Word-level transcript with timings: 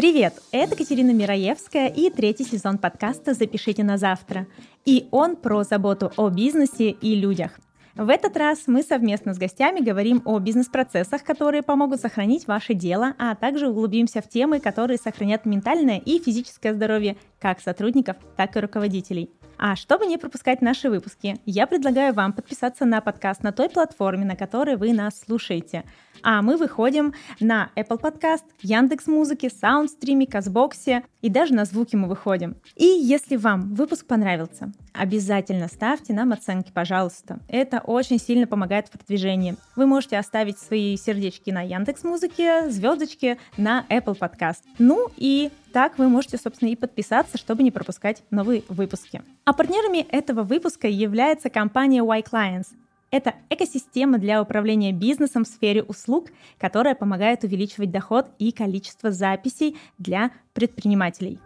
Привет! 0.00 0.40
Это 0.50 0.76
Катерина 0.76 1.10
Мираевская 1.10 1.88
и 1.88 2.08
третий 2.08 2.44
сезон 2.44 2.78
подкаста 2.78 3.34
«Запишите 3.34 3.84
на 3.84 3.98
завтра». 3.98 4.46
И 4.86 5.08
он 5.10 5.36
про 5.36 5.62
заботу 5.62 6.10
о 6.16 6.30
бизнесе 6.30 6.88
и 6.88 7.14
людях. 7.14 7.60
В 7.94 8.08
этот 8.08 8.34
раз 8.38 8.62
мы 8.66 8.82
совместно 8.82 9.34
с 9.34 9.38
гостями 9.38 9.80
говорим 9.80 10.22
о 10.24 10.38
бизнес-процессах, 10.38 11.22
которые 11.22 11.62
помогут 11.62 12.00
сохранить 12.00 12.46
ваше 12.46 12.72
дело, 12.72 13.12
а 13.18 13.34
также 13.34 13.68
углубимся 13.68 14.22
в 14.22 14.28
темы, 14.30 14.58
которые 14.58 14.96
сохранят 14.96 15.44
ментальное 15.44 15.98
и 15.98 16.18
физическое 16.18 16.72
здоровье 16.72 17.18
как 17.38 17.60
сотрудников, 17.60 18.16
так 18.38 18.56
и 18.56 18.60
руководителей. 18.60 19.28
А 19.58 19.76
чтобы 19.76 20.06
не 20.06 20.16
пропускать 20.16 20.62
наши 20.62 20.88
выпуски, 20.88 21.36
я 21.44 21.66
предлагаю 21.66 22.14
вам 22.14 22.32
подписаться 22.32 22.86
на 22.86 23.02
подкаст 23.02 23.42
на 23.42 23.52
той 23.52 23.68
платформе, 23.68 24.24
на 24.24 24.34
которой 24.34 24.76
вы 24.76 24.94
нас 24.94 25.20
слушаете. 25.20 25.84
А 26.22 26.42
мы 26.42 26.56
выходим 26.56 27.14
на 27.40 27.70
Apple 27.76 28.00
Podcast, 28.00 28.44
Яндекс 28.62 29.06
Музыки, 29.06 29.46
Soundstream, 29.46 30.26
Казбоксе 30.26 31.04
и 31.22 31.28
даже 31.28 31.54
на 31.54 31.64
звуки 31.64 31.96
мы 31.96 32.08
выходим. 32.08 32.56
И 32.76 32.84
если 32.84 33.36
вам 33.36 33.74
выпуск 33.74 34.06
понравился, 34.06 34.72
обязательно 34.92 35.68
ставьте 35.68 36.12
нам 36.12 36.32
оценки, 36.32 36.70
пожалуйста. 36.72 37.40
Это 37.48 37.80
очень 37.80 38.18
сильно 38.18 38.46
помогает 38.46 38.88
в 38.88 38.90
продвижении. 38.90 39.56
Вы 39.76 39.86
можете 39.86 40.18
оставить 40.18 40.58
свои 40.58 40.96
сердечки 40.96 41.50
на 41.50 41.62
Яндекс 41.62 42.04
Музыке, 42.04 42.70
звездочки 42.70 43.38
на 43.56 43.86
Apple 43.88 44.18
Podcast. 44.18 44.60
Ну 44.78 45.08
и 45.16 45.50
так 45.72 45.98
вы 45.98 46.08
можете, 46.08 46.36
собственно, 46.36 46.70
и 46.70 46.76
подписаться, 46.76 47.38
чтобы 47.38 47.62
не 47.62 47.70
пропускать 47.70 48.22
новые 48.30 48.62
выпуски. 48.68 49.22
А 49.44 49.52
партнерами 49.52 50.06
этого 50.10 50.42
выпуска 50.42 50.88
является 50.88 51.48
компания 51.48 52.02
Y 52.02 52.22
Clients. 52.22 52.66
Это 53.10 53.34
экосистема 53.48 54.18
для 54.18 54.40
управления 54.40 54.92
бизнесом 54.92 55.42
в 55.42 55.48
сфере 55.48 55.82
услуг, 55.82 56.28
которая 56.58 56.94
помогает 56.94 57.42
увеличивать 57.42 57.90
доход 57.90 58.28
и 58.38 58.52
количество 58.52 59.10
записей 59.10 59.76
для 59.98 60.30
предпринимателей. 60.52 61.40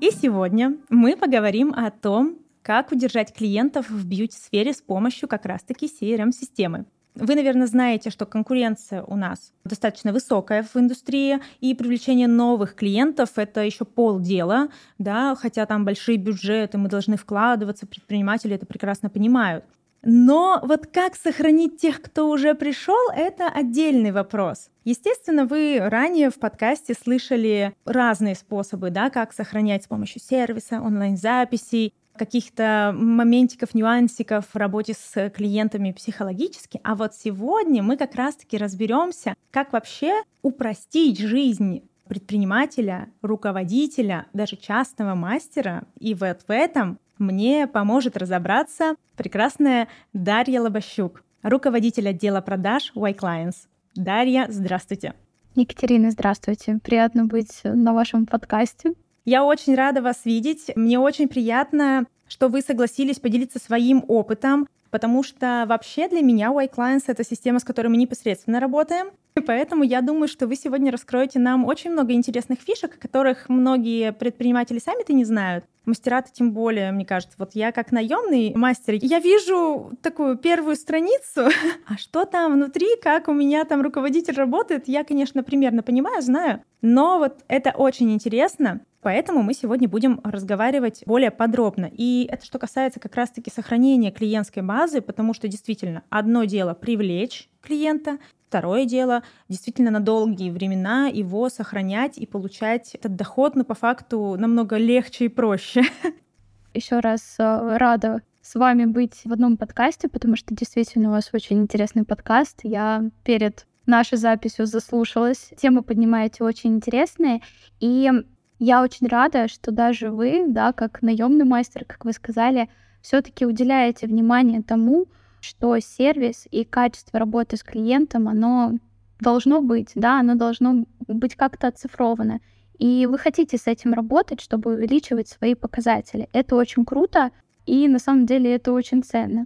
И 0.00 0.10
сегодня 0.10 0.76
мы 0.90 1.16
поговорим 1.16 1.72
о 1.72 1.90
том, 1.92 2.38
как 2.62 2.90
удержать 2.90 3.32
клиентов 3.32 3.88
в 3.88 4.04
бьюти-сфере 4.04 4.72
с 4.72 4.82
помощью 4.82 5.28
как 5.28 5.46
раз-таки 5.46 5.86
CRM-системы. 5.86 6.86
Вы, 7.14 7.36
наверное, 7.36 7.68
знаете, 7.68 8.10
что 8.10 8.26
конкуренция 8.26 9.04
у 9.04 9.14
нас 9.14 9.52
достаточно 9.64 10.12
высокая 10.12 10.64
в 10.64 10.76
индустрии, 10.76 11.38
и 11.60 11.72
привлечение 11.74 12.26
новых 12.26 12.74
клиентов— 12.74 13.30
это 13.36 13.60
еще 13.60 13.84
полдела, 13.84 14.68
да, 14.98 15.36
хотя 15.36 15.64
там 15.66 15.84
большие 15.84 16.18
бюджеты, 16.18 16.76
мы 16.76 16.88
должны 16.88 17.16
вкладываться, 17.16 17.86
предприниматели 17.86 18.56
это 18.56 18.66
прекрасно 18.66 19.10
понимают. 19.10 19.64
Но 20.02 20.60
вот 20.62 20.86
как 20.88 21.16
сохранить 21.16 21.78
тех, 21.78 22.02
кто 22.02 22.28
уже 22.28 22.54
пришел, 22.54 23.10
это 23.14 23.48
отдельный 23.48 24.10
вопрос. 24.10 24.68
Естественно, 24.84 25.46
вы 25.46 25.78
ранее 25.80 26.28
в 26.28 26.34
подкасте 26.34 26.94
слышали 26.94 27.74
разные 27.86 28.34
способы, 28.34 28.90
да, 28.90 29.08
как 29.08 29.32
сохранять 29.32 29.84
с 29.84 29.86
помощью 29.86 30.20
сервиса, 30.20 30.82
онлайн-записей, 30.82 31.94
каких-то 32.16 32.94
моментиков, 32.96 33.74
нюансиков 33.74 34.46
в 34.46 34.56
работе 34.56 34.94
с 34.94 35.30
клиентами 35.30 35.92
психологически. 35.92 36.80
А 36.84 36.94
вот 36.94 37.14
сегодня 37.14 37.82
мы 37.82 37.96
как 37.96 38.14
раз-таки 38.14 38.56
разберемся, 38.56 39.34
как 39.50 39.72
вообще 39.72 40.22
упростить 40.42 41.18
жизнь 41.18 41.82
предпринимателя, 42.06 43.08
руководителя, 43.22 44.26
даже 44.32 44.56
частного 44.56 45.14
мастера. 45.14 45.84
И 45.98 46.14
вот 46.14 46.42
в 46.46 46.50
этом 46.50 46.98
мне 47.18 47.66
поможет 47.66 48.16
разобраться 48.16 48.96
прекрасная 49.16 49.88
Дарья 50.12 50.60
Лобощук, 50.60 51.22
руководитель 51.42 52.08
отдела 52.08 52.40
продаж 52.40 52.92
Y 52.94 53.12
Clients. 53.12 53.56
Дарья, 53.94 54.46
здравствуйте. 54.48 55.14
Екатерина, 55.54 56.10
здравствуйте. 56.10 56.80
Приятно 56.82 57.26
быть 57.26 57.60
на 57.62 57.94
вашем 57.94 58.26
подкасте. 58.26 58.94
Я 59.24 59.44
очень 59.44 59.74
рада 59.74 60.02
вас 60.02 60.24
видеть. 60.24 60.70
Мне 60.76 60.98
очень 60.98 61.28
приятно, 61.28 62.06
что 62.28 62.48
вы 62.48 62.60
согласились 62.60 63.18
поделиться 63.18 63.58
своим 63.58 64.04
опытом, 64.06 64.68
потому 64.94 65.24
что 65.24 65.64
вообще 65.66 66.06
для 66.06 66.22
меня 66.22 66.52
Y 66.52 66.68
Clients— 66.68 67.02
это 67.08 67.24
система, 67.24 67.58
с 67.58 67.64
которой 67.64 67.88
мы 67.88 67.96
непосредственно 67.96 68.60
работаем. 68.60 69.08
И 69.36 69.40
поэтому 69.40 69.82
я 69.82 70.00
думаю, 70.02 70.28
что 70.28 70.46
вы 70.46 70.54
сегодня 70.54 70.92
раскроете 70.92 71.40
нам 71.40 71.64
очень 71.64 71.90
много 71.90 72.12
интересных 72.12 72.60
фишек, 72.60 72.96
которых 72.96 73.48
многие 73.48 74.12
предприниматели 74.12 74.78
сами-то 74.78 75.12
не 75.12 75.24
знают. 75.24 75.64
Мастера-то 75.84 76.30
тем 76.32 76.52
более, 76.52 76.92
мне 76.92 77.04
кажется. 77.04 77.34
Вот 77.40 77.56
я 77.56 77.72
как 77.72 77.90
наемный 77.90 78.52
мастер, 78.54 78.94
я 79.02 79.18
вижу 79.18 79.90
такую 80.00 80.36
первую 80.36 80.76
страницу, 80.76 81.48
а 81.88 81.96
что 81.98 82.24
там 82.24 82.52
внутри, 82.52 82.86
как 83.02 83.26
у 83.26 83.32
меня 83.32 83.64
там 83.64 83.82
руководитель 83.82 84.34
работает, 84.34 84.86
я, 84.86 85.02
конечно, 85.02 85.42
примерно 85.42 85.82
понимаю, 85.82 86.22
знаю, 86.22 86.62
но 86.82 87.18
вот 87.18 87.40
это 87.48 87.72
очень 87.72 88.12
интересно. 88.12 88.80
Поэтому 89.04 89.42
мы 89.42 89.52
сегодня 89.52 89.86
будем 89.86 90.18
разговаривать 90.24 91.02
более 91.04 91.30
подробно. 91.30 91.90
И 91.92 92.26
это 92.30 92.46
что 92.46 92.58
касается 92.58 93.00
как 93.00 93.14
раз-таки 93.14 93.50
сохранения 93.50 94.10
клиентской 94.10 94.62
базы, 94.62 94.83
потому 95.00 95.34
что 95.34 95.48
действительно 95.48 96.02
одно 96.10 96.44
дело 96.44 96.74
привлечь 96.74 97.48
клиента, 97.60 98.18
второе 98.48 98.84
дело 98.84 99.22
действительно 99.48 99.90
на 99.90 100.00
долгие 100.00 100.50
времена 100.50 101.08
его 101.08 101.48
сохранять 101.48 102.18
и 102.18 102.26
получать 102.26 102.94
этот 102.94 103.16
доход, 103.16 103.56
но 103.56 103.64
по 103.64 103.74
факту 103.74 104.36
намного 104.38 104.76
легче 104.76 105.26
и 105.26 105.28
проще. 105.28 105.82
Еще 106.74 107.00
раз 107.00 107.36
э, 107.38 107.76
рада 107.76 108.22
с 108.42 108.54
вами 108.54 108.84
быть 108.84 109.22
в 109.24 109.32
одном 109.32 109.56
подкасте, 109.56 110.08
потому 110.08 110.36
что 110.36 110.54
действительно 110.54 111.08
у 111.08 111.12
вас 111.12 111.30
очень 111.32 111.60
интересный 111.60 112.04
подкаст. 112.04 112.60
Я 112.62 113.10
перед 113.24 113.66
нашей 113.86 114.18
записью 114.18 114.66
заслушалась. 114.66 115.50
Темы 115.56 115.82
поднимаете 115.82 116.44
очень 116.44 116.74
интересные. 116.74 117.40
И 117.80 118.10
я 118.58 118.82
очень 118.82 119.08
рада, 119.08 119.48
что 119.48 119.72
даже 119.72 120.10
вы, 120.10 120.44
да, 120.46 120.72
как 120.72 121.02
наемный 121.02 121.44
мастер, 121.44 121.84
как 121.84 122.04
вы 122.04 122.12
сказали, 122.12 122.68
все-таки 123.04 123.44
уделяете 123.44 124.06
внимание 124.06 124.62
тому, 124.62 125.08
что 125.40 125.78
сервис 125.78 126.48
и 126.50 126.64
качество 126.64 127.18
работы 127.18 127.58
с 127.58 127.62
клиентом, 127.62 128.28
оно 128.28 128.78
должно 129.20 129.60
быть, 129.60 129.92
да, 129.94 130.20
оно 130.20 130.36
должно 130.36 130.86
быть 131.06 131.36
как-то 131.36 131.68
оцифровано. 131.68 132.40
И 132.78 133.04
вы 133.04 133.18
хотите 133.18 133.58
с 133.58 133.66
этим 133.66 133.92
работать, 133.92 134.40
чтобы 134.40 134.72
увеличивать 134.72 135.28
свои 135.28 135.54
показатели. 135.54 136.30
Это 136.32 136.56
очень 136.56 136.86
круто, 136.86 137.30
и 137.66 137.88
на 137.88 137.98
самом 137.98 138.24
деле 138.24 138.54
это 138.54 138.72
очень 138.72 139.02
ценно. 139.02 139.44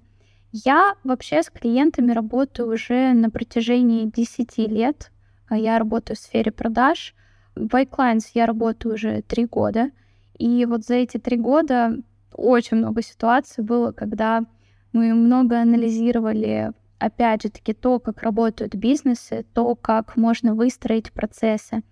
Я 0.52 0.94
вообще 1.02 1.42
с 1.42 1.50
клиентами 1.50 2.12
работаю 2.12 2.72
уже 2.72 3.12
на 3.12 3.28
протяжении 3.28 4.06
10 4.06 4.56
лет. 4.68 5.10
Я 5.50 5.80
работаю 5.80 6.16
в 6.16 6.20
сфере 6.20 6.52
продаж. 6.52 7.12
В 7.56 7.74
iClients 7.74 8.30
я 8.34 8.46
работаю 8.46 8.94
уже 8.94 9.22
три 9.22 9.46
года. 9.46 9.90
И 10.38 10.64
вот 10.64 10.84
за 10.84 10.94
эти 10.94 11.18
три 11.18 11.36
года 11.36 11.96
очень 12.34 12.78
много 12.78 13.02
ситуаций 13.02 13.64
было, 13.64 13.92
когда 13.92 14.44
мы 14.92 15.14
много 15.14 15.60
анализировали, 15.60 16.72
опять 16.98 17.42
же 17.42 17.50
таки, 17.50 17.72
то, 17.72 17.98
как 17.98 18.22
работают 18.22 18.74
бизнесы, 18.74 19.44
то, 19.54 19.74
как 19.74 20.16
можно 20.16 20.54
выстроить 20.54 21.12
процессы. 21.12 21.82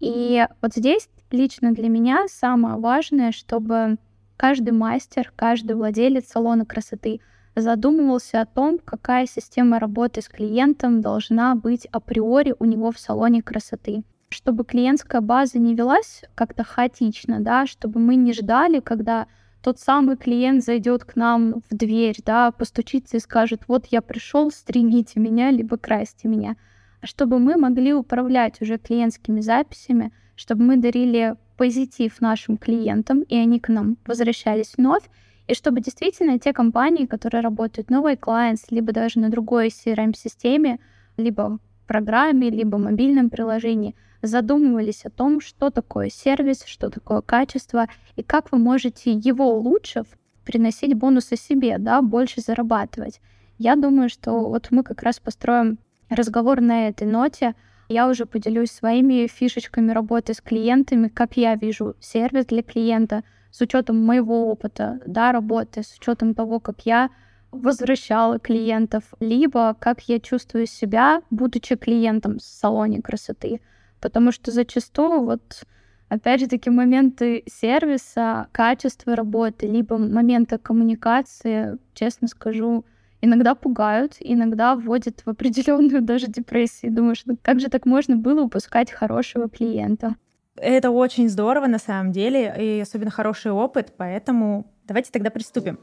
И 0.00 0.46
вот 0.62 0.74
здесь 0.74 1.08
лично 1.30 1.72
для 1.72 1.88
меня 1.88 2.26
самое 2.28 2.76
важное, 2.76 3.32
чтобы 3.32 3.96
каждый 4.36 4.72
мастер, 4.72 5.32
каждый 5.34 5.76
владелец 5.76 6.28
салона 6.28 6.64
красоты 6.64 7.20
задумывался 7.54 8.42
о 8.42 8.46
том, 8.46 8.78
какая 8.78 9.26
система 9.26 9.78
работы 9.78 10.20
с 10.20 10.28
клиентом 10.28 11.00
должна 11.00 11.54
быть 11.54 11.86
априори 11.86 12.54
у 12.58 12.64
него 12.64 12.92
в 12.92 12.98
салоне 12.98 13.42
красоты 13.42 14.04
чтобы 14.28 14.64
клиентская 14.64 15.20
база 15.20 15.58
не 15.58 15.74
велась 15.74 16.24
как-то 16.34 16.64
хаотично, 16.64 17.40
да, 17.40 17.66
чтобы 17.66 18.00
мы 18.00 18.16
не 18.16 18.32
ждали, 18.32 18.80
когда 18.80 19.26
тот 19.62 19.78
самый 19.80 20.16
клиент 20.16 20.62
зайдет 20.62 21.04
к 21.04 21.16
нам 21.16 21.62
в 21.68 21.74
дверь, 21.74 22.16
да, 22.24 22.52
постучится 22.52 23.16
и 23.16 23.20
скажет, 23.20 23.62
вот 23.68 23.86
я 23.86 24.00
пришел, 24.00 24.50
стригите 24.50 25.18
меня, 25.18 25.50
либо 25.50 25.76
красьте 25.76 26.28
меня. 26.28 26.56
Чтобы 27.02 27.38
мы 27.38 27.56
могли 27.56 27.92
управлять 27.92 28.60
уже 28.60 28.78
клиентскими 28.78 29.40
записями, 29.40 30.12
чтобы 30.36 30.64
мы 30.64 30.76
дарили 30.76 31.36
позитив 31.56 32.20
нашим 32.20 32.58
клиентам, 32.58 33.22
и 33.22 33.36
они 33.36 33.60
к 33.60 33.68
нам 33.68 33.96
возвращались 34.06 34.74
вновь, 34.76 35.04
и 35.46 35.54
чтобы 35.54 35.80
действительно 35.80 36.38
те 36.38 36.52
компании, 36.52 37.06
которые 37.06 37.40
работают 37.40 37.90
новый 37.90 38.14
clients, 38.14 38.66
либо 38.70 38.92
даже 38.92 39.20
на 39.20 39.30
другой 39.30 39.68
CRM-системе, 39.68 40.78
либо 41.16 41.58
программе, 41.86 42.50
либо 42.50 42.78
мобильном 42.78 43.30
приложении, 43.30 43.94
задумывались 44.22 45.04
о 45.04 45.10
том, 45.10 45.40
что 45.40 45.70
такое 45.70 46.10
сервис, 46.10 46.64
что 46.66 46.90
такое 46.90 47.20
качество, 47.20 47.86
и 48.16 48.22
как 48.22 48.52
вы 48.52 48.58
можете 48.58 49.12
его 49.12 49.56
улучшив, 49.56 50.06
приносить 50.44 50.94
бонусы 50.94 51.36
себе, 51.36 51.78
да, 51.78 52.02
больше 52.02 52.40
зарабатывать. 52.40 53.20
Я 53.58 53.76
думаю, 53.76 54.08
что 54.08 54.48
вот 54.48 54.68
мы 54.70 54.82
как 54.82 55.02
раз 55.02 55.18
построим 55.18 55.78
разговор 56.08 56.60
на 56.60 56.88
этой 56.88 57.06
ноте. 57.06 57.54
Я 57.88 58.08
уже 58.08 58.26
поделюсь 58.26 58.70
своими 58.70 59.26
фишечками 59.26 59.92
работы 59.92 60.34
с 60.34 60.40
клиентами, 60.40 61.08
как 61.08 61.36
я 61.36 61.54
вижу 61.54 61.94
сервис 62.00 62.46
для 62.46 62.62
клиента, 62.62 63.22
с 63.50 63.60
учетом 63.60 64.04
моего 64.04 64.50
опыта, 64.50 65.00
да, 65.06 65.32
работы, 65.32 65.82
с 65.82 65.96
учетом 65.98 66.34
того, 66.34 66.60
как 66.60 66.84
я 66.84 67.10
возвращала 67.56 68.38
клиентов, 68.38 69.04
либо 69.20 69.76
как 69.78 70.00
я 70.02 70.20
чувствую 70.20 70.66
себя, 70.66 71.22
будучи 71.30 71.76
клиентом 71.76 72.38
в 72.38 72.42
салоне 72.42 73.02
красоты. 73.02 73.60
Потому 74.00 74.32
что 74.32 74.50
зачастую 74.50 75.24
вот 75.24 75.64
опять 76.08 76.40
же 76.40 76.46
таки 76.46 76.70
моменты 76.70 77.42
сервиса, 77.46 78.48
качества 78.52 79.16
работы, 79.16 79.66
либо 79.66 79.98
моменты 79.98 80.58
коммуникации, 80.58 81.78
честно 81.94 82.28
скажу, 82.28 82.84
иногда 83.20 83.54
пугают, 83.54 84.16
иногда 84.20 84.76
вводят 84.76 85.22
в 85.24 85.30
определенную 85.30 86.02
даже 86.02 86.26
депрессию. 86.28 86.92
Думаешь, 86.92 87.22
ну 87.26 87.36
как 87.40 87.60
же 87.60 87.68
так 87.68 87.86
можно 87.86 88.16
было 88.16 88.42
упускать 88.42 88.90
хорошего 88.90 89.48
клиента? 89.48 90.16
Это 90.56 90.90
очень 90.90 91.28
здорово 91.28 91.66
на 91.66 91.78
самом 91.78 92.12
деле, 92.12 92.54
и 92.58 92.80
особенно 92.80 93.10
хороший 93.10 93.52
опыт, 93.52 93.92
поэтому 93.96 94.72
давайте 94.86 95.10
тогда 95.12 95.30
приступим. 95.30 95.78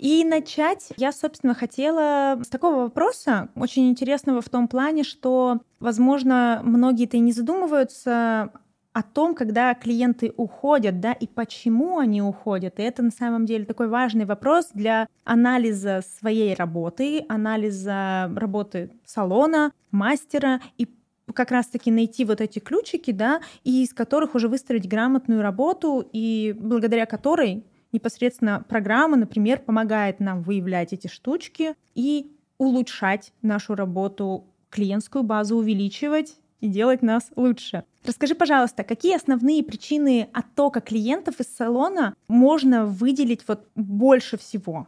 И 0.00 0.24
начать 0.24 0.88
я, 0.96 1.12
собственно, 1.12 1.52
хотела 1.52 2.40
с 2.42 2.48
такого 2.48 2.84
вопроса, 2.84 3.50
очень 3.54 3.90
интересного 3.90 4.40
в 4.40 4.48
том 4.48 4.66
плане, 4.66 5.04
что, 5.04 5.60
возможно, 5.78 6.62
многие-то 6.64 7.18
и 7.18 7.20
не 7.20 7.32
задумываются 7.32 8.50
о 8.94 9.02
том, 9.02 9.34
когда 9.34 9.74
клиенты 9.74 10.32
уходят, 10.38 11.00
да, 11.00 11.12
и 11.12 11.26
почему 11.26 11.98
они 11.98 12.22
уходят. 12.22 12.80
И 12.80 12.82
это 12.82 13.02
на 13.02 13.10
самом 13.10 13.44
деле 13.44 13.66
такой 13.66 13.88
важный 13.88 14.24
вопрос 14.24 14.70
для 14.72 15.06
анализа 15.24 16.02
своей 16.18 16.54
работы, 16.54 17.26
анализа 17.28 18.32
работы 18.34 18.92
салона, 19.04 19.70
мастера 19.90 20.62
и 20.78 20.88
как 21.34 21.50
раз-таки 21.50 21.90
найти 21.90 22.24
вот 22.24 22.40
эти 22.40 22.58
ключики, 22.58 23.10
да, 23.10 23.42
и 23.64 23.84
из 23.84 23.92
которых 23.92 24.34
уже 24.34 24.48
выстроить 24.48 24.88
грамотную 24.88 25.42
работу, 25.42 26.02
и 26.10 26.56
благодаря 26.58 27.04
которой 27.04 27.64
непосредственно 27.92 28.64
программа, 28.68 29.16
например, 29.16 29.60
помогает 29.60 30.20
нам 30.20 30.42
выявлять 30.42 30.92
эти 30.92 31.06
штучки 31.08 31.74
и 31.94 32.32
улучшать 32.58 33.32
нашу 33.42 33.74
работу, 33.74 34.44
клиентскую 34.70 35.24
базу 35.24 35.56
увеличивать 35.56 36.36
и 36.60 36.68
делать 36.68 37.02
нас 37.02 37.30
лучше. 37.36 37.84
Расскажи, 38.04 38.34
пожалуйста, 38.34 38.84
какие 38.84 39.16
основные 39.16 39.62
причины 39.62 40.28
оттока 40.32 40.80
клиентов 40.80 41.40
из 41.40 41.46
салона 41.46 42.14
можно 42.28 42.86
выделить 42.86 43.46
вот 43.46 43.68
больше 43.74 44.38
всего? 44.38 44.86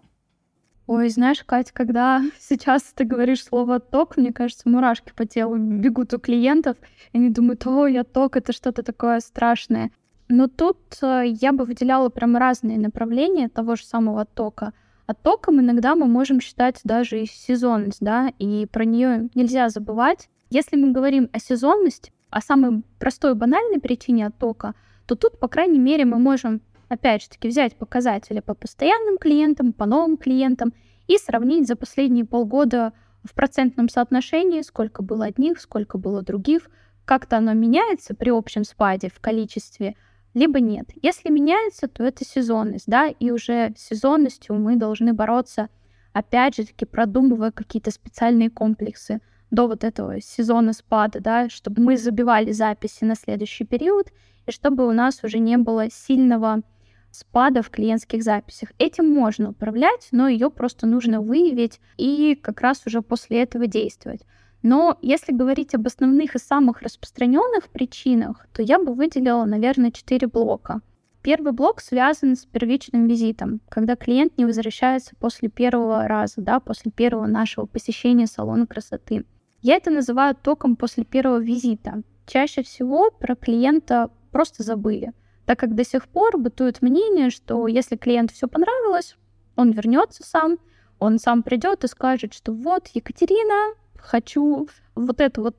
Ой, 0.87 1.08
знаешь, 1.08 1.44
Кать, 1.44 1.72
когда 1.72 2.22
сейчас 2.40 2.82
ты 2.82 3.04
говоришь 3.04 3.44
слово 3.44 3.81
«ток», 3.81 4.16
мне 4.16 4.32
кажется, 4.32 4.69
мурашки 4.69 5.12
по 5.14 5.26
телу 5.26 5.56
бегут 5.56 6.12
у 6.14 6.19
клиентов, 6.19 6.76
и 7.12 7.19
они 7.19 7.31
думают, 7.31 7.66
ой, 7.66 7.99
отток— 7.99 8.37
это 8.38 8.52
что-то 8.52 8.82
такое 8.82 9.20
страшное. 9.20 9.90
Но 10.32 10.49
тут 10.49 10.79
э, 11.02 11.25
я 11.26 11.52
бы 11.52 11.67
выделяла 11.67 12.08
прям 12.08 12.38
разные 12.38 12.79
направления 12.79 13.50
того 13.50 13.76
же 13.76 13.84
самого 13.84 14.23
оттока. 14.23 14.73
Оттоком 15.05 15.61
иногда 15.61 15.94
мы 15.94 16.06
можем 16.06 16.40
считать 16.40 16.81
даже 16.84 17.20
и 17.20 17.26
сезонность, 17.26 17.99
да, 18.00 18.32
и 18.38 18.64
про 18.64 18.87
нее 18.87 19.29
нельзя 19.34 19.69
забывать. 19.69 20.31
Если 20.49 20.76
мы 20.76 20.93
говорим 20.93 21.29
о 21.34 21.38
сезонности, 21.38 22.14
о 22.31 22.40
самой 22.40 22.82
простой 22.99 23.34
банальной 23.34 23.79
причине 23.79 24.29
оттока, 24.29 24.75
то 25.05 25.17
тут, 25.17 25.38
по 25.38 25.49
крайней 25.49 25.79
мере, 25.79 26.06
мы 26.06 26.19
можем, 26.19 26.62
опять 26.88 27.25
же 27.25 27.28
таки, 27.28 27.49
взять 27.49 27.76
показатели 27.76 28.40
по 28.40 28.55
постоянным 28.55 29.19
клиентам, 29.19 29.75
по 29.75 29.85
новым 29.85 30.17
клиентам 30.17 30.73
и 31.08 31.19
сравнить 31.19 31.69
за 31.69 31.76
последние 31.76 32.25
полгода 32.25 32.94
в 33.23 33.35
процентном 33.35 33.90
соотношении, 33.90 34.62
сколько 34.62 35.02
было 35.02 35.26
одних, 35.26 35.61
сколько 35.61 35.99
было 35.99 36.23
других, 36.23 36.70
как-то 37.05 37.37
оно 37.37 37.52
меняется 37.52 38.14
при 38.14 38.31
общем 38.31 38.64
спаде 38.64 39.11
в 39.14 39.20
количестве 39.20 39.94
либо 40.34 40.61
нет. 40.61 40.90
Если 41.02 41.31
меняется, 41.31 41.88
то 41.88 42.05
это 42.05 42.25
сезонность, 42.25 42.87
да, 42.87 43.08
и 43.08 43.31
уже 43.31 43.75
сезонностью 43.76 44.56
мы 44.56 44.76
должны 44.76 45.12
бороться, 45.12 45.69
опять 46.12 46.56
же 46.56 46.67
таки, 46.67 46.84
продумывая 46.84 47.50
какие-то 47.50 47.90
специальные 47.90 48.50
комплексы 48.50 49.20
до 49.50 49.67
вот 49.69 49.84
этого 49.84 50.20
сезона 50.20 50.73
спада, 50.73 51.20
да, 51.20 51.49
чтобы 51.49 51.82
мы 51.82 51.96
забивали 51.96 52.52
записи 52.52 53.05
на 53.05 53.14
следующий 53.14 53.64
период, 53.64 54.08
и 54.46 54.50
чтобы 54.50 54.88
у 54.88 54.93
нас 54.93 55.23
уже 55.23 55.38
не 55.38 55.58
было 55.58 55.90
сильного 55.90 56.62
спада 57.11 57.62
в 57.62 57.69
клиентских 57.69 58.23
записях. 58.23 58.70
Этим 58.78 59.08
можно 59.08 59.50
управлять, 59.50 60.08
но 60.12 60.28
ее 60.28 60.50
просто 60.50 60.87
нужно 60.87 61.20
выявить 61.20 61.78
и 61.99 62.35
как 62.35 62.62
раз 62.62 62.82
уже 62.87 63.02
после 63.02 63.43
этого 63.43 63.67
действовать. 63.67 64.23
Но 64.62 64.97
если 65.03 65.32
говорить 65.32 65.75
об 65.75 65.87
основных 65.87 66.37
и 66.37 66.38
самых 66.38 66.82
распространенных 66.82 67.69
причинах, 67.69 68.47
то 68.53 68.62
я 68.62 68.79
бы 68.79 68.94
выделила, 68.94 69.44
наверное, 69.44 69.91
четыре 69.91 70.29
блока. 70.29 70.81
Первый 71.23 71.53
блок 71.53 71.81
связан 71.81 72.37
с 72.37 72.44
первичным 72.44 73.06
визитом, 73.06 73.61
когда 73.69 73.94
клиент 73.94 74.38
не 74.38 74.44
возвращается 74.44 75.14
после 75.17 75.49
первого 75.49 76.09
раза, 76.09 76.41
да, 76.41 76.59
после 76.59 76.91
первого 76.91 77.26
нашего 77.26 77.67
посещения 77.67 78.26
салона 78.26 78.67
красоты. 78.67 79.25
Я 79.61 79.76
это 79.76 79.91
называю 79.91 80.35
током 80.35 80.75
после 80.75 81.05
первого 81.05 81.38
визита. 81.38 82.03
Чаще 82.26 82.62
всего 82.62 83.11
про 83.11 83.37
клиента 83.37 84.11
просто 84.32 84.64
забыли, 84.64 85.12
так 85.44 85.59
как 85.59 85.75
до 85.75 85.85
сих 85.85 86.09
пор 86.09 86.38
бытует 86.38 86.82
мнение, 86.82 87.31
что 87.31 87.69
если 87.69 87.97
клиенту 87.97 88.35
все 88.35 88.49
понравилось, 88.49 89.17
он 89.55 89.70
вернется 89.70 90.25
сам, 90.25 90.59
он 90.99 91.19
сам 91.19 91.43
придет 91.43 91.85
и 91.85 91.88
скажет, 91.88 92.32
что 92.35 92.53
вот, 92.53 92.88
Екатерина, 92.94 93.75
хочу 94.02 94.69
вот 94.94 95.20
эту 95.20 95.43
вот 95.43 95.56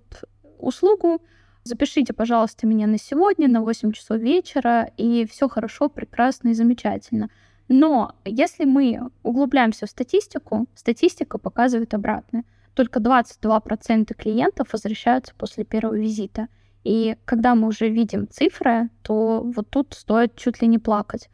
услугу, 0.60 1.22
запишите, 1.64 2.14
пожалуйста, 2.14 2.68
меня 2.68 2.88
на 2.88 2.98
сегодня, 2.98 3.48
на 3.48 3.62
8 3.62 3.92
часов 3.92 4.20
вечера, 4.20 4.92
и 4.98 5.26
все 5.26 5.48
хорошо, 5.50 5.90
прекрасно 5.90 6.50
и 6.50 6.54
замечательно. 6.54 7.30
Но 7.68 8.16
если 8.26 8.66
мы 8.66 9.10
углубляемся 9.24 9.86
в 9.86 9.90
статистику, 9.90 10.68
статистика 10.76 11.38
показывает 11.38 11.94
обратное. 11.94 12.44
Только 12.74 13.00
22% 13.00 14.14
клиентов 14.16 14.74
возвращаются 14.74 15.34
после 15.36 15.64
первого 15.64 15.96
визита. 15.96 16.48
И 16.84 17.16
когда 17.24 17.56
мы 17.56 17.68
уже 17.68 17.88
видим 17.88 18.28
цифры, 18.28 18.90
то 19.04 19.42
вот 19.42 19.70
тут 19.70 19.94
стоит 19.94 20.36
чуть 20.36 20.62
ли 20.62 20.68
не 20.68 20.80
плакать. 20.80 21.30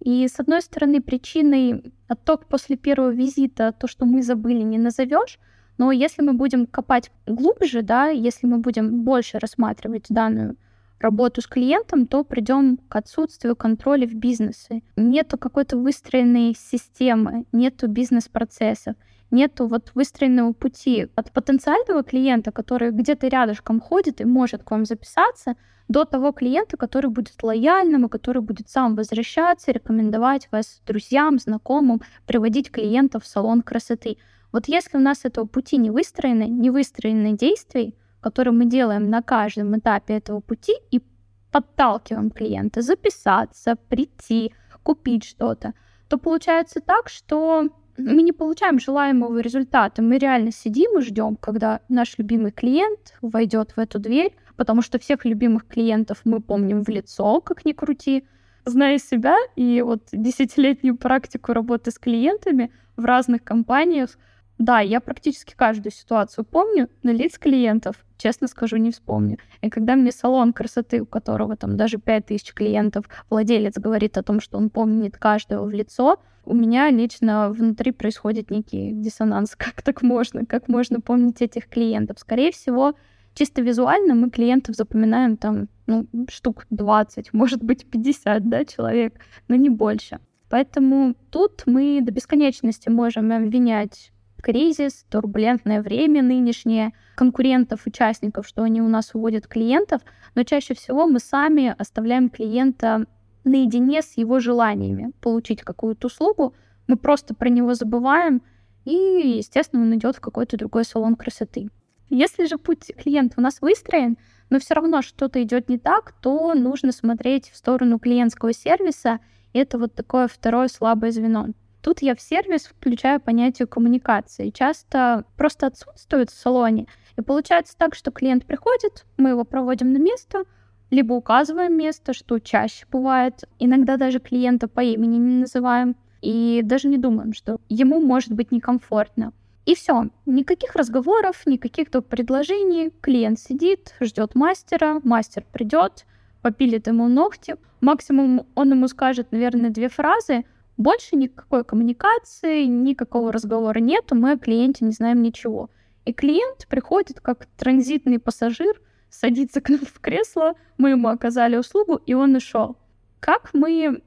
И 0.00 0.28
с 0.28 0.38
одной 0.38 0.60
стороны, 0.60 1.00
причиной 1.00 1.92
отток 2.06 2.46
после 2.46 2.76
первого 2.76 3.10
визита, 3.10 3.72
то, 3.72 3.88
что 3.88 4.04
мы 4.04 4.22
забыли, 4.22 4.62
не 4.62 4.78
назовешь, 4.78 5.38
но 5.78 5.92
если 5.92 6.22
мы 6.22 6.34
будем 6.34 6.66
копать 6.66 7.10
глубже, 7.26 7.82
да, 7.82 8.08
если 8.08 8.46
мы 8.46 8.58
будем 8.58 9.02
больше 9.02 9.38
рассматривать 9.38 10.06
данную 10.08 10.56
работу 11.00 11.42
с 11.42 11.46
клиентом, 11.46 12.06
то 12.06 12.24
придем 12.24 12.78
к 12.88 12.96
отсутствию 12.96 13.56
контроля 13.56 14.06
в 14.06 14.14
бизнесе. 14.14 14.82
Нету 14.96 15.36
какой-то 15.36 15.76
выстроенной 15.76 16.54
системы, 16.56 17.44
нету 17.52 17.88
бизнес-процессов, 17.88 18.94
нету 19.30 19.66
вот 19.66 19.90
выстроенного 19.94 20.52
пути 20.52 21.08
от 21.14 21.30
потенциального 21.32 22.02
клиента, 22.02 22.52
который 22.52 22.90
где-то 22.90 23.28
рядышком 23.28 23.80
ходит 23.80 24.20
и 24.20 24.24
может 24.24 24.62
к 24.62 24.70
вам 24.70 24.84
записаться, 24.84 25.56
до 25.88 26.04
того 26.04 26.32
клиента, 26.32 26.76
который 26.76 27.10
будет 27.10 27.42
лояльным 27.42 28.06
и 28.06 28.08
который 28.08 28.40
будет 28.40 28.70
сам 28.70 28.94
возвращаться, 28.94 29.70
рекомендовать 29.70 30.48
вас 30.50 30.80
друзьям, 30.86 31.38
знакомым, 31.38 32.00
приводить 32.26 32.70
клиентов 32.70 33.24
в 33.24 33.26
салон 33.26 33.60
красоты. 33.60 34.16
Вот 34.54 34.68
если 34.68 34.98
у 34.98 35.00
нас 35.00 35.24
этого 35.24 35.46
пути 35.46 35.78
не 35.78 35.90
выстроены, 35.90 36.44
не 36.44 36.70
выстроены 36.70 37.36
действий, 37.36 37.96
которые 38.20 38.54
мы 38.54 38.66
делаем 38.66 39.10
на 39.10 39.20
каждом 39.20 39.76
этапе 39.76 40.14
этого 40.14 40.38
пути 40.38 40.74
и 40.92 41.02
подталкиваем 41.50 42.30
клиента 42.30 42.80
записаться, 42.80 43.74
прийти, 43.88 44.54
купить 44.84 45.24
что-то, 45.24 45.74
то 46.08 46.18
получается 46.18 46.80
так, 46.80 47.08
что 47.08 47.68
мы 47.98 48.22
не 48.22 48.30
получаем 48.30 48.78
желаемого 48.78 49.40
результата. 49.40 50.00
Мы 50.02 50.18
реально 50.18 50.52
сидим 50.52 50.98
и 51.00 51.02
ждем, 51.02 51.34
когда 51.34 51.80
наш 51.88 52.16
любимый 52.16 52.52
клиент 52.52 53.18
войдет 53.22 53.72
в 53.72 53.80
эту 53.80 53.98
дверь, 53.98 54.36
потому 54.54 54.82
что 54.82 55.00
всех 55.00 55.24
любимых 55.24 55.66
клиентов 55.66 56.20
мы 56.24 56.38
помним 56.38 56.84
в 56.84 56.88
лицо, 56.88 57.40
как 57.40 57.64
ни 57.64 57.72
крути. 57.72 58.24
Зная 58.64 58.98
себя 58.98 59.36
и 59.56 59.82
вот 59.82 60.02
десятилетнюю 60.12 60.96
практику 60.96 61.52
работы 61.52 61.90
с 61.90 61.98
клиентами 61.98 62.70
в 62.96 63.04
разных 63.04 63.42
компаниях, 63.42 64.16
да, 64.58 64.80
я 64.80 65.00
практически 65.00 65.54
каждую 65.54 65.92
ситуацию 65.92 66.44
помню, 66.44 66.88
но 67.02 67.10
лиц 67.10 67.38
клиентов, 67.38 67.96
честно 68.16 68.46
скажу, 68.46 68.76
не 68.76 68.92
вспомню. 68.92 69.38
И 69.62 69.70
когда 69.70 69.96
мне 69.96 70.12
салон 70.12 70.52
красоты, 70.52 71.02
у 71.02 71.06
которого 71.06 71.56
там 71.56 71.76
даже 71.76 71.98
5000 71.98 72.52
клиентов, 72.54 73.06
владелец 73.30 73.78
говорит 73.78 74.16
о 74.16 74.22
том, 74.22 74.40
что 74.40 74.56
он 74.56 74.70
помнит 74.70 75.18
каждого 75.18 75.64
в 75.64 75.70
лицо, 75.70 76.20
у 76.44 76.54
меня 76.54 76.90
лично 76.90 77.50
внутри 77.50 77.90
происходит 77.90 78.50
некий 78.50 78.92
диссонанс. 78.92 79.54
Как 79.56 79.82
так 79.82 80.02
можно? 80.02 80.46
Как 80.46 80.68
можно 80.68 81.00
помнить 81.00 81.42
этих 81.42 81.68
клиентов? 81.68 82.18
Скорее 82.20 82.52
всего, 82.52 82.94
чисто 83.34 83.60
визуально 83.60 84.14
мы 84.14 84.30
клиентов 84.30 84.76
запоминаем 84.76 85.36
там, 85.36 85.68
ну, 85.86 86.06
штук 86.28 86.66
20, 86.70 87.32
может 87.32 87.62
быть, 87.62 87.90
50, 87.90 88.48
да, 88.48 88.64
человек, 88.64 89.14
но 89.48 89.56
не 89.56 89.70
больше. 89.70 90.20
Поэтому 90.48 91.14
тут 91.30 91.64
мы 91.66 92.00
до 92.00 92.12
бесконечности 92.12 92.88
можем 92.88 93.32
обвинять 93.32 94.12
кризис, 94.44 95.06
турбулентное 95.08 95.80
время 95.80 96.22
нынешнее, 96.22 96.92
конкурентов, 97.16 97.86
участников, 97.86 98.46
что 98.46 98.62
они 98.62 98.82
у 98.82 98.88
нас 98.88 99.14
уводят 99.14 99.48
клиентов, 99.48 100.02
но 100.34 100.42
чаще 100.42 100.74
всего 100.74 101.06
мы 101.06 101.18
сами 101.18 101.74
оставляем 101.78 102.28
клиента 102.28 103.06
наедине 103.44 104.02
с 104.02 104.18
его 104.18 104.40
желаниями 104.40 105.12
получить 105.20 105.62
какую-то 105.62 106.08
услугу, 106.08 106.54
Мы 106.86 106.96
просто 106.98 107.34
про 107.34 107.48
него 107.48 107.72
забываем, 107.72 108.42
и, 108.84 108.92
естественно, 109.38 109.82
он 109.82 109.94
идет 109.94 110.16
в 110.16 110.20
какой-то 110.20 110.58
другой 110.58 110.84
салон 110.84 111.16
красоты. 111.16 111.70
Если 112.10 112.44
же 112.44 112.58
путь 112.58 112.92
клиента 112.98 113.36
у 113.38 113.40
нас 113.40 113.62
выстроен, 113.62 114.18
но 114.50 114.58
все 114.58 114.74
равно 114.74 115.00
что-то 115.00 115.42
идет 115.42 115.70
не 115.70 115.78
так, 115.78 116.12
то 116.20 116.52
нужно 116.52 116.92
смотреть 116.92 117.48
в 117.48 117.56
сторону 117.56 117.98
клиентского 117.98 118.52
сервиса. 118.52 119.20
И 119.54 119.58
это 119.58 119.78
вот 119.78 119.94
такое 119.94 120.28
второе 120.28 120.68
слабое 120.68 121.12
звено. 121.12 121.46
Тут 121.84 122.00
я 122.00 122.14
в 122.14 122.20
сервис 122.22 122.64
включаю 122.64 123.20
понятие 123.20 123.66
коммуникации. 123.66 124.48
Часто 124.48 125.26
просто 125.36 125.66
отсутствует 125.66 126.30
в 126.30 126.34
салоне. 126.34 126.86
И 127.18 127.20
получается 127.20 127.76
так, 127.76 127.94
что 127.94 128.10
клиент 128.10 128.46
приходит, 128.46 129.04
мы 129.18 129.28
его 129.28 129.44
проводим 129.44 129.92
на 129.92 129.98
место, 129.98 130.44
либо 130.90 131.12
указываем 131.12 131.76
место, 131.76 132.14
что 132.14 132.38
чаще 132.38 132.86
бывает. 132.90 133.44
Иногда 133.58 133.98
даже 133.98 134.18
клиента 134.18 134.66
по 134.66 134.80
имени 134.80 135.18
не 135.18 135.40
называем. 135.40 135.94
И 136.22 136.62
даже 136.64 136.88
не 136.88 136.96
думаем, 136.96 137.34
что 137.34 137.58
ему 137.68 138.00
может 138.00 138.32
быть 138.32 138.50
некомфортно. 138.50 139.34
И 139.66 139.74
все, 139.74 140.08
никаких 140.24 140.76
разговоров, 140.76 141.42
никаких 141.44 141.90
тут 141.90 142.06
предложений. 142.06 142.94
Клиент 143.02 143.38
сидит, 143.38 143.94
ждет 144.00 144.34
мастера, 144.34 145.02
мастер 145.04 145.44
придет, 145.52 146.06
попилит 146.40 146.86
ему 146.86 147.08
ногти. 147.08 147.56
Максимум 147.82 148.46
он 148.54 148.70
ему 148.70 148.88
скажет, 148.88 149.32
наверное, 149.32 149.68
две 149.68 149.90
фразы. 149.90 150.44
Больше 150.76 151.16
никакой 151.16 151.64
коммуникации, 151.64 152.64
никакого 152.64 153.32
разговора 153.32 153.78
нету, 153.78 154.14
мы 154.14 154.32
о 154.32 154.38
клиенте 154.38 154.84
не 154.84 154.92
знаем 154.92 155.22
ничего. 155.22 155.70
И 156.04 156.12
клиент 156.12 156.66
приходит 156.68 157.20
как 157.20 157.46
транзитный 157.56 158.18
пассажир, 158.18 158.80
садится 159.08 159.60
к 159.60 159.68
нам 159.70 159.80
в 159.80 160.00
кресло, 160.00 160.54
мы 160.76 160.90
ему 160.90 161.08
оказали 161.08 161.56
услугу, 161.56 162.00
и 162.06 162.14
он 162.14 162.34
ушел. 162.34 162.76
Как 163.20 163.50
мы 163.52 164.02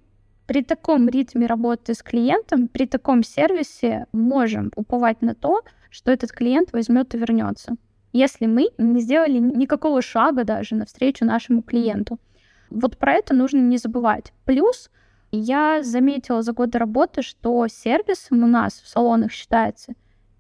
при 0.46 0.64
таком 0.64 1.10
ритме 1.10 1.46
работы 1.48 1.94
с 1.94 2.04
клиентом, 2.04 2.68
при 2.68 2.86
таком 2.86 3.24
сервисе 3.24 4.06
можем 4.12 4.72
уповать 4.76 5.22
на 5.22 5.36
то, 5.36 5.62
что 5.90 6.12
этот 6.12 6.32
клиент 6.32 6.74
возьмет 6.74 7.16
и 7.16 7.18
вернется. 7.18 7.76
Если 8.14 8.46
мы 8.46 8.70
не 8.78 9.02
сделали 9.02 9.38
никакого 9.40 10.02
шага 10.02 10.44
даже 10.44 10.76
навстречу 10.76 11.26
нашему 11.26 11.62
клиенту. 11.62 12.20
Вот 12.70 12.98
про 12.98 13.14
это 13.14 13.34
нужно 13.34 13.60
не 13.60 13.78
забывать. 13.78 14.34
Плюс 14.46 14.90
я 15.38 15.84
заметила 15.84 16.42
за 16.42 16.54
годы 16.54 16.78
работы, 16.78 17.22
что 17.22 17.68
сервисом 17.68 18.44
у 18.44 18.48
нас 18.48 18.82
в 18.82 18.88
салонах 18.88 19.32
считается 19.32 19.94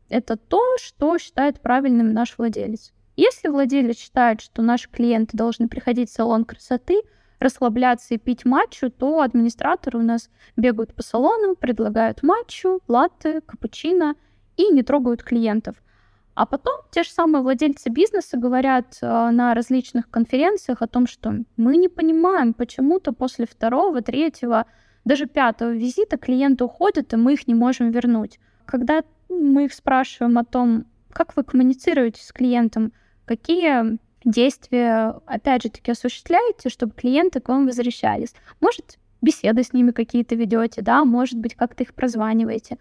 это 0.09 0.37
то, 0.37 0.61
что 0.77 1.17
считает 1.17 1.61
правильным 1.61 2.13
наш 2.13 2.37
владелец. 2.37 2.93
Если 3.15 3.49
владелец 3.49 3.97
считает, 3.97 4.41
что 4.41 4.61
наши 4.61 4.89
клиенты 4.89 5.35
должны 5.35 5.67
приходить 5.67 6.09
в 6.09 6.13
салон 6.13 6.45
красоты, 6.45 7.01
расслабляться 7.39 8.13
и 8.13 8.17
пить 8.17 8.45
матчу, 8.45 8.89
то 8.89 9.21
администраторы 9.21 9.99
у 9.99 10.03
нас 10.03 10.29
бегают 10.55 10.93
по 10.93 11.03
салонам, 11.03 11.55
предлагают 11.55 12.23
матчу, 12.23 12.79
латте, 12.87 13.41
капучино 13.41 14.15
и 14.55 14.69
не 14.69 14.83
трогают 14.83 15.23
клиентов. 15.23 15.75
А 16.35 16.45
потом 16.45 16.81
те 16.91 17.01
же 17.01 17.09
самые 17.09 17.41
владельцы 17.41 17.89
бизнеса 17.89 18.37
говорят 18.37 18.97
э, 19.01 19.07
на 19.07 19.55
различных 19.55 20.07
конференциях 20.09 20.83
о 20.83 20.87
том, 20.87 21.07
что 21.07 21.33
мы 21.57 21.77
не 21.77 21.89
понимаем, 21.89 22.53
почему-то 22.53 23.11
после 23.11 23.47
второго, 23.47 24.01
третьего, 24.01 24.67
даже 25.07 25.25
пятого 25.25 25.71
визита 25.71 26.17
клиенты 26.17 26.65
уходят, 26.65 27.13
и 27.13 27.15
мы 27.15 27.33
их 27.33 27.47
не 27.47 27.55
можем 27.55 27.91
вернуть. 27.91 28.39
Когда 28.65 29.03
мы 29.29 29.65
их 29.65 29.73
спрашиваем 29.73 30.37
о 30.37 30.43
том, 30.43 30.85
как 31.11 31.35
вы 31.35 31.43
коммуницируете 31.43 32.21
с 32.21 32.31
клиентом, 32.33 32.91
какие 33.25 33.97
действия, 34.25 35.19
опять 35.25 35.63
же 35.63 35.69
таки, 35.69 35.91
осуществляете, 35.91 36.69
чтобы 36.69 36.93
клиенты 36.93 37.39
к 37.39 37.47
вам 37.47 37.65
возвращались. 37.65 38.35
Может, 38.59 38.99
беседы 39.21 39.63
с 39.63 39.71
ними 39.71 39.91
какие-то 39.91 40.35
ведете, 40.35 40.81
да, 40.81 41.05
может 41.05 41.39
быть, 41.39 41.55
как-то 41.55 41.83
их 41.83 41.93
прозваниваете. 41.93 42.77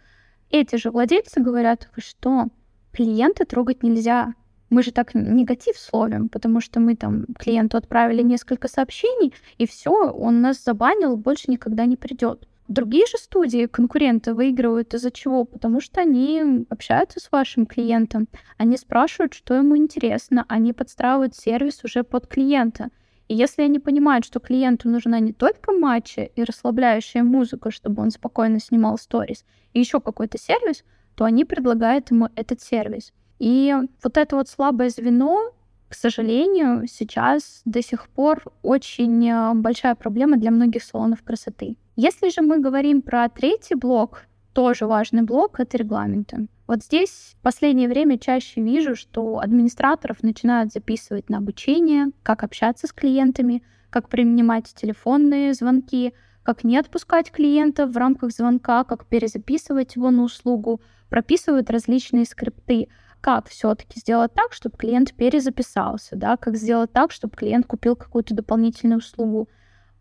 Эти 0.51 0.77
же 0.77 0.91
владельцы 0.91 1.41
говорят, 1.41 1.89
вы 1.95 2.03
что, 2.03 2.47
клиента 2.93 3.45
трогать 3.45 3.85
нельзя. 3.85 4.35
Мы 4.69 4.83
же 4.83 4.91
так 4.91 5.15
негатив 5.15 5.77
словим, 5.79 6.29
потому 6.29 6.61
что 6.61 6.81
мы 6.81 6.97
там 6.97 7.27
клиенту 7.39 7.77
отправили 7.77 8.23
несколько 8.23 8.69
сообщений, 8.69 9.33
и 9.59 9.67
все, 9.67 10.11
он 10.11 10.41
нас 10.41 10.63
забанил, 10.63 11.17
больше 11.17 11.51
никогда 11.51 11.85
не 11.87 11.97
придет. 11.97 12.49
Другие 12.69 13.07
же 13.07 13.17
студии, 13.17 13.67
конкуренты, 13.67 14.35
выигрывают 14.35 14.93
из-за 14.93 15.13
чего? 15.13 15.45
Потому 15.45 15.81
что 15.81 16.01
они 16.01 16.67
общаются 16.69 17.21
с 17.21 17.31
вашим 17.31 17.65
клиентом, 17.65 18.27
они 18.59 18.77
спрашивают, 18.77 19.35
что 19.35 19.55
ему 19.55 19.77
интересно, 19.77 20.45
они 20.49 20.73
подстраивают 20.73 21.37
сервис 21.37 21.85
уже 21.85 22.03
под 22.03 22.27
клиента. 22.27 22.89
И 23.29 23.37
если 23.37 23.63
они 23.63 23.79
понимают, 23.79 24.25
что 24.25 24.41
клиенту 24.41 24.89
нужна 24.89 25.21
не 25.21 25.33
только 25.33 25.73
матча 25.73 26.23
и 26.23 26.43
расслабляющая 26.43 27.23
музыка, 27.23 27.71
чтобы 27.71 28.03
он 28.03 28.11
спокойно 28.11 28.59
снимал 28.59 28.99
сторис, 28.99 29.45
и 29.73 29.79
еще 29.79 30.01
какой-то 30.01 30.37
сервис, 30.37 30.85
то 31.15 31.25
они 31.25 31.45
предлагают 31.45 32.11
ему 32.11 32.31
этот 32.35 32.61
сервис. 32.61 33.13
И 33.39 33.75
вот 34.03 34.17
это 34.17 34.37
вот 34.37 34.49
слабое 34.49 34.89
звено, 34.89 35.53
к 35.89 35.95
сожалению, 35.95 36.87
сейчас 36.89 37.63
до 37.65 37.83
сих 37.83 38.09
пор 38.09 38.43
очень 38.63 39.29
э, 39.29 39.55
большая 39.55 39.95
проблема 39.95 40.37
для 40.37 40.51
многих 40.51 40.83
салонов 40.83 41.23
красоты. 41.23 41.77
Если 41.95 42.29
же 42.31 42.43
мы 42.43 42.59
говорим 42.59 43.03
про 43.03 43.29
третий 43.29 43.75
блок, 43.75 44.25
тоже 44.53 44.87
важный 44.87 45.23
блок— 45.23 45.57
это 45.61 45.77
регламенты. 45.77 46.49
Вот 46.67 46.83
здесь 46.83 47.37
в 47.39 47.43
последнее 47.43 47.89
время 47.89 48.19
чаще 48.19 48.61
вижу, 48.61 48.97
что 48.97 49.39
администраторов 49.39 50.23
начинают 50.23 50.73
записывать 50.73 51.29
на 51.31 51.39
обучение, 51.39 52.07
как 52.23 52.43
общаться 52.43 52.89
с 52.89 52.93
клиентами, 52.93 53.63
как 53.91 54.09
принимать 54.09 54.75
телефонные 54.75 55.55
звонки, 55.55 56.13
как 56.43 56.65
не 56.65 56.77
отпускать 56.79 57.31
клиента 57.31 57.87
в 57.87 57.97
рамках 57.97 58.33
звонка, 58.33 58.83
как 58.85 59.07
перезаписывать 59.07 59.95
его 59.95 60.11
на 60.11 60.23
услугу, 60.23 60.81
прописывают 61.09 61.71
различные 61.71 62.25
скрипты, 62.25 62.89
как 63.27 63.49
все-таки 63.49 63.99
сделать 63.99 64.33
так, 64.35 64.53
чтобы 64.53 64.77
клиент 64.77 65.13
перезаписался, 65.13 66.15
да, 66.15 66.37
как 66.37 66.57
сделать 66.57 66.93
так, 66.93 67.11
чтобы 67.11 67.37
клиент 67.37 67.67
купил 67.67 67.97
какую-то 67.97 68.37
дополнительную 68.37 68.99
услугу. 68.99 69.49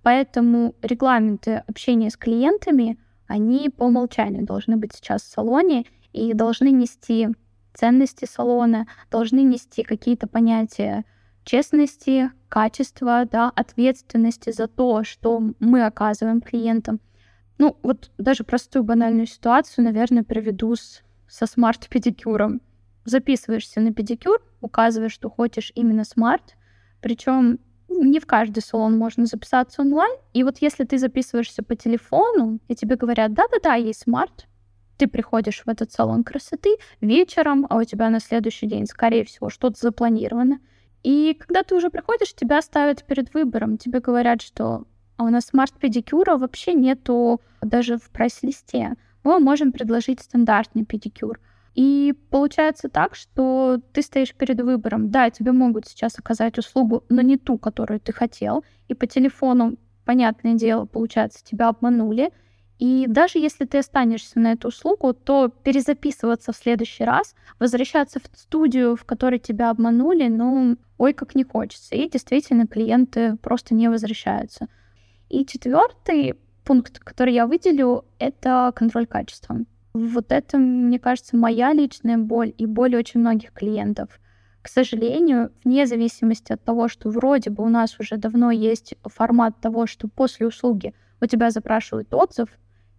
Поэтому 0.03 0.75
регламенты 0.83 1.63
общения 1.65 2.11
с 2.11 2.17
клиентами, 2.17 2.99
они 3.25 3.71
по 3.71 3.85
умолчанию 3.85 4.45
должны 4.45 4.77
быть 4.77 4.93
сейчас 4.93 5.23
в 5.23 5.31
салоне 5.31 5.85
и 6.13 6.35
должны 6.35 6.69
нести 6.69 7.29
ценности 7.73 8.25
салона, 8.25 8.85
должны 9.09 9.39
нести 9.39 9.81
какие-то 9.81 10.27
понятия 10.27 11.03
честности, 11.45 12.29
качества, 12.47 13.25
да, 13.25 13.51
ответственности 13.55 14.51
за 14.51 14.67
то, 14.67 15.03
что 15.03 15.41
мы 15.59 15.83
оказываем 15.83 16.41
клиентам. 16.41 16.99
Ну, 17.57 17.75
вот 17.81 18.11
даже 18.19 18.43
простую 18.43 18.83
банальную 18.83 19.25
ситуацию, 19.25 19.83
наверное, 19.83 20.23
приведу 20.23 20.75
с, 20.75 21.01
со 21.27 21.47
smart-педикюром. 21.47 22.61
Записываешься 23.05 23.79
на 23.79 23.93
педикюр, 23.93 24.41
указываешь, 24.61 25.13
что 25.13 25.29
хочешь 25.29 25.71
именно 25.75 26.03
smart, 26.03 26.55
причем 27.01 27.59
не 27.87 28.19
в 28.19 28.25
каждый 28.25 28.61
салон 28.61 28.97
можно 28.97 29.25
записаться 29.25 29.81
онлайн. 29.81 30.17
И 30.33 30.43
вот 30.43 30.57
если 30.59 30.83
ты 30.83 30.97
записываешься 30.97 31.63
по 31.63 31.75
телефону, 31.75 32.59
и 32.67 32.75
тебе 32.75 32.95
говорят, 32.95 33.33
да-да-да, 33.33 33.75
есть 33.75 34.01
smart, 34.01 34.47
ты 34.97 35.07
приходишь 35.07 35.63
в 35.65 35.69
этот 35.69 35.91
салон 35.91 36.23
красоты 36.23 36.77
вечером, 37.01 37.67
а 37.69 37.77
у 37.77 37.83
тебя 37.83 38.09
на 38.09 38.19
следующий 38.19 38.67
день, 38.67 38.85
скорее 38.85 39.23
всего, 39.25 39.49
что-то 39.49 39.79
запланировано. 39.79 40.59
И 41.03 41.37
когда 41.39 41.63
ты 41.63 41.75
уже 41.75 41.89
приходишь, 41.89 42.33
тебя 42.33 42.61
ставят 42.61 43.03
перед 43.03 43.33
выбором. 43.33 43.77
Тебе 43.77 43.99
говорят, 43.99 44.41
что 44.41 44.85
а 45.17 45.23
у 45.23 45.29
нас 45.29 45.45
смарт-педикюра 45.45 46.37
вообще 46.37 46.73
нету 46.73 47.41
даже 47.61 47.97
в 47.97 48.09
прайс-листе. 48.09 48.95
Мы 49.23 49.39
можем 49.39 49.71
предложить 49.71 50.21
стандартный 50.21 50.85
педикюр. 50.85 51.39
И 51.75 52.13
получается 52.29 52.87
так, 52.87 53.15
что 53.15 53.81
ты 53.91 54.01
стоишь 54.01 54.33
перед 54.33 54.61
выбором. 54.61 55.11
Да, 55.11 55.29
тебе 55.29 55.51
могут 55.51 55.87
сейчас 55.87 56.17
оказать 56.17 56.57
услугу, 56.57 57.03
но 57.09 57.21
не 57.21 57.37
ту, 57.37 57.57
которую 57.57 57.99
ты 57.99 58.13
хотел. 58.13 58.63
И 58.87 58.93
по 58.93 59.05
телефону, 59.07 59.77
понятное 60.05 60.53
дело, 60.53 60.85
получается, 60.85 61.43
тебя 61.43 61.67
обманули. 61.67 62.31
И 62.79 63.05
даже 63.07 63.39
если 63.39 63.65
ты 63.65 63.79
останешься 63.79 64.39
на 64.39 64.53
эту 64.53 64.69
услугу, 64.69 65.13
то 65.13 65.49
перезаписываться 65.49 66.53
в 66.53 66.57
следующий 66.57 67.03
раз, 67.03 67.35
возвращаться 67.59 68.19
в 68.19 68.37
студию, 68.37 68.95
в 68.95 69.03
которой 69.03 69.39
тебя 69.39 69.69
обманули, 69.69 70.27
ну, 70.29 70.77
ой, 70.97 71.13
как 71.13 71.35
не 71.35 71.43
хочется. 71.43 71.95
И 71.95 72.09
действительно, 72.09 72.67
клиенты 72.67 73.35
просто 73.37 73.73
не 73.73 73.89
возвращаются. 73.89 74.67
И 75.29 75.45
четвертый 75.45 76.35
пункт, 76.63 76.99
который 76.99 77.33
я 77.33 77.47
выделю, 77.47 78.05
это 78.17 78.71
контроль 78.75 79.07
качества. 79.07 79.57
Вот 79.95 80.33
это, 80.33 80.57
мне 80.57 80.99
кажется, 80.99 81.37
моя 81.37 81.71
личная 81.71 82.17
боль 82.17 82.53
и 82.57 82.65
боль 82.65 82.97
очень 82.97 83.21
многих 83.21 83.53
клиентов. 83.53 84.19
К 84.61 84.67
сожалению, 84.67 85.53
вне 85.63 85.85
зависимости 85.85 86.51
от 86.51 86.61
того, 86.61 86.89
что 86.89 87.09
вроде 87.09 87.49
бы 87.49 87.63
у 87.63 87.69
нас 87.69 87.97
уже 87.97 88.17
давно 88.17 88.51
есть 88.51 88.95
формат 89.05 89.61
того, 89.61 89.87
что 89.87 90.09
после 90.09 90.47
услуги 90.47 90.93
у 91.21 91.27
тебя 91.27 91.49
запрашивают 91.49 92.13
отзыв, 92.13 92.49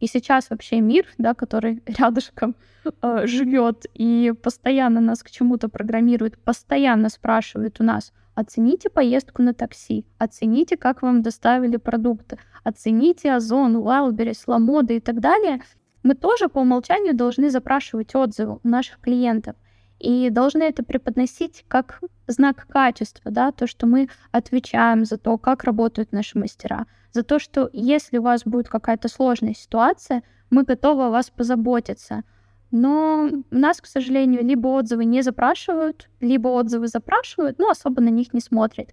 и 0.01 0.07
сейчас 0.07 0.49
вообще 0.49 0.81
мир, 0.81 1.05
да, 1.19 1.35
который 1.35 1.83
рядышком 1.87 2.57
э, 3.03 3.27
живет 3.27 3.85
и 3.93 4.33
постоянно 4.43 5.03
нас 5.03 5.23
к 5.23 5.31
чему-то 5.31 5.69
программирует, 5.69 6.39
постоянно 6.39 7.11
спрашивает 7.11 7.79
у 7.79 7.85
нас, 7.85 8.15
оцените 8.35 8.89
поездку 8.89 9.43
на 9.43 9.53
такси, 9.53 10.07
оцените, 10.17 10.79
как 10.79 11.03
вам 11.03 11.21
доставили 11.21 11.77
продукты, 11.77 12.39
оцените 12.65 13.35
Озон, 13.35 13.77
Wildberries, 13.77 14.45
Ламода 14.47 14.95
и 14.95 15.01
так 15.01 15.21
далее— 15.21 15.61
мы 16.07 16.15
тоже 16.15 16.49
по 16.49 16.61
умолчанию 16.61 17.15
должны 17.15 17.51
запрашивать 17.51 18.15
отзывы 18.15 18.61
у 18.63 18.69
наших 18.69 19.01
клиентов 19.01 19.57
и 19.99 20.31
должны 20.31 20.63
это 20.63 20.85
преподносить 20.85 21.65
как 21.69 22.01
знак 22.29 22.67
качества, 22.69 23.31
да, 23.31 23.51
то, 23.51 23.67
что 23.67 23.87
мы 23.87 24.09
отвечаем 24.31 25.05
за 25.05 25.19
то, 25.19 25.37
как 25.37 25.65
работают 25.65 26.13
наши 26.13 26.39
мастера, 26.39 26.87
за 27.13 27.25
то, 27.25 27.39
что 27.39 27.69
если 27.73 28.19
у 28.19 28.23
вас 28.23 28.45
будет 28.45 28.69
какая-то 28.69 29.09
сложная 29.09 29.55
ситуация, 29.55 30.23
мы 30.49 30.63
готовы 30.63 31.07
о 31.07 31.11
вас 31.11 31.31
позаботиться. 31.31 32.23
Но 32.71 33.29
у 33.51 33.57
нас, 33.57 33.81
к 33.81 33.87
сожалению, 33.87 34.45
либо 34.45 34.69
отзывы 34.69 35.05
не 35.05 35.23
запрашивают, 35.23 36.09
либо 36.21 36.49
отзывы 36.49 36.89
запрашивают, 36.89 37.59
но 37.59 37.71
особо 37.71 38.01
на 38.01 38.11
них 38.11 38.33
не 38.33 38.41
смотрят. 38.41 38.91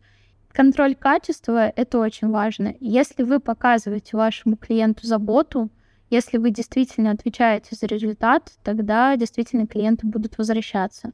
Контроль 0.51 0.95
качества— 0.95 1.67
это 1.75 1.99
очень 1.99 2.29
важно. 2.29 2.73
Если 2.79 3.23
вы 3.23 3.39
показываете 3.39 4.15
вашему 4.15 4.55
клиенту 4.55 5.05
заботу, 5.05 5.69
если 6.13 6.37
вы 6.37 6.51
действительно 6.51 7.09
отвечаете 7.09 7.75
за 7.75 7.87
результат, 7.87 8.53
тогда 8.63 9.15
действительно 9.15 9.65
клиенты 9.65 10.05
будут 10.05 10.37
возвращаться. 10.37 11.11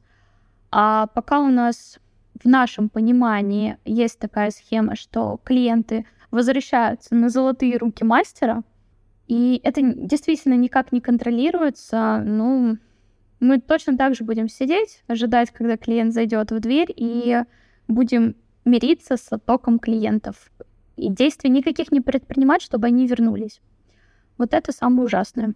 А 0.70 1.06
пока 1.06 1.40
у 1.40 1.48
нас 1.48 1.98
в 2.34 2.46
нашем 2.46 2.90
понимании 2.90 3.78
есть 3.86 4.18
такая 4.18 4.50
схема, 4.50 4.96
что 4.96 5.40
клиенты 5.42 6.04
возвращаются 6.30 7.14
на 7.14 7.30
золотые 7.30 7.78
руки 7.78 8.04
мастера, 8.04 8.62
и 9.26 9.58
это 9.64 9.80
действительно 9.82 10.54
никак 10.54 10.92
не 10.92 11.00
контролируется, 11.00 12.22
ну, 12.22 12.76
мы 13.40 13.58
точно 13.58 13.96
так 13.96 14.14
же 14.14 14.24
будем 14.24 14.48
сидеть, 14.48 15.02
ожидать, 15.06 15.50
когда 15.50 15.78
клиент 15.78 16.12
зайдет 16.12 16.50
в 16.50 16.60
дверь, 16.60 16.92
и 16.94 17.42
будем 17.88 18.36
мириться 18.66 19.16
с 19.16 19.32
оттоком 19.32 19.78
клиентов. 19.78 20.50
И 20.96 21.08
действий 21.08 21.48
никаких 21.48 21.90
не 21.90 22.02
предпринимать, 22.02 22.60
чтобы 22.60 22.88
они 22.88 23.06
вернулись. 23.06 23.62
Вот 24.40 24.54
это 24.54 24.72
самое 24.72 25.04
ужасное. 25.04 25.52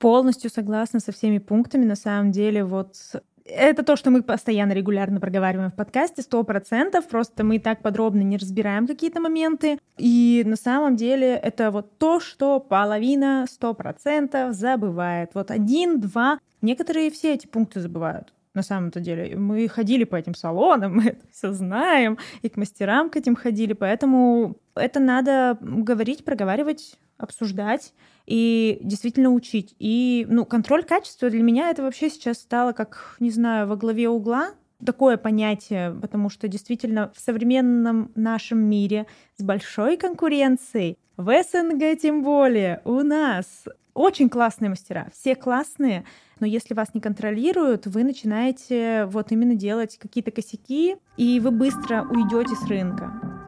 Полностью 0.00 0.50
согласна 0.50 0.98
со 0.98 1.12
всеми 1.12 1.38
пунктами. 1.38 1.84
На 1.84 1.94
самом 1.94 2.32
деле, 2.32 2.64
вот 2.64 2.96
это 3.44 3.84
то, 3.84 3.94
что 3.94 4.10
мы 4.10 4.24
постоянно, 4.24 4.72
регулярно 4.72 5.20
проговариваем 5.20 5.70
в 5.70 5.76
подкасте, 5.76 6.22
сто 6.22 6.42
процентов. 6.42 7.06
Просто 7.06 7.44
мы 7.44 7.60
так 7.60 7.80
подробно 7.80 8.22
не 8.22 8.38
разбираем 8.38 8.88
какие-то 8.88 9.20
моменты. 9.20 9.78
И 9.98 10.42
на 10.44 10.56
самом 10.56 10.96
деле 10.96 11.36
это 11.36 11.70
вот 11.70 11.96
то, 11.98 12.18
что 12.18 12.58
половина, 12.58 13.46
сто 13.48 13.72
процентов 13.72 14.56
забывает. 14.56 15.30
Вот 15.34 15.52
один, 15.52 16.00
два. 16.00 16.40
Некоторые 16.60 17.08
все 17.12 17.34
эти 17.34 17.46
пункты 17.46 17.78
забывают 17.78 18.32
на 18.52 18.62
самом-то 18.62 18.98
деле. 18.98 19.36
Мы 19.36 19.68
ходили 19.68 20.02
по 20.02 20.16
этим 20.16 20.34
салонам, 20.34 20.96
мы 20.96 21.04
это 21.04 21.24
все 21.32 21.52
знаем, 21.52 22.18
и 22.42 22.48
к 22.48 22.56
мастерам 22.56 23.10
к 23.10 23.16
этим 23.16 23.36
ходили, 23.36 23.74
поэтому 23.74 24.56
это 24.74 24.98
надо 24.98 25.56
говорить, 25.60 26.24
проговаривать 26.24 26.98
обсуждать 27.22 27.94
и 28.26 28.78
действительно 28.82 29.30
учить. 29.30 29.74
И, 29.78 30.26
ну, 30.28 30.44
контроль 30.44 30.84
качества 30.84 31.30
для 31.30 31.42
меня 31.42 31.70
это 31.70 31.82
вообще 31.82 32.10
сейчас 32.10 32.38
стало 32.38 32.72
как, 32.72 33.16
не 33.20 33.30
знаю, 33.30 33.66
во 33.66 33.76
главе 33.76 34.08
угла, 34.08 34.50
такое 34.84 35.16
понятие, 35.16 35.92
потому 36.00 36.28
что 36.28 36.48
действительно 36.48 37.12
в 37.14 37.20
современном 37.20 38.10
нашем 38.14 38.58
мире 38.58 39.06
с 39.36 39.42
большой 39.42 39.96
конкуренцией, 39.96 40.98
в 41.16 41.30
СНГ 41.42 42.00
тем 42.00 42.22
более, 42.22 42.80
у 42.84 43.00
нас 43.02 43.64
очень 43.94 44.28
классные 44.28 44.70
мастера, 44.70 45.08
все 45.12 45.34
классные, 45.34 46.04
но 46.40 46.46
если 46.46 46.74
вас 46.74 46.94
не 46.94 47.00
контролируют, 47.00 47.86
вы 47.86 48.04
начинаете 48.04 49.04
вот 49.06 49.30
именно 49.30 49.54
делать 49.54 49.98
какие-то 49.98 50.30
косяки, 50.30 50.96
и 51.16 51.40
вы 51.40 51.50
быстро 51.50 52.06
уйдете 52.10 52.54
с 52.56 52.66
рынка. 52.66 53.41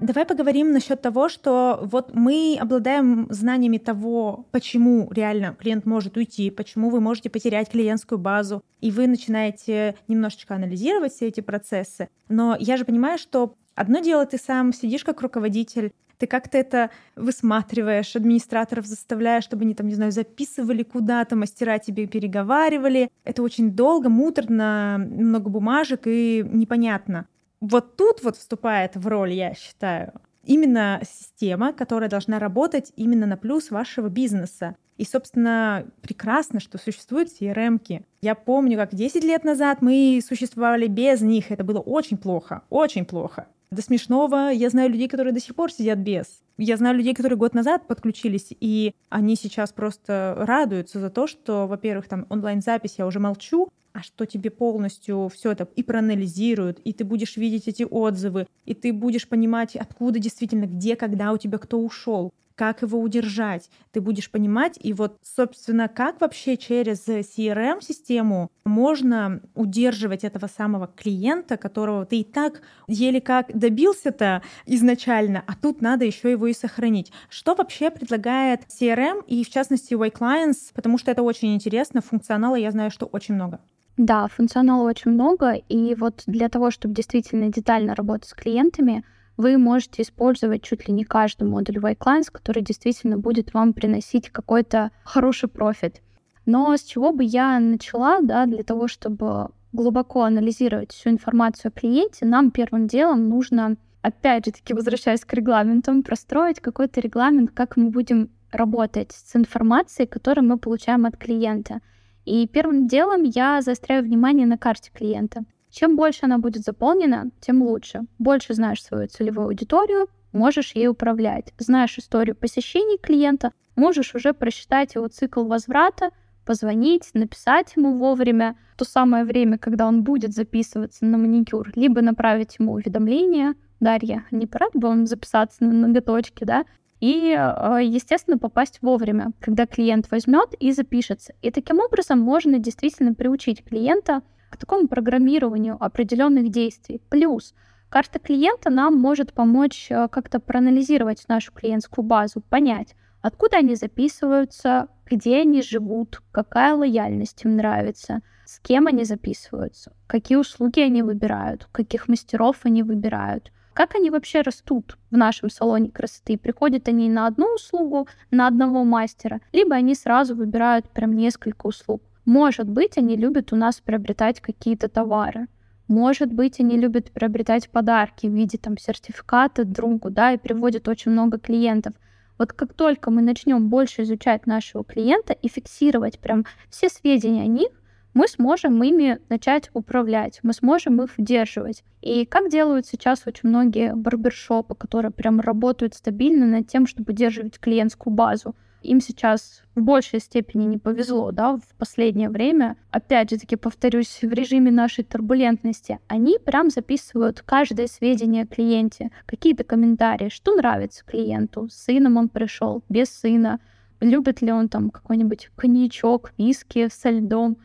Давай 0.00 0.26
поговорим 0.26 0.72
насчет 0.72 1.00
того, 1.00 1.28
что 1.28 1.80
вот 1.82 2.14
мы 2.14 2.58
обладаем 2.60 3.26
знаниями 3.30 3.78
того, 3.78 4.46
почему 4.50 5.10
реально 5.10 5.56
клиент 5.58 5.86
может 5.86 6.16
уйти, 6.18 6.50
почему 6.50 6.90
вы 6.90 7.00
можете 7.00 7.30
потерять 7.30 7.70
клиентскую 7.70 8.18
базу, 8.18 8.62
и 8.80 8.90
вы 8.90 9.06
начинаете 9.06 9.96
немножечко 10.06 10.54
анализировать 10.54 11.14
все 11.14 11.28
эти 11.28 11.40
процессы. 11.40 12.08
Но 12.28 12.56
я 12.60 12.76
же 12.76 12.84
понимаю, 12.84 13.18
что 13.18 13.54
одно 13.74 14.00
дело 14.00 14.26
ты 14.26 14.36
сам 14.36 14.74
сидишь 14.74 15.02
как 15.02 15.22
руководитель, 15.22 15.92
ты 16.18 16.26
как-то 16.26 16.58
это 16.58 16.90
высматриваешь, 17.14 18.16
администраторов 18.16 18.86
заставляешь, 18.86 19.44
чтобы 19.44 19.62
они 19.64 19.74
там, 19.74 19.88
не 19.88 19.94
знаю, 19.94 20.12
записывали 20.12 20.82
куда-то, 20.82 21.36
мастера 21.36 21.78
тебе 21.78 22.06
переговаривали. 22.06 23.10
Это 23.24 23.42
очень 23.42 23.72
долго, 23.72 24.08
муторно, 24.08 24.96
много 24.98 25.48
бумажек 25.50 26.02
и 26.06 26.44
непонятно 26.46 27.26
вот 27.70 27.96
тут 27.96 28.22
вот 28.22 28.36
вступает 28.36 28.96
в 28.96 29.06
роль, 29.06 29.32
я 29.32 29.54
считаю, 29.54 30.12
именно 30.44 31.00
система, 31.04 31.72
которая 31.72 32.08
должна 32.08 32.38
работать 32.38 32.92
именно 32.96 33.26
на 33.26 33.36
плюс 33.36 33.70
вашего 33.70 34.08
бизнеса. 34.08 34.76
И, 34.96 35.04
собственно, 35.04 35.86
прекрасно, 36.00 36.58
что 36.60 36.78
существуют 36.78 37.28
CRM-ки. 37.28 38.06
Я 38.22 38.34
помню, 38.34 38.78
как 38.78 38.94
10 38.94 39.24
лет 39.24 39.44
назад 39.44 39.82
мы 39.82 40.20
существовали 40.26 40.86
без 40.86 41.20
них. 41.20 41.50
Это 41.50 41.64
было 41.64 41.80
очень 41.80 42.16
плохо, 42.16 42.62
очень 42.70 43.04
плохо. 43.04 43.46
До 43.70 43.82
смешного 43.82 44.50
я 44.50 44.70
знаю 44.70 44.90
людей, 44.90 45.08
которые 45.08 45.34
до 45.34 45.40
сих 45.40 45.54
пор 45.54 45.72
сидят 45.72 45.98
без. 45.98 46.40
Я 46.56 46.76
знаю 46.76 46.96
людей, 46.96 47.14
которые 47.14 47.36
год 47.36 47.52
назад 47.52 47.86
подключились, 47.86 48.54
и 48.60 48.94
они 49.10 49.36
сейчас 49.36 49.72
просто 49.72 50.34
радуются 50.38 51.00
за 51.00 51.10
то, 51.10 51.26
что, 51.26 51.66
во-первых, 51.66 52.08
там 52.08 52.26
онлайн-запись, 52.30 52.94
я 52.96 53.06
уже 53.06 53.18
молчу, 53.18 53.68
а 53.96 54.02
что 54.02 54.26
тебе 54.26 54.50
полностью 54.50 55.30
все 55.32 55.52
это 55.52 55.66
и 55.74 55.82
проанализируют, 55.82 56.80
и 56.80 56.92
ты 56.92 57.02
будешь 57.02 57.38
видеть 57.38 57.66
эти 57.66 57.82
отзывы, 57.82 58.46
и 58.66 58.74
ты 58.74 58.92
будешь 58.92 59.26
понимать, 59.26 59.74
откуда 59.74 60.18
действительно, 60.18 60.66
где, 60.66 60.96
когда 60.96 61.32
у 61.32 61.38
тебя 61.38 61.56
кто 61.56 61.78
ушел, 61.80 62.34
как 62.56 62.82
его 62.82 63.00
удержать. 63.00 63.70
Ты 63.92 64.00
будешь 64.02 64.30
понимать, 64.30 64.78
и 64.82 64.92
вот, 64.92 65.18
собственно, 65.22 65.88
как 65.88 66.20
вообще 66.20 66.56
через 66.56 67.06
CRM-систему 67.06 68.50
можно 68.64 69.40
удерживать 69.54 70.24
этого 70.24 70.46
самого 70.46 70.88
клиента, 70.88 71.56
которого 71.56 72.04
ты 72.04 72.20
и 72.20 72.24
так 72.24 72.62
еле 72.88 73.20
как 73.20 73.56
добился-то 73.56 74.42
изначально, 74.66 75.42
а 75.46 75.54
тут 75.54 75.80
надо 75.80 76.04
еще 76.04 76.30
его 76.30 76.48
и 76.48 76.52
сохранить. 76.54 77.12
Что 77.28 77.54
вообще 77.54 77.90
предлагает 77.90 78.62
CRM 78.68 79.24
и, 79.26 79.44
в 79.44 79.50
частности, 79.50 79.94
Y 79.94 80.10
Clients, 80.10 80.72
потому 80.74 80.98
что 80.98 81.10
это 81.10 81.22
очень 81.22 81.54
интересно, 81.54 82.02
функционала 82.02 82.56
я 82.56 82.70
знаю, 82.70 82.90
что 82.90 83.06
очень 83.06 83.34
много. 83.34 83.60
Да, 83.96 84.28
функционала 84.28 84.88
очень 84.88 85.12
много, 85.12 85.54
и 85.54 85.94
вот 85.94 86.22
для 86.26 86.48
того, 86.48 86.70
чтобы 86.70 86.94
действительно 86.94 87.50
детально 87.50 87.94
работать 87.94 88.28
с 88.28 88.34
клиентами, 88.34 89.04
вы 89.38 89.56
можете 89.56 90.02
использовать 90.02 90.62
чуть 90.62 90.86
ли 90.86 90.94
не 90.94 91.04
каждый 91.04 91.48
модуль 91.48 91.78
Y-Clients, 91.78 92.30
который 92.30 92.62
действительно 92.62 93.16
будет 93.16 93.54
вам 93.54 93.72
приносить 93.72 94.30
какой-то 94.30 94.90
хороший 95.02 95.48
профит. 95.48 96.02
Но 96.44 96.76
с 96.76 96.82
чего 96.82 97.12
бы 97.12 97.24
я 97.24 97.58
начала, 97.58 98.20
да, 98.20 98.46
для 98.46 98.62
того, 98.62 98.86
чтобы 98.86 99.48
глубоко 99.72 100.24
анализировать 100.24 100.92
всю 100.92 101.10
информацию 101.10 101.70
о 101.70 101.78
клиенте, 101.78 102.26
нам 102.26 102.50
первым 102.50 102.86
делом 102.86 103.28
нужно, 103.28 103.76
опять 104.02 104.46
же 104.46 104.52
таки, 104.52 104.74
возвращаясь 104.74 105.24
к 105.24 105.32
регламентам, 105.32 106.02
простроить 106.02 106.60
какой-то 106.60 107.00
регламент, 107.00 107.50
как 107.52 107.76
мы 107.76 107.90
будем 107.90 108.30
работать 108.52 109.12
с 109.12 109.36
информацией, 109.36 110.06
которую 110.06 110.46
мы 110.46 110.58
получаем 110.58 111.06
от 111.06 111.16
клиента— 111.16 111.80
и 112.26 112.46
первым 112.48 112.88
делом 112.88 113.22
я 113.22 113.62
заостряю 113.62 114.02
внимание 114.02 114.46
на 114.46 114.58
карте 114.58 114.90
клиента. 114.92 115.44
Чем 115.70 115.96
больше 115.96 116.20
она 116.22 116.38
будет 116.38 116.62
заполнена, 116.62 117.30
тем 117.40 117.62
лучше. 117.62 118.02
Больше 118.18 118.52
знаешь 118.54 118.82
свою 118.82 119.08
целевую 119.08 119.46
аудиторию, 119.46 120.08
можешь 120.32 120.72
ей 120.72 120.88
управлять. 120.88 121.54
Знаешь 121.58 121.96
историю 121.98 122.34
посещений 122.34 122.98
клиента, 122.98 123.52
можешь 123.76 124.14
уже 124.14 124.34
просчитать 124.34 124.96
его 124.96 125.06
цикл 125.06 125.44
возврата, 125.44 126.10
позвонить, 126.44 127.10
написать 127.14 127.74
ему 127.76 127.96
вовремя, 127.96 128.56
то 128.76 128.84
самое 128.84 129.24
время, 129.24 129.56
когда 129.56 129.86
он 129.86 130.02
будет 130.02 130.34
записываться 130.34 131.04
на 131.04 131.18
маникюр, 131.18 131.70
либо 131.76 132.02
направить 132.02 132.56
ему 132.58 132.72
уведомление, 132.72 133.54
Дарья, 133.78 134.24
не 134.30 134.46
пора 134.46 134.66
бы 134.72 134.88
вам 134.88 135.06
записаться 135.06 135.64
на 135.64 135.88
ноготочки, 135.88 136.44
да? 136.44 136.64
И, 137.00 137.36
э, 137.36 137.80
естественно, 137.82 138.38
попасть 138.38 138.78
вовремя, 138.80 139.32
когда 139.40 139.66
клиент 139.66 140.10
возьмет 140.10 140.54
и 140.58 140.72
запишется. 140.72 141.34
И 141.42 141.50
таким 141.50 141.80
образом 141.80 142.20
можно 142.20 142.58
действительно 142.58 143.14
приучить 143.14 143.64
клиента 143.64 144.22
к 144.50 144.56
такому 144.56 144.88
программированию 144.88 145.76
определенных 145.78 146.50
действий. 146.50 147.02
Плюс 147.10 147.54
карта 147.90 148.18
клиента 148.18 148.70
нам 148.70 148.94
может 148.94 149.34
помочь 149.34 149.88
э, 149.90 150.08
как-то 150.08 150.40
проанализировать 150.40 151.28
нашу 151.28 151.52
клиентскую 151.52 152.04
базу, 152.04 152.40
понять, 152.40 152.94
откуда 153.20 153.58
они 153.58 153.74
записываются, 153.74 154.88
где 155.04 155.38
они 155.38 155.62
живут, 155.62 156.22
какая 156.32 156.74
лояльность 156.74 157.44
им 157.44 157.56
нравится, 157.56 158.22
с 158.44 158.58
кем 158.60 158.86
они 158.86 159.04
записываются, 159.04 159.92
какие 160.06 160.38
услуги 160.38 160.80
они 160.80 161.02
выбирают, 161.02 161.68
каких 161.72 162.08
мастеров 162.08 162.60
они 162.62 162.82
выбирают, 162.82 163.52
как 163.76 163.94
они 163.94 164.08
вообще 164.08 164.40
растут 164.40 164.96
в 165.10 165.18
нашем 165.18 165.50
салоне 165.50 165.90
красоты? 165.90 166.38
Приходят 166.38 166.88
они 166.88 167.10
на 167.10 167.26
одну 167.26 167.56
услугу, 167.56 168.08
на 168.30 168.46
одного 168.46 168.84
мастера, 168.84 169.42
либо 169.52 169.74
они 169.74 169.94
сразу 169.94 170.34
выбирают 170.34 170.88
прям 170.88 171.12
несколько 171.12 171.66
услуг. 171.66 172.00
Может 172.24 172.70
быть, 172.70 172.96
они 172.96 173.16
любят 173.16 173.52
у 173.52 173.56
нас 173.56 173.80
приобретать 173.80 174.40
какие-то 174.40 174.88
товары. 174.88 175.48
Может 175.88 176.32
быть, 176.32 176.58
они 176.58 176.78
любят 176.78 177.10
приобретать 177.10 177.68
подарки 177.68 178.26
в 178.26 178.32
виде 178.32 178.56
там 178.56 178.78
сертификата 178.78 179.66
другу, 179.66 180.08
да, 180.08 180.32
и 180.32 180.38
приводят 180.38 180.88
очень 180.88 181.10
много 181.10 181.38
клиентов. 181.38 181.92
Вот 182.38 182.54
как 182.54 182.72
только 182.72 183.10
мы 183.10 183.20
начнем 183.20 183.68
больше 183.68 184.04
изучать 184.04 184.46
нашего 184.46 184.84
клиента 184.84 185.34
и 185.34 185.48
фиксировать 185.48 186.18
прям 186.18 186.46
все 186.70 186.88
сведения 186.88 187.42
о 187.42 187.46
них, 187.46 187.68
мы 188.16 188.28
сможем 188.28 188.82
ими 188.82 189.18
начать 189.28 189.68
управлять, 189.74 190.40
мы 190.42 190.54
сможем 190.54 191.02
их 191.02 191.10
удерживать. 191.18 191.84
И 192.00 192.24
как 192.24 192.48
делают 192.48 192.86
сейчас 192.86 193.26
очень 193.26 193.50
многие 193.50 193.94
барбершопы, 193.94 194.74
которые 194.74 195.12
прям 195.12 195.38
работают 195.38 195.92
стабильно 195.92 196.46
над 196.46 196.66
тем, 196.66 196.86
чтобы 196.86 197.12
удерживать 197.12 197.58
клиентскую 197.58 198.14
базу. 198.14 198.56
Им 198.80 199.02
сейчас 199.02 199.62
в 199.74 199.82
большей 199.82 200.20
степени 200.20 200.64
не 200.64 200.78
повезло, 200.78 201.30
да, 201.30 201.56
в 201.58 201.74
последнее 201.76 202.30
время. 202.30 202.78
Опять 202.90 203.28
же 203.28 203.38
таки, 203.38 203.54
повторюсь, 203.56 204.20
в 204.22 204.32
режиме 204.32 204.70
нашей 204.70 205.04
турбулентности 205.04 205.98
они 206.08 206.38
прям 206.42 206.70
записывают 206.70 207.42
каждое 207.42 207.86
сведение 207.86 208.44
о 208.44 208.46
клиенте, 208.46 209.10
какие-то 209.26 209.62
комментарии, 209.62 210.30
что 210.30 210.54
нравится 210.54 211.04
клиенту, 211.04 211.68
с 211.68 211.84
сыном 211.84 212.16
он 212.16 212.30
пришел, 212.30 212.82
без 212.88 213.10
сына, 213.10 213.60
любит 214.00 214.40
ли 214.40 214.52
он 214.52 214.70
там 214.70 214.88
какой-нибудь 214.88 215.50
коньячок, 215.54 216.32
виски 216.38 216.88
со 216.90 217.10
льдом, 217.10 217.58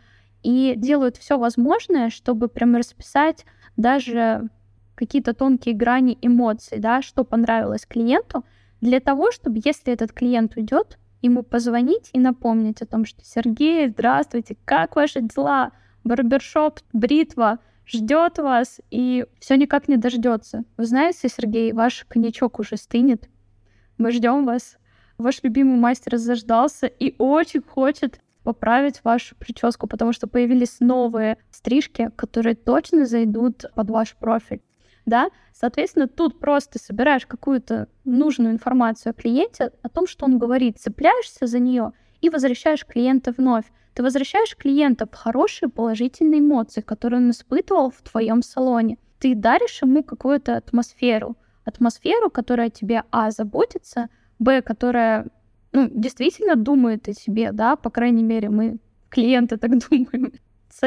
и 0.44 0.74
делают 0.76 1.18
все 1.18 1.38
возможное, 1.38 2.10
чтобы 2.10 2.48
прям 2.48 2.76
расписать 2.76 3.46
даже 3.78 4.50
какие-то 4.96 5.34
тонкие 5.34 5.76
грани 5.76 6.18
эмоций, 6.22 6.80
да, 6.80 7.02
что 7.02 7.24
понравилось 7.24 7.86
клиенту, 7.86 8.44
для 8.82 9.00
того, 9.00 9.32
чтобы, 9.32 9.62
если 9.64 9.94
этот 9.94 10.12
клиент 10.12 10.56
уйдет, 10.56 10.98
ему 11.22 11.44
позвонить 11.44 12.10
и 12.14 12.20
напомнить 12.20 12.82
о 12.82 12.88
том, 12.88 13.06
что 13.06 13.24
Сергей, 13.24 13.88
здравствуйте, 13.88 14.58
как 14.66 14.96
ваши 14.96 15.22
дела? 15.22 15.72
Барбершоп, 16.04 16.80
бритва 16.94 17.60
ждет 17.86 18.40
вас 18.40 18.82
и 18.90 19.26
все 19.40 19.56
никак 19.56 19.88
не 19.88 19.98
дождется. 19.98 20.64
Вы 20.78 20.86
знаете, 20.86 21.30
Сергей, 21.30 21.74
ваш 21.74 22.06
коньячок 22.08 22.60
уже 22.60 22.78
стынет. 22.78 23.30
Мы 23.98 24.12
ждем 24.12 24.46
вас. 24.46 24.78
Ваш 25.20 25.44
любимый 25.44 25.78
мастер 25.78 26.18
заждался 26.18 26.88
и 26.88 27.14
очень 27.20 27.62
хочет 27.62 28.20
поправить 28.44 29.04
вашу 29.04 29.36
прическу, 29.36 29.88
потому 29.88 30.14
что 30.14 30.28
появились 30.28 30.80
новые 30.80 31.38
стрижки, 31.52 32.10
которые 32.16 32.56
точно 32.56 33.06
зайдут 33.06 33.66
под 33.76 33.90
ваш 33.90 34.16
профиль. 34.16 34.62
Да? 35.06 35.30
Соответственно, 35.54 36.08
тут 36.08 36.40
просто 36.40 36.80
собираешь 36.80 37.26
какую-то 37.26 37.88
нужную 38.06 38.54
информацию 38.54 39.12
о 39.12 39.14
клиенте, 39.14 39.72
о 39.82 39.90
том, 39.90 40.08
что 40.08 40.26
он 40.26 40.38
говорит, 40.38 40.80
цепляешься 40.80 41.48
за 41.48 41.60
нее 41.60 41.94
и 42.22 42.30
возвращаешь 42.30 42.86
клиента 42.86 43.34
вновь. 43.36 43.66
Ты 43.94 44.04
возвращаешь 44.04 44.56
клиента 44.56 45.06
в 45.06 45.14
хорошие 45.14 45.70
положительные 45.70 46.40
эмоции, 46.40 46.82
которые 46.82 47.20
он 47.20 47.32
испытывал 47.32 47.92
в 47.92 48.02
твоем 48.02 48.42
салоне. 48.42 48.98
Ты 49.20 49.36
даришь 49.36 49.82
ему 49.82 50.04
какую-то 50.04 50.56
атмосферу. 50.56 51.36
Атмосферу, 51.66 52.30
которая 52.30 52.70
тебе, 52.70 53.04
а, 53.12 53.32
заботится, 53.32 54.08
б, 54.40 54.62
которая 54.62 55.28
ну, 55.74 55.90
действительно 55.94 56.56
думает 56.56 57.08
о 57.08 57.14
себе, 57.14 57.52
да, 57.52 57.76
по 57.76 57.90
крайней 57.90 58.24
мере, 58.24 58.50
мы, 58.50 58.80
клиенты, 59.10 59.58
так 59.58 59.72
думаем. 59.90 60.34
С, 60.70 60.82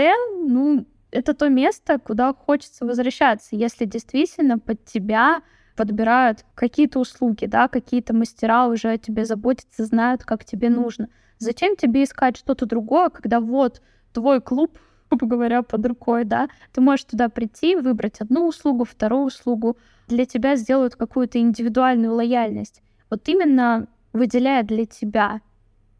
ну, 0.46 0.86
это 1.10 1.34
то 1.34 1.48
место, 1.48 1.98
куда 1.98 2.34
хочется 2.34 2.84
возвращаться, 2.84 3.56
если 3.56 3.84
действительно 3.84 4.58
под 4.58 4.84
тебя 4.84 5.42
подбирают 5.76 6.44
какие-то 6.54 7.00
услуги, 7.00 7.46
да, 7.46 7.68
какие-то 7.68 8.14
мастера 8.14 8.66
уже 8.66 8.90
о 8.90 8.98
тебе 8.98 9.24
заботятся, 9.24 9.84
знают, 9.84 10.24
как 10.24 10.44
тебе 10.44 10.70
нужно. 10.70 11.08
Зачем 11.38 11.76
тебе 11.76 12.04
искать 12.04 12.36
что-то 12.36 12.66
другое, 12.66 13.10
когда 13.10 13.40
вот 13.40 13.82
твой 14.12 14.40
клуб, 14.40 14.78
грубо 15.10 15.26
говоря, 15.26 15.62
под 15.62 15.86
рукой, 15.86 16.24
да, 16.24 16.48
ты 16.72 16.80
можешь 16.80 17.04
туда 17.04 17.28
прийти, 17.28 17.76
выбрать 17.76 18.20
одну 18.20 18.46
услугу, 18.46 18.84
вторую 18.84 19.26
услугу, 19.26 19.76
для 20.06 20.26
тебя 20.26 20.56
сделают 20.56 20.96
какую-то 20.96 21.38
индивидуальную 21.38 22.14
лояльность. 22.14 22.82
Вот 23.10 23.28
именно 23.28 23.88
выделяя 24.14 24.62
для 24.62 24.86
тебя, 24.86 25.42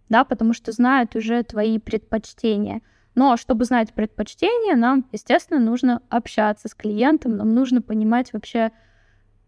да, 0.08 0.24
потому 0.24 0.54
что 0.54 0.72
знают 0.72 1.14
уже 1.16 1.42
твои 1.42 1.78
предпочтения. 1.78 2.80
Но 3.14 3.36
чтобы 3.36 3.64
знать 3.64 3.92
предпочтения, 3.92 4.76
нам, 4.76 5.04
естественно, 5.12 5.60
нужно 5.60 6.00
общаться 6.08 6.68
с 6.68 6.74
клиентом, 6.74 7.36
нам 7.36 7.54
нужно 7.54 7.82
понимать 7.82 8.32
вообще, 8.32 8.70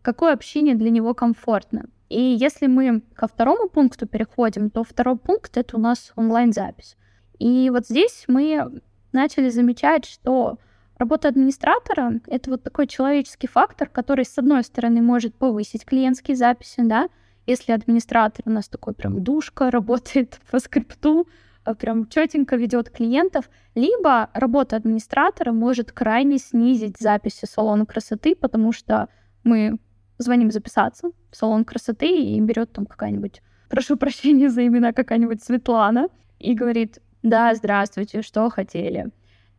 какое 0.02 0.34
общение 0.34 0.74
для 0.74 0.90
него 0.90 1.14
комфортно. 1.14 1.86
И 2.08 2.20
если 2.20 2.66
мы 2.66 3.02
ко 3.14 3.26
второму 3.26 3.68
пункту 3.68 4.06
переходим, 4.06 4.70
то 4.70 4.84
второй 4.84 5.16
пункт— 5.16 5.52
это 5.56 5.76
у 5.76 5.80
нас 5.80 6.12
онлайн-запись. 6.14 6.96
И 7.38 7.70
вот 7.70 7.86
здесь 7.86 8.24
мы 8.28 8.80
начали 9.12 9.48
замечать, 9.48 10.04
что 10.04 10.58
работа 10.98 11.28
администратора— 11.28 12.20
это 12.26 12.50
вот 12.50 12.62
такой 12.62 12.86
человеческий 12.86 13.48
фактор, 13.48 13.88
который, 13.88 14.24
с 14.24 14.38
одной 14.38 14.62
стороны, 14.62 15.02
может 15.02 15.34
повысить 15.34 15.84
клиентские 15.84 16.36
записи, 16.36 16.82
да, 16.82 17.08
если 17.46 17.72
администратор 17.72 18.42
у 18.46 18.50
нас 18.50 18.68
такой 18.68 18.94
прям 18.94 19.22
душка, 19.22 19.70
работает 19.70 20.40
по 20.50 20.58
скрипту, 20.58 21.28
а, 21.64 21.74
прям 21.74 22.08
четенько 22.08 22.56
ведет 22.56 22.90
клиентов, 22.90 23.50
либо 23.74 24.30
работа 24.34 24.76
администратора 24.76 25.52
может 25.52 25.92
крайне 25.92 26.38
снизить 26.38 26.98
записи 26.98 27.44
салона 27.44 27.86
красоты, 27.86 28.36
потому 28.36 28.72
что 28.72 29.08
мы 29.42 29.78
звоним 30.18 30.50
записаться 30.50 31.10
в 31.30 31.36
салон 31.36 31.64
красоты 31.64 32.08
и 32.08 32.40
берет 32.40 32.72
там 32.72 32.86
какая-нибудь, 32.86 33.42
прошу 33.68 33.96
прощения 33.96 34.48
за 34.48 34.66
имена, 34.66 34.92
какая-нибудь 34.92 35.42
Светлана, 35.42 36.08
и 36.38 36.54
говорит, 36.54 37.00
да, 37.22 37.54
здравствуйте, 37.54 38.22
что 38.22 38.48
хотели. 38.50 39.10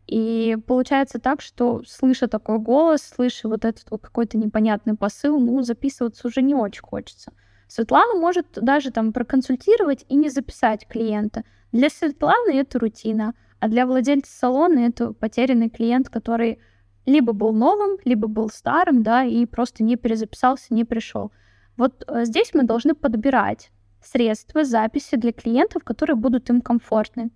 И 0.07 0.57
получается 0.65 1.19
так, 1.19 1.41
что 1.41 1.83
слыша 1.85 2.27
такой 2.29 2.59
голос, 2.59 3.01
слыша 3.01 3.49
вот 3.49 3.65
этот 3.65 3.91
вот 3.91 4.01
какой-то 4.01 4.37
непонятный 4.37 4.95
посыл, 4.95 5.39
ну, 5.39 5.61
записываться 5.61 6.27
уже 6.27 6.41
не 6.41 6.55
очень 6.55 6.81
хочется. 6.81 7.33
Светлана 7.67 8.19
может 8.19 8.47
даже 8.53 8.91
там 8.91 9.13
проконсультировать 9.13 10.05
и 10.07 10.15
не 10.15 10.29
записать 10.29 10.87
клиента. 10.87 11.43
Для 11.71 11.89
Светланы 11.89 12.51
это 12.51 12.79
рутина, 12.79 13.33
а 13.59 13.67
для 13.67 13.85
владельца 13.85 14.31
салона 14.31 14.79
это 14.79 15.13
потерянный 15.13 15.69
клиент, 15.69 16.09
который 16.09 16.59
либо 17.05 17.33
был 17.33 17.53
новым, 17.53 17.97
либо 18.05 18.27
был 18.27 18.49
старым, 18.49 19.03
да, 19.03 19.23
и 19.23 19.45
просто 19.45 19.83
не 19.83 19.95
перезаписался, 19.95 20.73
не 20.73 20.83
пришел. 20.83 21.31
Вот 21.77 22.03
э, 22.07 22.25
здесь 22.25 22.53
мы 22.53 22.63
должны 22.63 22.95
подбирать 22.95 23.71
средства 24.03 24.63
записи 24.63 25.15
для 25.15 25.31
клиентов, 25.31 25.83
которые 25.83 26.15
будут 26.15 26.49
им 26.49 26.61
комфортны. 26.61 27.31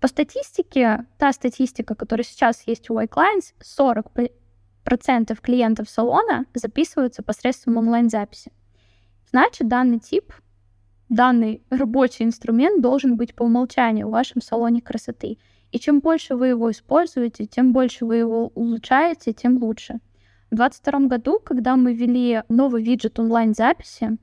По 0.00 0.08
статистике, 0.08 1.06
та 1.18 1.32
статистика, 1.32 1.94
которая 1.94 2.24
сейчас 2.24 2.62
есть 2.66 2.88
у 2.88 2.98
iClients, 2.98 3.52
40% 4.86 5.38
клиентов 5.42 5.90
салона 5.90 6.46
записываются 6.54 7.22
посредством 7.22 7.76
онлайн-записи. 7.76 8.52
Значит, 9.30 9.68
данный 9.68 10.00
тип, 10.00 10.32
данный 11.08 11.62
рабочий 11.70 12.24
инструмент 12.24 12.82
должен 12.82 13.16
быть 13.16 13.34
по 13.34 13.44
умолчанию 13.44 14.08
в 14.08 14.10
вашем 14.10 14.42
салоне 14.42 14.82
красоты. 14.82 15.38
И 15.70 15.78
чем 15.78 16.00
больше 16.00 16.34
вы 16.34 16.48
его 16.48 16.70
используете, 16.72 17.46
тем 17.46 17.72
больше 17.72 18.04
вы 18.04 18.16
его 18.16 18.48
улучшаете, 18.48 19.32
тем 19.32 19.58
лучше. 19.62 20.00
В 20.50 20.56
2022 20.56 21.06
году, 21.06 21.38
когда 21.38 21.76
мы 21.76 21.94
ввели 21.94 22.42
новый 22.48 22.82
виджет 22.82 23.20
онлайн-записи, 23.20 24.18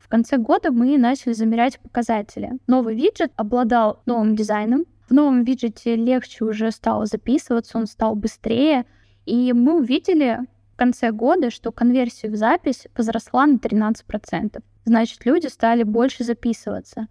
в 0.00 0.08
конце 0.08 0.38
года 0.38 0.72
мы 0.72 0.96
начали 0.96 1.34
замерять 1.34 1.78
показатели. 1.78 2.52
Новый 2.66 2.94
виджет 2.94 3.32
обладал 3.36 4.00
новым 4.06 4.36
дизайном. 4.36 4.86
В 5.06 5.12
новом 5.12 5.44
виджете 5.44 5.96
легче 5.96 6.44
уже 6.44 6.70
стало 6.70 7.04
записываться, 7.04 7.76
он 7.76 7.86
стал 7.86 8.14
быстрее. 8.14 8.86
И 9.26 9.52
мы 9.52 9.76
увидели 9.80 10.46
конце 10.76 11.10
года, 11.10 11.50
что 11.50 11.72
конверсия 11.72 12.28
в 12.28 12.36
запись 12.36 12.86
возросла 12.96 13.46
на 13.46 13.56
13%. 13.56 14.62
Значит, 14.84 15.26
люди 15.26 15.48
стали 15.48 15.82
больше 15.82 16.24
записываться. 16.24 17.08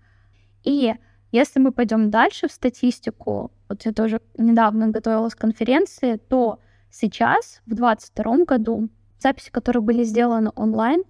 И 0.63 0.93
если 1.31 1.59
мы 1.59 1.71
пойдем 1.71 2.09
дальше 2.09 2.47
в 2.47 2.51
статистику, 2.51 3.51
вот 3.67 3.85
я 3.85 3.91
тоже 3.91 4.21
недавно 4.37 4.87
готовилась 4.89 5.35
к 5.35 5.39
конференции, 5.39 6.15
то 6.15 6.59
сейчас, 6.89 7.61
в 7.65 7.75
2022 7.75 8.45
году, 8.45 8.89
записи, 9.19 9.51
которые 9.51 9.83
были 9.83 10.03
сделаны 10.03 10.51
онлайн, 10.55 11.03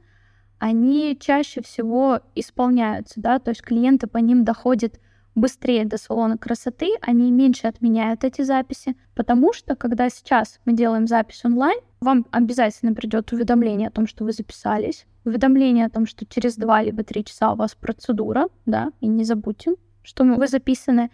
они 0.58 1.18
чаще 1.20 1.62
всего 1.62 2.22
исполняются, 2.34 3.22
да, 3.22 3.39
то 3.39 3.52
есть 3.52 3.62
клиенты 3.62 4.08
по 4.08 4.18
ним 4.18 4.44
доходят 4.44 5.00
быстрее 5.36 5.86
до 5.86 5.98
салона 5.98 6.38
красоты, 6.38 6.96
они 7.02 7.30
меньше 7.30 7.68
отменяют 7.68 8.24
эти 8.24 8.41
записи, 8.41 8.96
потому 9.13 9.54
что 9.54 9.76
когда 9.76 10.10
сейчас 10.10 10.60
мы 10.65 10.74
делаем 10.74 11.08
запись 11.08 11.44
онлайн, 11.44 11.80
вам 12.06 12.26
обязательно 12.32 12.94
придет 12.94 13.34
уведомление 13.34 13.89
о 13.89 13.91
том, 13.91 14.08
что 14.08 14.24
вы 14.24 14.32
записались, 14.32 15.06
уведомление 15.26 15.86
о 15.86 15.89
том, 15.89 16.06
что 16.06 16.26
через 16.26 16.56
два 16.56 16.82
либо 16.82 17.04
три 17.04 17.26
часа 17.26 17.52
у 17.52 17.56
вас 17.56 17.76
процедура, 17.76 18.48
да, 18.65 18.91
и 19.02 19.08
не 19.08 19.24
забудьте, 19.26 19.76
что 20.04 20.24
вы 20.24 20.48
записаны. 20.48 21.10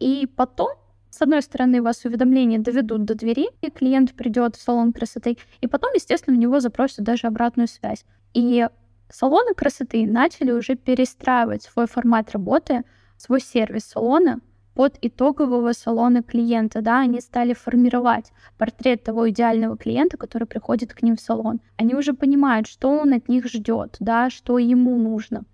И 0.00 0.28
потом, 0.36 0.70
с 1.10 1.22
одной 1.22 1.42
стороны, 1.42 1.80
вас 1.80 2.04
уведомления 2.04 2.58
доведут 2.58 3.04
до 3.04 3.14
двери, 3.14 3.48
и 3.60 3.70
клиент 3.70 4.14
придет 4.14 4.56
в 4.56 4.60
салон 4.60 4.92
красоты, 4.92 5.38
и 5.60 5.66
потом, 5.66 5.92
естественно, 5.94 6.36
у 6.36 6.40
него 6.40 6.60
запросят 6.60 7.04
даже 7.04 7.28
обратную 7.28 7.68
связь. 7.68 8.04
И 8.34 8.68
салоны 9.08 9.54
красоты 9.54 10.06
начали 10.06 10.50
уже 10.50 10.74
перестраивать 10.74 11.62
свой 11.62 11.86
формат 11.86 12.32
работы, 12.32 12.82
свой 13.16 13.40
сервис 13.40 13.84
салона 13.84 14.40
под 14.74 14.96
итогового 15.02 15.72
салона 15.72 16.22
клиента, 16.22 16.80
да, 16.80 17.00
они 17.00 17.20
стали 17.20 17.52
формировать 17.52 18.32
портрет 18.58 19.04
того 19.04 19.28
идеального 19.30 19.76
клиента, 19.76 20.16
который 20.16 20.46
приходит 20.46 20.94
к 20.94 21.02
ним 21.02 21.16
в 21.16 21.20
салон. 21.20 21.60
Они 21.76 21.94
уже 21.94 22.14
понимают, 22.14 22.66
что 22.66 22.88
он 22.88 23.12
от 23.12 23.28
них 23.28 23.46
ждет, 23.46 23.96
да, 24.00 24.30
что 24.30 24.58
ему 24.58 24.96
нужно. 24.96 25.44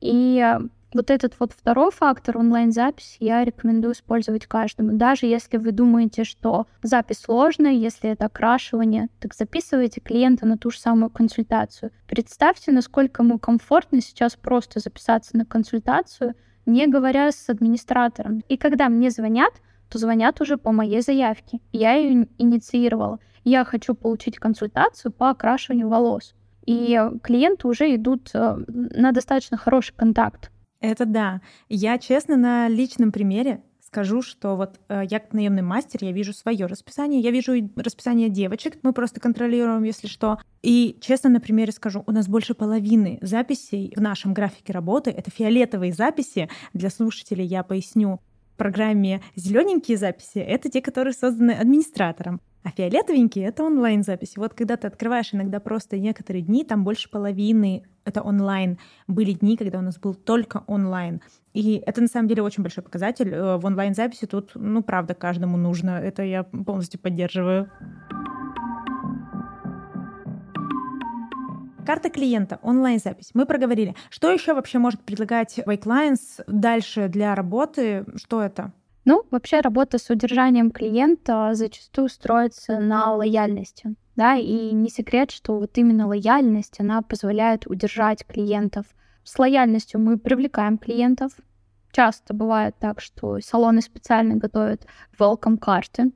И 0.00 0.56
вот 0.94 1.10
этот 1.10 1.34
вот 1.38 1.52
второй 1.52 1.90
фактор 1.90 2.38
онлайн-запись 2.38 3.16
я 3.20 3.44
рекомендую 3.44 3.92
использовать 3.92 4.46
каждому. 4.46 4.96
Даже 4.96 5.26
если 5.26 5.58
вы 5.58 5.72
думаете, 5.72 6.24
что 6.24 6.66
запись 6.82 7.20
сложная, 7.20 7.72
если 7.72 8.10
это 8.10 8.26
окрашивание, 8.26 9.08
так 9.20 9.34
записывайте 9.34 10.00
клиента 10.00 10.46
на 10.46 10.56
ту 10.56 10.70
же 10.70 10.78
самую 10.78 11.10
консультацию. 11.10 11.90
Представьте, 12.06 12.72
насколько 12.72 13.22
ему 13.22 13.38
комфортно 13.38 14.00
сейчас 14.00 14.34
просто 14.36 14.80
записаться 14.80 15.36
на 15.36 15.44
консультацию, 15.44 16.34
не 16.68 16.86
говоря 16.86 17.32
с 17.32 17.48
администратором. 17.48 18.42
И 18.48 18.56
когда 18.56 18.88
мне 18.88 19.10
звонят, 19.10 19.52
то 19.88 19.98
звонят 19.98 20.40
уже 20.40 20.58
по 20.58 20.70
моей 20.70 21.00
заявке. 21.00 21.60
Я 21.72 21.94
ее 21.94 22.28
инициировала. 22.38 23.18
Я 23.44 23.64
хочу 23.64 23.94
получить 23.94 24.38
консультацию 24.38 25.10
по 25.10 25.30
окрашиванию 25.30 25.88
волос. 25.88 26.34
И 26.66 27.00
клиенты 27.22 27.66
уже 27.66 27.94
идут 27.94 28.30
э, 28.34 28.56
на 28.68 29.12
достаточно 29.12 29.56
хороший 29.56 29.94
контакт. 29.96 30.50
Это 30.80 31.06
да. 31.06 31.40
Я 31.70 31.98
честно 31.98 32.36
на 32.36 32.68
личном 32.68 33.10
примере 33.10 33.62
скажу, 33.88 34.20
что 34.20 34.54
вот 34.54 34.78
э, 34.88 35.02
я 35.08 35.18
как 35.18 35.32
наемный 35.32 35.62
мастер, 35.62 36.04
я 36.04 36.12
вижу 36.12 36.34
свое 36.34 36.66
расписание, 36.66 37.20
я 37.20 37.30
вижу 37.30 37.54
расписание 37.74 38.28
девочек, 38.28 38.78
мы 38.82 38.92
просто 38.92 39.18
контролируем, 39.18 39.82
если 39.82 40.06
что. 40.06 40.38
И 40.62 40.98
честно 41.00 41.30
на 41.30 41.40
примере 41.40 41.72
скажу, 41.72 42.04
у 42.06 42.12
нас 42.12 42.28
больше 42.28 42.54
половины 42.54 43.18
записей 43.22 43.92
в 43.96 44.00
нашем 44.00 44.34
графике 44.34 44.74
работы 44.74 45.10
это 45.10 45.30
фиолетовые 45.30 45.92
записи. 45.92 46.50
Для 46.74 46.90
слушателей 46.90 47.46
я 47.46 47.62
поясню. 47.62 48.20
В 48.54 48.58
программе 48.58 49.22
зелененькие 49.36 49.96
записи 49.96 50.38
это 50.38 50.68
те, 50.68 50.82
которые 50.82 51.14
созданы 51.14 51.52
администратором. 51.52 52.40
А 52.68 52.70
фиолетовенькие— 52.70 53.46
это 53.48 53.64
онлайн-записи. 53.64 54.38
Вот 54.38 54.52
когда 54.52 54.76
ты 54.76 54.88
открываешь 54.88 55.32
иногда 55.32 55.58
просто 55.58 55.96
некоторые 55.98 56.42
дни, 56.42 56.64
там 56.64 56.84
больше 56.84 57.08
половины— 57.08 57.84
это 58.04 58.20
онлайн. 58.20 58.78
Были 59.06 59.32
дни, 59.32 59.56
когда 59.56 59.78
у 59.78 59.80
нас 59.80 59.98
был 59.98 60.12
только 60.12 60.64
онлайн. 60.66 61.22
И 61.54 61.82
это 61.86 62.02
на 62.02 62.08
самом 62.08 62.28
деле 62.28 62.42
очень 62.42 62.62
большой 62.62 62.84
показатель. 62.84 63.32
Э, 63.32 63.56
в 63.56 63.64
онлайн-записи 63.64 64.26
тут, 64.26 64.50
ну, 64.54 64.82
правда, 64.82 65.14
каждому 65.14 65.56
нужно. 65.56 65.92
Это 65.92 66.22
я 66.22 66.42
полностью 66.42 67.00
поддерживаю. 67.00 67.70
Карта 71.86 72.10
клиента, 72.10 72.58
онлайн-запись. 72.60 73.30
Мы 73.32 73.46
проговорили. 73.46 73.94
Что 74.10 74.30
еще 74.30 74.52
вообще 74.52 74.78
может 74.78 75.00
предлагать 75.00 75.58
Wake 75.60 76.18
дальше 76.46 77.08
для 77.08 77.34
работы? 77.34 78.04
Что 78.16 78.42
это? 78.42 78.72
Ну, 79.08 79.24
вообще 79.30 79.60
работа 79.60 79.96
с 79.96 80.10
удержанием 80.10 80.70
клиента 80.70 81.52
зачастую 81.54 82.10
строится 82.10 82.78
на 82.78 83.14
лояльности. 83.14 83.94
Да, 84.16 84.34
и 84.36 84.72
не 84.72 84.90
секрет, 84.90 85.30
что 85.30 85.58
вот 85.58 85.78
именно 85.78 86.06
лояльность, 86.06 86.78
она 86.78 87.00
позволяет 87.00 87.66
удержать 87.66 88.26
клиентов. 88.26 88.84
С 89.24 89.38
лояльностью 89.38 89.98
мы 89.98 90.18
привлекаем 90.18 90.76
клиентов. 90.76 91.32
Часто 91.90 92.34
бывает 92.34 92.74
так, 92.78 93.00
что 93.00 93.40
салоны 93.40 93.80
специально 93.80 94.36
готовят 94.36 94.86
welcome 95.18 95.56
карты, 95.56 96.12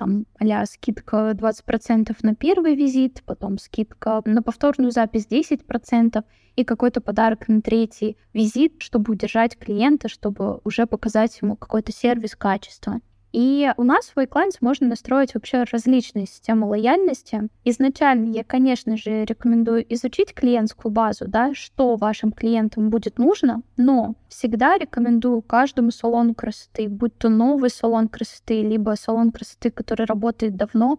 там 0.00 0.24
а 0.38 0.64
скидка 0.64 1.32
20% 1.32 2.16
на 2.22 2.34
первый 2.34 2.74
визит, 2.74 3.22
потом 3.26 3.58
скидка 3.58 4.22
на 4.24 4.42
повторную 4.42 4.92
запись 4.92 5.26
10% 5.30 6.24
и 6.56 6.64
какой-то 6.64 7.02
подарок 7.02 7.48
на 7.48 7.60
третий 7.60 8.16
визит, 8.32 8.76
чтобы 8.78 9.12
удержать 9.12 9.58
клиента, 9.58 10.08
чтобы 10.08 10.60
уже 10.64 10.86
показать 10.86 11.38
ему 11.42 11.54
какой-то 11.54 11.92
сервис 11.92 12.34
качества. 12.34 13.00
И 13.32 13.72
у 13.76 13.84
нас 13.84 14.12
в 14.14 14.18
iClients 14.18 14.56
можно 14.60 14.88
настроить 14.88 15.34
вообще 15.34 15.64
различные 15.70 16.26
системы 16.26 16.66
лояльности. 16.66 17.48
Изначально 17.64 18.30
я, 18.30 18.44
конечно 18.44 18.96
же, 18.96 19.24
рекомендую 19.24 19.84
изучить 19.94 20.34
клиентскую 20.34 20.90
базу, 20.90 21.26
да, 21.28 21.54
что 21.54 21.96
вашим 21.96 22.32
клиентам 22.32 22.90
будет 22.90 23.18
нужно, 23.18 23.62
но 23.76 24.14
всегда 24.28 24.78
рекомендую 24.78 25.42
каждому 25.42 25.90
салону 25.90 26.34
красоты, 26.34 26.88
будь 26.88 27.16
то 27.18 27.28
новый 27.28 27.70
салон 27.70 28.08
красоты, 28.08 28.62
либо 28.62 28.96
салон 28.96 29.30
красоты, 29.30 29.70
который 29.70 30.06
работает 30.06 30.56
давно, 30.56 30.98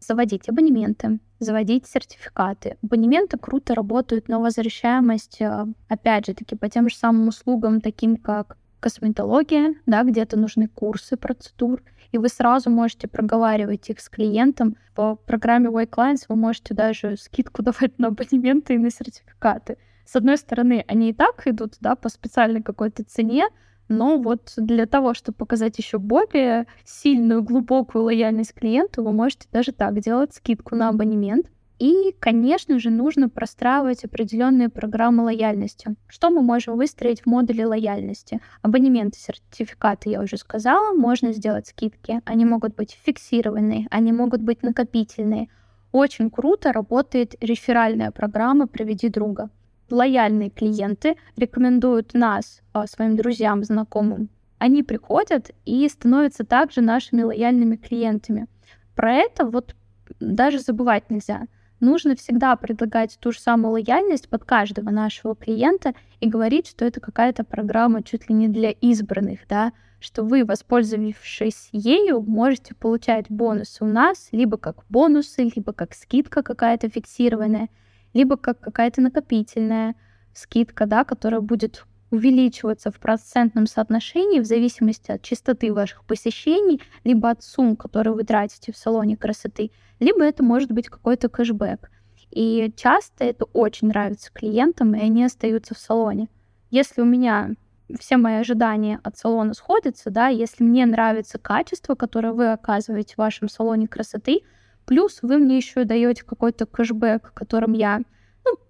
заводить 0.00 0.48
абонементы, 0.48 1.20
заводить 1.38 1.86
сертификаты. 1.86 2.76
Абонементы 2.82 3.38
круто 3.38 3.74
работают 3.74 4.28
на 4.28 4.38
возвращаемость, 4.38 5.40
э, 5.40 5.66
опять 5.88 6.26
же 6.26 6.34
таки, 6.34 6.54
по 6.56 6.68
тем 6.68 6.88
же 6.88 6.96
самым 6.96 7.28
услугам, 7.28 7.80
таким 7.80 8.16
как 8.16 8.56
косметология, 8.80 9.74
да, 9.86 10.02
где-то 10.02 10.38
нужны 10.38 10.68
курсы 10.68 11.16
процедур, 11.16 11.82
и 12.12 12.18
вы 12.18 12.28
сразу 12.28 12.70
можете 12.70 13.08
проговаривать 13.08 13.90
их 13.90 14.00
с 14.00 14.08
клиентом. 14.08 14.76
По 14.94 15.16
программе 15.16 15.68
White 15.68 15.90
Clients 15.90 16.24
вы 16.28 16.36
можете 16.36 16.74
даже 16.74 17.16
скидку 17.16 17.62
давать 17.64 17.98
на 17.98 18.08
абонементы 18.08 18.74
и 18.74 18.78
на 18.78 18.90
сертификаты. 18.90 19.78
С 20.04 20.14
одной 20.16 20.38
стороны, 20.38 20.84
они 20.86 21.10
и 21.10 21.14
так 21.14 21.46
идут, 21.46 21.74
да, 21.80 21.96
по 21.96 22.08
специальной 22.08 22.62
какой-то 22.62 23.02
цене, 23.04 23.48
но 23.88 24.18
вот 24.18 24.52
для 24.56 24.86
того, 24.86 25.14
чтобы 25.14 25.36
показать 25.36 25.78
еще 25.78 25.98
более 25.98 26.66
сильную, 26.84 27.42
глубокую 27.42 28.04
лояльность 28.04 28.54
клиенту, 28.54 29.04
вы 29.04 29.12
можете 29.12 29.46
даже 29.52 29.72
так 29.72 29.98
делать 30.00 30.34
скидку 30.34 30.74
на 30.74 30.88
абонемент. 30.88 31.46
И, 31.78 32.14
конечно 32.20 32.78
же, 32.78 32.88
нужно 32.88 33.28
простраивать 33.28 34.04
определенные 34.04 34.70
программы 34.70 35.24
лояльности. 35.24 35.94
Что 36.08 36.30
мы 36.30 36.40
можем 36.40 36.76
выстроить 36.76 37.20
в 37.22 37.26
модуле 37.26 37.66
лояльности? 37.66 38.40
Абонементы, 38.62 39.18
сертификаты, 39.18 40.08
я 40.08 40.22
уже 40.22 40.38
сказала, 40.38 40.94
можно 40.94 41.32
сделать 41.32 41.66
скидки. 41.66 42.22
Они 42.24 42.46
могут 42.46 42.74
быть 42.74 42.98
фиксированные, 43.04 43.88
они 43.90 44.12
могут 44.12 44.40
быть 44.40 44.62
накопительные. 44.62 45.48
Очень 45.92 46.30
круто 46.30 46.72
работает 46.72 47.34
реферальная 47.40 48.10
программа 48.10 48.66
«Проведи 48.66 49.08
друга». 49.08 49.50
Лояльные 49.90 50.50
клиенты 50.50 51.16
рекомендуют 51.36 52.14
нас 52.14 52.62
а, 52.72 52.86
своим 52.86 53.16
друзьям, 53.16 53.62
знакомым. 53.62 54.30
Они 54.58 54.82
приходят 54.82 55.50
и 55.66 55.86
становятся 55.88 56.44
также 56.44 56.80
нашими 56.80 57.22
лояльными 57.22 57.76
клиентами. 57.76 58.46
Про 58.94 59.12
это 59.12 59.44
вот 59.44 59.76
даже 60.18 60.58
забывать 60.58 61.10
нельзя 61.10 61.46
нужно 61.80 62.16
всегда 62.16 62.56
предлагать 62.56 63.18
ту 63.20 63.32
же 63.32 63.40
самую 63.40 63.72
лояльность 63.72 64.28
под 64.28 64.44
каждого 64.44 64.90
нашего 64.90 65.34
клиента 65.34 65.94
и 66.20 66.28
говорить, 66.28 66.68
что 66.68 66.84
это 66.84 67.00
какая-то 67.00 67.44
программа 67.44 68.02
чуть 68.02 68.28
ли 68.28 68.34
не 68.34 68.48
для 68.48 68.70
избранных, 68.70 69.40
да, 69.48 69.72
что 70.00 70.22
вы, 70.22 70.44
воспользовавшись 70.44 71.68
ею, 71.72 72.20
можете 72.20 72.74
получать 72.74 73.26
бонусы 73.28 73.84
у 73.84 73.86
нас, 73.86 74.28
либо 74.32 74.56
как 74.56 74.84
бонусы, 74.88 75.50
либо 75.54 75.72
как 75.72 75.94
скидка 75.94 76.42
какая-то 76.42 76.88
фиксированная, 76.88 77.68
либо 78.12 78.36
как 78.36 78.60
какая-то 78.60 79.00
накопительная 79.00 79.94
скидка, 80.34 80.86
да, 80.86 81.04
которая 81.04 81.40
будет 81.40 81.84
увеличиваться 82.16 82.90
в 82.90 82.98
процентном 82.98 83.66
соотношении 83.66 84.40
в 84.40 84.44
зависимости 84.44 85.10
от 85.10 85.22
частоты 85.22 85.72
ваших 85.72 86.04
посещений, 86.04 86.82
либо 87.04 87.30
от 87.30 87.42
сумм, 87.42 87.76
которые 87.76 88.14
вы 88.14 88.24
тратите 88.24 88.72
в 88.72 88.76
салоне 88.76 89.16
красоты, 89.16 89.70
либо 90.00 90.24
это 90.24 90.42
может 90.42 90.72
быть 90.72 90.88
какой-то 90.88 91.28
кэшбэк. 91.28 91.90
И 92.30 92.72
часто 92.76 93.24
это 93.24 93.44
очень 93.52 93.88
нравится 93.88 94.30
клиентам, 94.32 94.94
и 94.94 95.00
они 95.00 95.24
остаются 95.24 95.74
в 95.74 95.78
салоне. 95.78 96.28
Если 96.70 97.00
у 97.00 97.04
меня 97.04 97.52
все 98.00 98.16
мои 98.16 98.34
ожидания 98.34 99.00
от 99.04 99.16
салона 99.16 99.54
сходятся, 99.54 100.10
да, 100.10 100.28
если 100.28 100.64
мне 100.64 100.84
нравится 100.86 101.38
качество, 101.38 101.94
которое 101.94 102.32
вы 102.32 102.50
оказываете 102.50 103.14
в 103.14 103.18
вашем 103.18 103.48
салоне 103.48 103.86
красоты, 103.86 104.40
плюс 104.84 105.20
вы 105.22 105.38
мне 105.38 105.56
еще 105.56 105.84
даете 105.84 106.24
какой-то 106.24 106.66
кэшбэк, 106.66 107.32
которым 107.32 107.74
я 107.74 108.02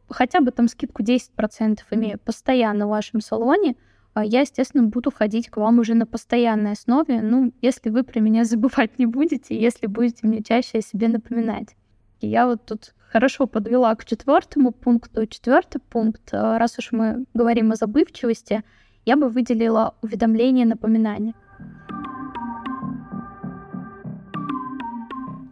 хотя 0.08 0.40
бы 0.40 0.50
там 0.50 0.68
скидку 0.68 1.02
10% 1.02 1.78
имею 1.90 2.18
постоянно 2.18 2.86
в 2.86 2.90
вашем 2.90 3.20
салоне, 3.20 3.76
а 4.14 4.24
я, 4.24 4.40
естественно, 4.40 4.84
буду 4.84 5.10
ходить 5.10 5.50
к 5.50 5.58
вам 5.58 5.78
уже 5.78 5.94
на 5.94 6.06
постоянной 6.06 6.72
основе, 6.72 7.20
ну, 7.20 7.52
если 7.60 7.90
вы 7.90 8.02
про 8.02 8.20
меня 8.20 8.44
забывать 8.46 8.98
не 8.98 9.06
будете, 9.06 9.60
если 9.60 9.86
будете 9.86 10.26
мне 10.26 10.42
чаще 10.42 10.78
о 10.78 10.82
себе 10.82 11.08
напоминать. 11.08 11.76
И 12.20 12.28
я 12.28 12.46
вот 12.46 12.64
тут 12.64 12.94
хорошо 13.10 13.46
подвела 13.46 13.94
к 13.94 14.04
четвертому 14.04 14.72
пункту. 14.72 15.26
Четвертый 15.26 15.80
пункт, 15.80 16.32
э, 16.32 16.56
раз 16.56 16.78
уж 16.78 16.92
мы 16.92 17.26
говорим 17.34 17.72
о 17.72 17.76
забывчивости, 17.76 18.64
я 19.04 19.16
бы 19.16 19.28
выделила 19.28 19.94
уведомления 20.02 20.64
напоминания. 20.64 21.34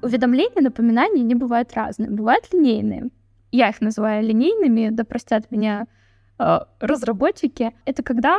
Уведомления 0.02 0.62
напоминания 0.62 1.22
не 1.22 1.34
бывают 1.34 1.72
разные. 1.74 2.10
Бывают 2.10 2.52
линейные 2.52 3.10
я 3.54 3.68
их 3.68 3.80
называю 3.80 4.24
линейными, 4.24 4.88
да 4.90 5.04
простят 5.04 5.50
меня 5.50 5.86
э, 6.38 6.58
разработчики, 6.80 7.72
это 7.84 8.02
когда 8.02 8.38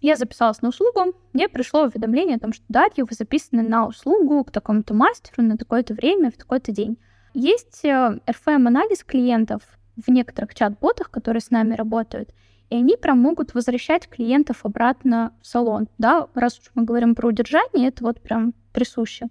я 0.00 0.16
записалась 0.16 0.60
на 0.60 0.70
услугу, 0.70 1.14
мне 1.32 1.48
пришло 1.48 1.84
уведомление 1.84 2.36
о 2.36 2.40
том, 2.40 2.52
что 2.52 2.64
Дарья, 2.68 3.04
вы 3.04 3.08
записаны 3.12 3.62
на 3.62 3.86
услугу 3.86 4.42
к 4.44 4.50
такому-то 4.50 4.92
мастеру 4.92 5.46
на 5.46 5.56
такое-то 5.56 5.94
время, 5.94 6.30
в 6.32 6.36
такой-то 6.36 6.72
день. 6.72 6.98
Есть 7.32 7.84
э, 7.84 8.18
RFM-анализ 8.26 9.04
клиентов 9.04 9.62
в 9.96 10.10
некоторых 10.10 10.54
чат-ботах, 10.54 11.10
которые 11.10 11.40
с 11.40 11.50
нами 11.50 11.74
работают, 11.74 12.30
и 12.68 12.74
они 12.76 12.96
прям 12.96 13.20
могут 13.20 13.54
возвращать 13.54 14.08
клиентов 14.08 14.64
обратно 14.64 15.32
в 15.40 15.46
салон. 15.46 15.86
Да, 15.98 16.26
раз 16.34 16.58
уж 16.58 16.72
мы 16.74 16.82
говорим 16.82 17.14
про 17.14 17.28
удержание, 17.28 17.88
это 17.88 18.02
вот 18.02 18.20
прям 18.20 18.52
присуще. 18.72 19.28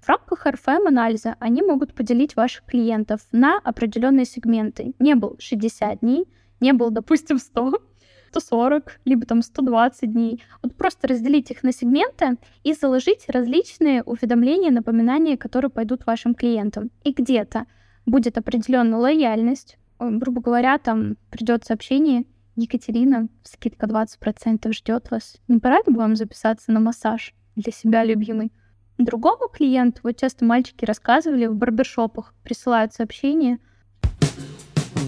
В 0.00 0.08
рамках 0.08 0.46
RFM-анализа 0.46 1.36
они 1.38 1.62
могут 1.62 1.94
поделить 1.94 2.36
ваших 2.36 2.64
клиентов 2.64 3.20
на 3.32 3.58
определенные 3.58 4.24
сегменты. 4.24 4.94
Не 4.98 5.14
был 5.14 5.36
60 5.38 6.00
дней, 6.00 6.26
не 6.60 6.72
был, 6.72 6.90
допустим, 6.90 7.38
100, 7.38 7.72
140, 8.30 9.00
либо 9.04 9.26
там 9.26 9.42
120 9.42 10.12
дней. 10.12 10.42
Вот 10.62 10.76
просто 10.76 11.08
разделить 11.08 11.50
их 11.50 11.62
на 11.62 11.72
сегменты 11.72 12.36
и 12.62 12.72
заложить 12.74 13.24
различные 13.28 14.02
уведомления, 14.02 14.70
напоминания, 14.70 15.36
которые 15.36 15.70
пойдут 15.70 16.06
вашим 16.06 16.34
клиентам. 16.34 16.90
И 17.04 17.12
где-то 17.12 17.66
будет 18.06 18.38
определенная 18.38 18.98
лояльность, 18.98 19.78
грубо 19.98 20.40
говоря, 20.40 20.78
там 20.78 21.16
придет 21.30 21.64
сообщение, 21.64 22.24
Екатерина, 22.56 23.28
скидка 23.44 23.86
20% 23.86 24.72
ждет 24.72 25.10
вас. 25.10 25.36
Не 25.46 25.58
пора 25.58 25.78
ли 25.86 25.94
вам 25.94 26.16
записаться 26.16 26.72
на 26.72 26.80
массаж 26.80 27.34
для 27.54 27.72
себя 27.72 28.04
любимый? 28.04 28.52
Другому 28.98 29.48
клиенту, 29.48 30.00
вот 30.02 30.16
часто 30.16 30.44
мальчики 30.44 30.84
рассказывали, 30.84 31.46
в 31.46 31.54
барбершопах 31.54 32.34
присылают 32.42 32.92
сообщение. 32.92 33.60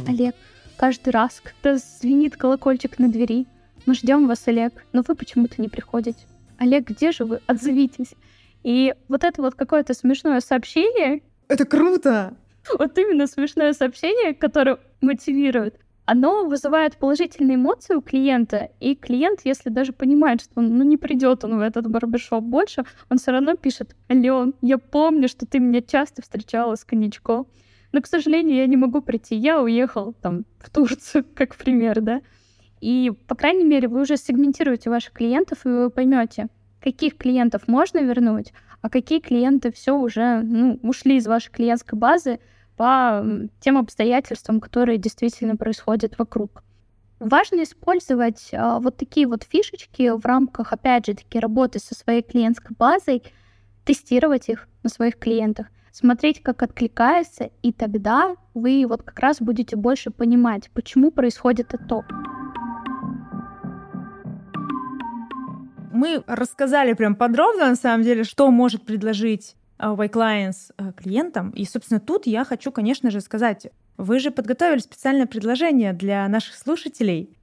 Олег, 0.07 0.37
каждый 0.77 1.11
раз, 1.11 1.43
когда 1.43 1.77
звенит 1.77 2.37
колокольчик 2.37 3.01
на 3.01 3.11
двери, 3.11 3.47
мы 3.87 3.95
ждем 3.95 4.29
вас, 4.29 4.47
Олег, 4.47 4.85
но 4.93 5.03
вы 5.07 5.17
почему-то 5.17 5.61
не 5.61 5.69
приходите. 5.69 6.21
Олег, 6.59 6.89
где 6.89 7.11
же 7.11 7.25
вы? 7.25 7.41
Отзовитесь. 7.49 8.15
И 8.63 8.95
вот 9.09 9.25
это 9.25 9.43
вот 9.43 9.57
какое-то 9.57 9.93
смешное 9.93 10.41
сообщение. 10.41 11.23
Это 11.49 11.65
круто! 11.65 12.35
Вот 12.79 12.97
именно 12.97 13.27
смешное 13.27 13.73
сообщение, 13.73 14.35
которое 14.35 14.79
мотивирует 15.01 15.81
оно 16.11 16.45
вызывает 16.45 16.97
положительные 16.97 17.55
эмоции 17.55 17.95
у 17.95 18.01
клиента, 18.01 18.71
и 18.81 18.97
клиент, 18.97 19.43
если 19.45 19.71
даже 19.71 19.93
понимает, 19.93 20.41
что 20.41 20.55
он, 20.57 20.77
ну, 20.77 20.83
не 20.83 20.97
придет 20.97 21.45
он 21.45 21.59
в 21.59 21.61
этот 21.61 21.89
барбершоп 21.89 22.43
больше, 22.43 22.83
он 23.09 23.19
все 23.19 23.31
равно 23.31 23.55
пишет, 23.55 23.95
Ален, 24.11 24.55
я 24.61 24.79
помню, 24.79 25.29
что 25.29 25.47
ты 25.47 25.61
меня 25.61 25.83
часто 25.83 26.21
встречала 26.23 26.75
с 26.75 26.85
коньячком, 26.85 27.47
но, 27.93 28.01
к 28.01 28.09
сожалению, 28.09 28.57
я 28.57 28.67
не 28.67 28.77
могу 28.77 29.03
прийти, 29.03 29.37
я 29.37 29.63
уехал 29.63 30.13
там 30.21 30.47
в 30.59 30.69
Турцию, 30.71 31.25
как 31.37 31.55
пример, 31.55 32.01
да, 32.01 32.23
и, 32.81 33.13
по 33.29 33.37
крайней 33.37 33.65
мере, 33.65 33.87
вы 33.87 34.01
уже 34.01 34.17
сегментируете 34.17 34.91
ваших 34.91 35.13
клиентов, 35.13 35.65
и 35.65 35.69
вы 35.69 35.91
поймете, 35.91 36.49
каких 36.81 37.19
клиентов 37.19 37.69
можно 37.69 37.99
вернуть, 37.99 38.53
а 38.83 38.91
какие 38.91 39.21
клиенты 39.21 39.71
все 39.71 39.93
уже 39.93 40.41
ну, 40.43 40.81
ушли 40.83 41.19
из 41.19 41.29
вашей 41.29 41.53
клиентской 41.53 41.97
базы, 41.97 42.41
по 42.81 43.23
тем 43.61 43.77
обстоятельствам, 43.77 44.59
которые 44.59 44.97
действительно 44.97 45.55
происходят 45.55 46.19
вокруг. 46.19 46.63
Важно 47.19 47.65
использовать 47.65 48.49
а, 48.55 48.81
вот 48.81 48.97
такие 48.97 49.27
вот 49.27 49.43
фишечки 49.43 50.09
в 50.17 50.25
рамках, 50.25 50.73
опять 50.73 51.05
же, 51.05 51.13
таки 51.13 51.39
работы 51.39 51.79
со 51.79 51.95
своей 51.95 52.23
клиентской 52.23 52.75
базой, 52.75 53.23
тестировать 53.85 54.49
их 54.49 54.67
на 54.83 54.89
своих 54.89 55.19
клиентах, 55.19 55.67
смотреть, 55.93 56.43
как 56.43 56.63
откликается, 56.63 57.51
и 57.61 57.71
тогда 57.71 58.35
вы 58.55 58.87
вот 58.89 59.03
как 59.03 59.19
раз 59.19 59.43
будете 59.43 59.77
больше 59.77 60.11
понимать, 60.11 60.71
почему 60.73 61.11
происходит 61.11 61.75
это. 61.75 62.03
Мы 65.93 66.25
рассказали 66.27 66.95
прям 66.95 67.15
подробно, 67.15 67.69
на 67.69 67.77
самом 67.77 68.05
деле, 68.05 68.25
что 68.25 68.51
может 68.51 68.87
предложить 68.87 69.55
white 69.83 70.13
clients 70.13 70.73
э, 70.77 70.93
клиентам. 70.93 71.51
И, 71.51 71.65
собственно, 71.65 72.01
тут 72.01 72.27
я 72.27 72.45
хочу, 72.45 72.73
конечно 72.73 73.11
же, 73.11 73.21
сказать, 73.21 73.69
вы 73.97 74.19
же 74.19 74.31
подготовили 74.31 74.81
специальное 74.81 75.27
предложение 75.27 75.93
для 75.93 76.27
наших 76.29 76.55
слушателей. 76.55 77.37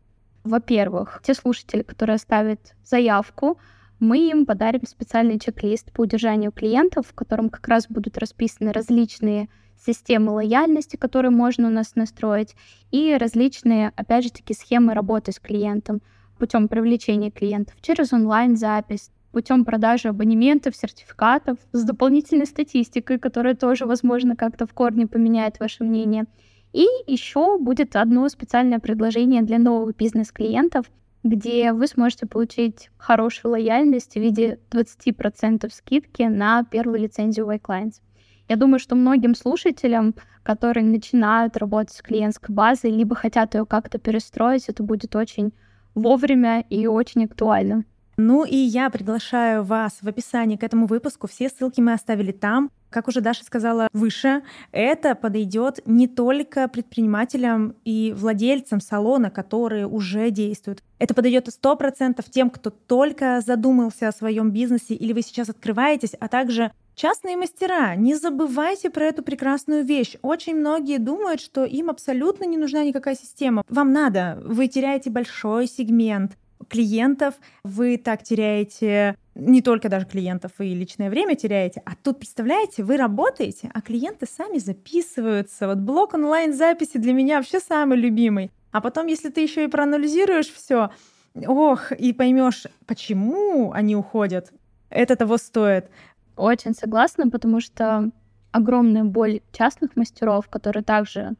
Во-первых, 0.44 1.22
те 1.24 1.34
слушатели, 1.34 1.84
которые 1.84 2.16
оставят 2.16 2.76
заявку, 2.84 3.60
мы 4.00 4.30
им 4.30 4.46
подарим 4.46 4.86
специальный 4.86 5.40
чек-лист 5.40 5.92
по 5.92 6.02
удержанию 6.02 6.52
клиентов, 6.52 7.08
в 7.08 7.14
котором 7.14 7.50
как 7.50 7.68
раз 7.68 7.88
будут 7.90 8.18
расписаны 8.18 8.72
различные 8.72 9.50
системы 9.84 10.32
лояльности, 10.32 10.96
которые 10.96 11.32
можно 11.32 11.68
у 11.68 11.72
нас 11.72 11.96
настроить, 11.96 12.56
и 12.92 13.16
различные, 13.16 13.92
опять 13.96 14.24
же 14.26 14.32
таки, 14.32 14.54
схемы 14.54 14.94
работы 14.94 15.32
с 15.32 15.40
клиентом 15.40 16.02
путем 16.38 16.68
привлечения 16.68 17.32
клиентов 17.32 17.76
через 17.82 18.14
онлайн-запись, 18.14 19.12
путем 19.38 19.66
продажи 19.66 20.08
абонементов, 20.08 20.76
сертификатов, 20.76 21.60
с 21.72 21.84
дополнительной 21.84 22.48
статистикой, 22.48 23.20
которая 23.20 23.54
тоже, 23.54 23.86
возможно, 23.86 24.36
как-то 24.36 24.66
в 24.66 24.74
корне 24.74 25.06
поменяет 25.06 25.60
ваше 25.60 25.84
мнение. 25.84 26.26
И 26.74 26.88
еще 27.06 27.60
будет 27.60 27.96
одно 27.96 28.28
специальное 28.30 28.80
предложение 28.80 29.44
для 29.44 29.60
новых 29.60 29.96
бизнес-клиентов, 29.96 30.88
где 31.24 31.72
вы 31.72 31.86
сможете 31.86 32.26
получить 32.26 32.90
хорошую 32.98 33.52
лояльность 33.52 34.14
в 34.14 34.20
виде 34.20 34.58
20% 34.72 35.70
скидки 35.72 36.24
на 36.24 36.64
первую 36.64 37.00
лицензию 37.00 37.46
Y-Clients. 37.46 38.02
Я 38.50 38.56
думаю, 38.56 38.80
что 38.80 38.96
многим 38.96 39.36
слушателям, 39.36 40.16
которые 40.42 40.84
начинают 40.84 41.58
работать 41.58 41.94
с 41.94 42.02
клиентской 42.02 42.56
базой, 42.56 42.90
либо 42.90 43.14
хотят 43.14 43.54
ее 43.54 43.68
как-то 43.68 44.00
перестроить, 44.00 44.68
это 44.68 44.82
будет 44.82 45.16
очень 45.16 45.54
вовремя 45.94 46.62
и 46.62 46.88
очень 46.88 47.26
актуально. 47.26 47.84
Ну 48.20 48.46
и 48.46 48.56
я 48.56 48.90
приглашаю 48.90 49.64
вас 49.64 50.00
в 50.02 50.08
описании 50.08 50.56
к 50.56 50.64
этому 50.64 50.88
выпуску. 50.88 51.28
Все 51.28 51.50
ссылки 51.50 51.82
мы 51.82 51.94
оставили 51.94 52.32
там. 52.32 52.72
Как 52.90 53.08
уже 53.08 53.22
Даша 53.22 53.44
сказала 53.44 53.90
выше, 53.94 54.42
это 54.72 55.14
подойдет 55.14 55.82
не 55.86 56.08
только 56.08 56.68
предпринимателям 56.68 57.76
и 57.86 58.16
владельцам 58.18 58.82
салона, 58.82 59.30
которые 59.30 59.86
уже 59.86 60.32
действуют. 60.32 60.82
Это 60.98 61.14
подойдет 61.14 61.48
сто 61.50 61.76
процентов 61.76 62.26
тем, 62.32 62.50
кто 62.50 62.72
только 62.72 63.40
задумался 63.42 64.08
о 64.08 64.12
своем 64.12 64.50
бизнесе 64.50 64.96
или 64.96 65.14
вы 65.14 65.22
сейчас 65.22 65.50
открываетесь, 65.50 66.16
а 66.20 66.28
также 66.28 66.72
Частные 66.96 67.38
мастера, 67.38 67.96
не 67.96 68.16
забывайте 68.16 68.90
про 68.90 69.06
эту 69.06 69.22
прекрасную 69.22 69.86
вещь. 69.86 70.16
Очень 70.24 70.56
многие 70.56 70.98
думают, 70.98 71.42
что 71.42 71.64
им 71.64 71.92
абсолютно 71.92 72.46
не 72.46 72.58
нужна 72.58 72.84
никакая 72.84 73.14
система. 73.14 73.62
Вам 73.70 73.94
надо, 73.94 74.42
вы 74.44 74.68
теряете 74.68 75.12
большой 75.12 75.68
сегмент 75.68 76.36
клиентов, 76.68 77.36
вы 77.64 77.98
так 77.98 78.24
теряете 78.24 79.16
не 79.36 79.62
только 79.62 79.88
даже 79.90 80.06
клиентов, 80.06 80.52
вы 80.58 80.66
личное 80.68 81.10
время 81.10 81.36
теряете, 81.36 81.82
а 81.86 81.92
тут, 81.96 82.18
представляете, 82.18 82.84
вы 82.84 82.98
работаете, 82.98 83.70
а 83.74 83.82
клиенты 83.82 84.26
сами 84.26 84.58
записываются. 84.58 85.68
Вот 85.68 85.78
блок 85.78 86.14
онлайн-записи 86.16 86.98
для 86.98 87.14
меня 87.14 87.38
вообще 87.38 87.60
самый 87.60 87.98
любимый. 87.98 88.52
А 88.72 88.82
потом, 88.82 89.08
если 89.08 89.30
ты 89.30 89.42
еще 89.42 89.64
и 89.64 89.68
проанализируешь 89.68 90.52
все, 90.52 90.90
ох, 91.36 91.92
и 91.92 92.14
поймешь, 92.14 92.66
почему 92.86 93.72
они 93.72 93.96
уходят, 93.96 94.52
это 94.90 95.16
того 95.16 95.38
стоит. 95.38 95.90
Очень 96.36 96.74
согласна, 96.74 97.30
потому 97.30 97.60
что 97.60 98.12
огромная 98.52 99.04
боль 99.04 99.42
частных 99.52 99.96
мастеров, 99.96 100.50
которые 100.50 100.84
также 100.84 101.36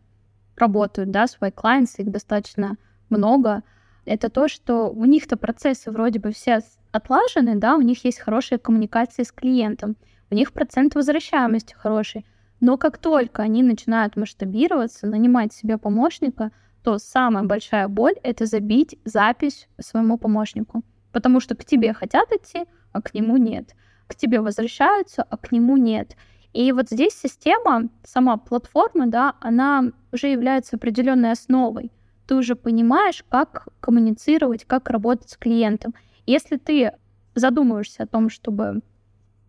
работают, 0.56 1.12
да, 1.12 1.28
свои 1.28 1.52
clients, 1.52 1.96
их 1.98 2.12
достаточно 2.12 2.78
много, 3.10 3.64
это 4.08 4.30
то, 4.30 4.48
что 4.48 4.90
у 4.90 5.06
них-то 5.06 5.38
процессы 5.38 5.92
вроде 5.92 6.20
бы 6.20 6.32
все 6.32 6.62
отлажены, 6.92 7.56
да, 7.56 7.76
у 7.76 7.82
них 7.82 8.04
есть 8.06 8.20
хорошая 8.20 8.58
коммуникация 8.60 9.26
с 9.26 9.32
клиентом, 9.32 9.96
у 10.32 10.36
них 10.36 10.54
процент 10.54 10.96
возвращаемости 10.96 11.74
хороший. 11.74 12.26
Но 12.60 12.78
как 12.78 12.98
только 12.98 13.44
они 13.44 13.62
начинают 13.62 14.16
масштабироваться, 14.16 15.08
нанимать 15.08 15.54
себе 15.54 15.78
помощника, 15.78 16.52
то 16.84 16.98
самая 16.98 17.44
большая 17.44 17.88
боль— 17.88 18.16
это 18.24 18.46
забить 18.46 18.98
запись 19.06 19.68
своему 19.80 20.18
помощнику. 20.18 20.84
Потому 21.12 21.40
что 21.40 21.56
к 21.56 21.66
тебе 21.66 21.94
хотят 21.94 22.32
идти, 22.32 22.66
а 22.94 23.02
к 23.02 23.14
нему 23.14 23.38
нет. 23.38 23.76
К 24.08 24.16
тебе 24.16 24.42
возвращаются, 24.42 25.24
а 25.24 25.38
к 25.38 25.52
нему 25.52 25.78
нет. 25.78 26.16
И 26.54 26.72
вот 26.72 26.90
здесь 26.90 27.14
система, 27.14 27.90
сама 28.04 28.38
платформа, 28.38 29.08
да, 29.08 29.36
она 29.42 29.92
уже 30.12 30.28
является 30.28 30.78
определенной 30.78 31.32
основой 31.32 31.92
ты 32.28 32.36
уже 32.36 32.56
понимаешь, 32.56 33.24
как 33.30 33.70
коммуницировать, 33.80 34.66
как 34.66 34.90
работать 34.90 35.30
с 35.30 35.38
клиентом. 35.38 35.96
Если 36.26 36.58
ты 36.58 36.92
задумываешься 37.36 38.04
о 38.04 38.08
том, 38.08 38.30
чтобы 38.30 38.82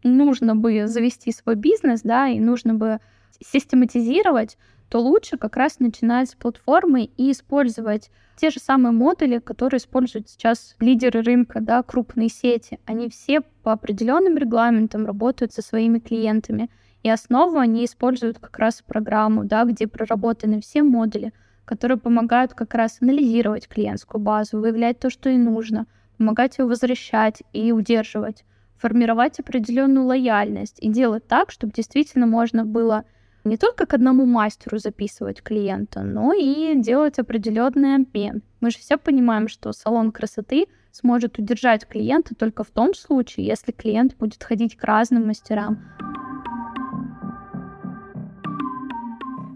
нужно 0.05 0.55
бы 0.55 0.87
завести 0.87 1.33
свой 1.33 1.57
бизнес, 1.57 2.03
да, 2.03 2.29
и 2.29 2.39
нужно 2.39 2.75
бы 2.75 3.01
систематизировать, 3.41 4.57
то 4.89 5.01
лучше 5.01 5.37
как 5.37 5.57
раз 5.57 5.81
начинать 5.81 6.31
с 6.31 6.35
платформы 6.35 7.05
и 7.05 7.33
использовать 7.33 8.11
те 8.37 8.51
же 8.51 8.61
самые 8.61 8.93
модули, 8.93 9.39
которые 9.39 9.79
используют 9.79 10.29
сейчас 10.29 10.77
лидеры 10.79 11.23
рынка, 11.23 11.61
да, 11.61 11.83
крупные 11.83 12.29
сети. 12.29 12.79
Они 12.87 13.11
все 13.11 13.41
по 13.41 13.73
определенным 13.73 14.39
регламентам 14.39 15.05
работают 15.05 15.53
со 15.53 15.63
своими 15.63 15.99
клиентами. 15.99 16.71
И 17.03 17.11
основу 17.11 17.59
они 17.59 17.85
используют 17.85 18.39
как 18.39 18.59
раз 18.59 18.83
программу, 18.87 19.45
да, 19.45 19.65
где 19.65 19.87
проработаны 19.89 20.61
все 20.61 20.83
модули— 20.85 21.33
которые 21.69 21.99
помогают 21.99 22.55
как 22.55 22.75
раз 22.75 22.97
анализировать 23.03 23.69
клиентскую 23.69 24.23
базу, 24.23 24.59
выявлять 24.59 24.99
то, 24.99 25.11
что 25.11 25.29
и 25.29 25.37
нужно, 25.37 25.87
помогать 26.17 26.57
ее 26.57 26.65
возвращать 26.65 27.43
и 27.53 27.73
удерживать, 27.73 28.45
формировать 28.79 29.39
определенную 29.39 30.07
лояльность 30.07 30.79
и 30.81 30.89
делать 30.89 31.29
так, 31.29 31.51
чтобы 31.51 31.75
действительно 31.75 32.27
можно 32.27 32.65
было 32.65 33.05
не 33.45 33.59
только 33.59 33.85
к 33.85 33.93
одному 33.93 34.25
мастеру 34.25 34.79
записывать 34.79 35.43
клиента, 35.43 36.03
но 36.03 36.33
и 36.33 36.75
делать 36.75 37.19
определенный 37.19 37.97
обмен. 37.97 38.43
Мы 38.61 38.71
же 38.71 38.79
все 38.79 38.97
понимаем, 38.97 39.47
что 39.49 39.73
салон 39.73 40.11
красоты 40.11 40.69
сможет 40.91 41.39
удержать 41.39 41.87
клиента 41.87 42.35
только 42.35 42.65
в 42.65 42.71
том 42.71 42.95
случае, 42.95 43.47
если 43.47 43.73
клиент 43.73 44.17
будет 44.17 44.43
ходить 44.43 44.75
к 44.77 44.85
разным 44.85 45.27
мастерам. 45.27 45.79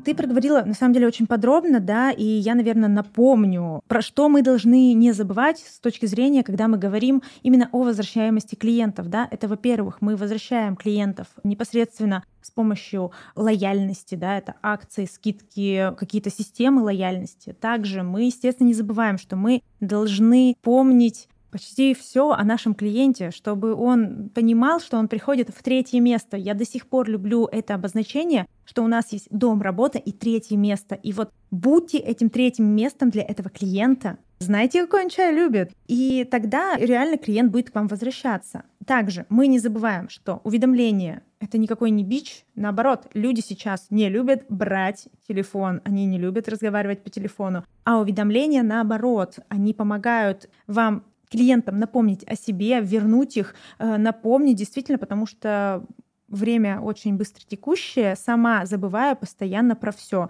Ты 0.04 0.14
проговорила, 0.16 0.62
на 0.62 0.74
самом 0.74 0.94
деле, 0.94 1.06
очень 1.06 1.26
подробно, 1.26 1.78
да, 1.78 2.10
и 2.10 2.24
я, 2.24 2.54
наверное, 2.54 2.88
напомню, 2.88 3.82
про 3.86 4.02
что 4.02 4.28
мы 4.28 4.42
должны 4.42 4.94
не 4.94 5.12
забывать 5.12 5.60
с 5.60 5.78
точки 5.78 6.06
зрения, 6.06 6.42
когда 6.42 6.66
мы 6.66 6.76
говорим 6.76 7.22
именно 7.42 7.68
о 7.72 7.84
возвращаемости 7.84 8.56
клиентов, 8.56 9.08
да. 9.08 9.28
Это, 9.30 9.46
во-первых, 9.46 9.98
мы 10.00 10.16
возвращаем 10.16 10.74
клиентов 10.74 11.28
непосредственно 11.44 12.24
с 12.40 12.50
помощью 12.50 13.12
лояльности, 13.36 14.16
да, 14.16 14.36
это 14.38 14.54
акции, 14.62 15.04
скидки, 15.04 15.92
какие-то 15.96 16.30
системы 16.30 16.82
лояльности. 16.82 17.54
Также 17.60 18.02
мы, 18.02 18.24
естественно, 18.24 18.66
не 18.66 18.74
забываем, 18.74 19.18
что 19.18 19.36
мы 19.36 19.62
должны 19.80 20.56
помнить 20.62 21.28
почти 21.52 21.94
все 21.94 22.32
о 22.32 22.42
нашем 22.44 22.74
клиенте, 22.74 23.30
чтобы 23.30 23.74
он 23.74 24.30
понимал, 24.30 24.80
что 24.80 24.96
он 24.96 25.06
приходит 25.06 25.50
в 25.50 25.62
третье 25.62 26.00
место. 26.00 26.36
Я 26.36 26.54
до 26.54 26.64
сих 26.64 26.88
пор 26.88 27.08
люблю 27.08 27.46
это 27.46 27.74
обозначение, 27.74 28.46
что 28.64 28.82
у 28.82 28.88
нас 28.88 29.12
есть 29.12 29.28
дом, 29.30 29.60
работа 29.60 29.98
и 29.98 30.12
третье 30.12 30.56
место. 30.56 30.94
И 30.94 31.12
вот 31.12 31.30
будьте 31.50 31.98
этим 31.98 32.30
третьим 32.30 32.74
местом 32.74 33.10
для 33.10 33.22
этого 33.22 33.50
клиента. 33.50 34.16
Знаете, 34.38 34.82
какой 34.82 35.04
он 35.04 35.10
чай 35.10 35.32
любит. 35.32 35.70
И 35.86 36.26
тогда 36.28 36.76
реально 36.76 37.18
клиент 37.18 37.52
будет 37.52 37.70
к 37.70 37.74
вам 37.74 37.86
возвращаться. 37.86 38.64
Также 38.84 39.26
мы 39.28 39.46
не 39.46 39.60
забываем, 39.60 40.08
что 40.08 40.40
уведомление— 40.42 41.22
это 41.38 41.58
никакой 41.58 41.90
не 41.90 42.02
бич. 42.02 42.44
Наоборот, 42.56 43.06
люди 43.14 43.40
сейчас 43.40 43.86
не 43.90 44.08
любят 44.08 44.44
брать 44.48 45.06
телефон, 45.28 45.80
они 45.84 46.06
не 46.06 46.18
любят 46.18 46.48
разговаривать 46.48 47.04
по 47.04 47.10
телефону. 47.10 47.64
А 47.84 48.00
уведомления, 48.00 48.62
наоборот, 48.62 49.38
они 49.48 49.74
помогают 49.74 50.48
вам 50.66 51.04
клиентам 51.32 51.78
напомнить 51.78 52.24
о 52.28 52.36
себе, 52.36 52.80
вернуть 52.80 53.36
их, 53.36 53.54
э, 53.78 53.96
напомнить 53.96 54.56
действительно, 54.56 54.98
потому 54.98 55.26
что 55.26 55.84
время 56.28 56.80
очень 56.80 57.16
быстро 57.16 57.42
текущее, 57.44 58.16
сама 58.16 58.66
забываю 58.66 59.16
постоянно 59.16 59.74
про 59.74 59.92
все. 59.92 60.28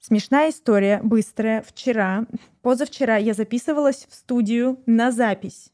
Смешная 0.00 0.50
история, 0.50 1.00
быстрая. 1.02 1.62
Вчера, 1.62 2.26
позавчера 2.62 3.16
я 3.16 3.34
записывалась 3.34 4.06
в 4.08 4.14
студию 4.14 4.80
на 4.86 5.12
запись. 5.12 5.72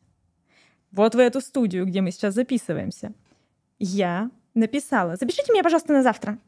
Вот 0.90 1.14
в 1.14 1.18
эту 1.18 1.40
студию, 1.40 1.86
где 1.86 2.00
мы 2.00 2.10
сейчас 2.10 2.34
записываемся. 2.34 3.12
Я 3.78 4.30
написала, 4.54 5.16
запишите 5.16 5.52
меня, 5.52 5.62
пожалуйста, 5.62 5.92
на 5.92 6.02
завтра. 6.02 6.38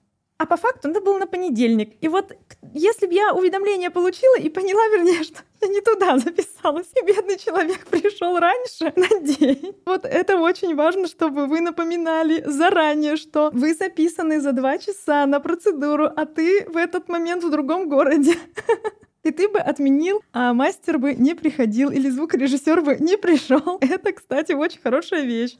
А 0.40 0.46
по 0.46 0.56
факту 0.56 0.88
это 0.88 1.02
было 1.02 1.18
на 1.18 1.26
понедельник. 1.26 1.96
И 2.00 2.08
вот 2.08 2.32
если 2.72 3.06
бы 3.06 3.12
я 3.12 3.34
уведомление 3.34 3.90
получила 3.90 4.38
и 4.38 4.48
поняла, 4.48 4.80
вернее, 4.88 5.22
что 5.22 5.40
я 5.60 5.68
не 5.68 5.82
туда 5.82 6.16
записалась, 6.16 6.86
и 6.96 7.04
бедный 7.04 7.36
человек 7.36 7.86
пришел 7.86 8.38
раньше 8.38 8.90
на 8.96 9.20
день. 9.20 9.76
Вот 9.84 10.06
это 10.06 10.38
очень 10.38 10.74
важно, 10.74 11.08
чтобы 11.08 11.46
вы 11.46 11.60
напоминали 11.60 12.42
заранее, 12.46 13.16
что 13.16 13.50
вы 13.52 13.74
записаны 13.74 14.40
за 14.40 14.52
два 14.52 14.78
часа 14.78 15.26
на 15.26 15.40
процедуру, 15.40 16.08
а 16.16 16.24
ты 16.24 16.64
в 16.70 16.78
этот 16.78 17.10
момент 17.10 17.44
в 17.44 17.50
другом 17.50 17.90
городе. 17.90 18.34
И 19.22 19.32
ты 19.32 19.46
бы 19.46 19.58
отменил, 19.58 20.22
а 20.32 20.54
мастер 20.54 20.98
бы 20.98 21.12
не 21.14 21.34
приходил, 21.34 21.90
или 21.90 22.08
звукорежиссер 22.08 22.80
бы 22.80 22.96
не 22.98 23.18
пришел. 23.18 23.76
Это, 23.82 24.12
кстати, 24.12 24.52
очень 24.52 24.80
хорошая 24.80 25.24
вещь. 25.24 25.58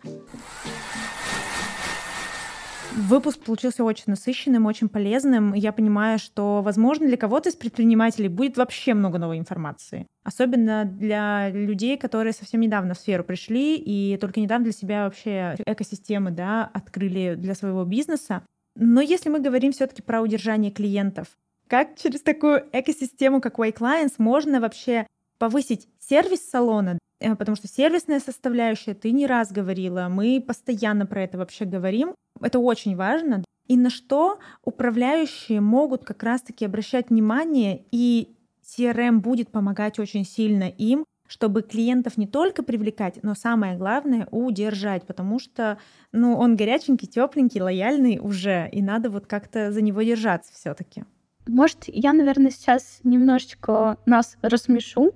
Выпуск 2.97 3.41
получился 3.41 3.84
очень 3.84 4.05
насыщенным, 4.09 4.66
очень 4.66 4.88
полезным. 4.88 5.55
Я 5.55 5.72
понимаю, 5.72 6.18
что, 6.18 6.61
возможно, 6.62 7.07
для 7.07 7.16
кого-то 7.16 7.49
из 7.49 7.55
предпринимателей 7.55 8.28
будет 8.28 8.57
вообще 8.57 8.95
много 8.95 9.18
новой 9.18 9.38
информации. 9.38 10.07
Особенно 10.24 10.84
для 10.84 11.51
людей, 11.51 11.97
которые 11.97 12.32
совсем 12.32 12.61
недавно 12.61 12.95
в 12.95 12.99
сферу 12.99 13.22
пришли 13.22 13.76
и 13.76 14.16
только 14.16 14.41
недавно 14.41 14.64
для 14.64 14.72
себя 14.72 15.05
вообще 15.05 15.57
экосистемы 15.66 16.30
да, 16.32 16.68
открыли 16.72 17.36
для 17.36 17.55
своего 17.55 17.84
бизнеса. 17.84 18.43
Но 18.74 19.01
если 19.01 19.28
мы 19.28 19.41
говорим 19.41 19.72
все-таки 19.72 20.03
про 20.03 20.20
удержание 20.20 20.72
клиентов, 20.72 21.28
как 21.68 21.97
через 21.97 22.22
такую 22.22 22.64
экосистему, 22.72 23.41
как 23.41 23.59
Way 23.59 23.72
Clients, 23.72 24.14
можно 24.18 24.61
вообще 24.61 25.07
повысить 25.38 25.88
сервис 26.01 26.49
салона, 26.49 26.99
потому 27.20 27.56
что 27.56 27.68
сервисная 27.68 28.20
составляющая, 28.20 28.94
ты 28.94 29.12
не 29.12 29.26
раз 29.26 29.52
говорила, 29.52 30.08
мы 30.10 30.42
постоянно 30.44 31.06
про 31.06 31.22
это 31.22 31.38
вообще 31.38 31.64
говорим, 31.64 32.14
это 32.40 32.58
очень 32.58 32.96
важно. 32.96 33.44
И 33.66 33.76
на 33.76 33.90
что 33.90 34.38
управляющие 34.64 35.60
могут 35.60 36.04
как 36.04 36.22
раз-таки 36.22 36.64
обращать 36.64 37.10
внимание, 37.10 37.84
и 37.92 38.34
CRM 38.64 39.18
будет 39.18 39.50
помогать 39.50 39.98
очень 39.98 40.24
сильно 40.24 40.64
им, 40.64 41.04
чтобы 41.28 41.62
клиентов 41.62 42.16
не 42.16 42.26
только 42.26 42.64
привлекать, 42.64 43.22
но 43.22 43.36
самое 43.36 43.76
главное 43.76 44.26
удержать, 44.32 45.06
потому 45.06 45.38
что 45.38 45.78
ну, 46.10 46.36
он 46.36 46.56
горяченький, 46.56 47.06
тепленький, 47.06 47.62
лояльный 47.62 48.18
уже, 48.20 48.68
и 48.72 48.82
надо 48.82 49.10
вот 49.10 49.26
как-то 49.26 49.70
за 49.70 49.80
него 49.80 50.02
держаться 50.02 50.52
все-таки. 50.52 51.04
Может, 51.46 51.84
я, 51.86 52.12
наверное, 52.12 52.50
сейчас 52.50 52.98
немножечко 53.04 53.98
нас 54.06 54.36
рассмешу, 54.42 55.14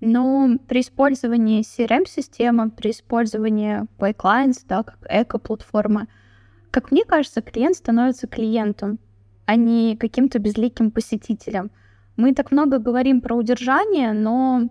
но 0.00 0.58
при 0.68 0.80
использовании 0.80 1.62
CRM-системы, 1.62 2.70
при 2.70 2.90
использовании 2.90 3.86
Pipelines, 3.98 4.64
да, 4.68 4.82
как 4.82 4.98
эко-платформы, 5.08 6.08
как 6.70 6.90
мне 6.90 7.04
кажется, 7.04 7.40
клиент 7.40 7.76
становится 7.76 8.26
клиентом, 8.26 8.98
а 9.46 9.56
не 9.56 9.96
каким-то 9.96 10.38
безликим 10.38 10.90
посетителем. 10.90 11.70
Мы 12.16 12.34
так 12.34 12.50
много 12.50 12.78
говорим 12.78 13.20
про 13.20 13.34
удержание, 13.34 14.12
но 14.12 14.68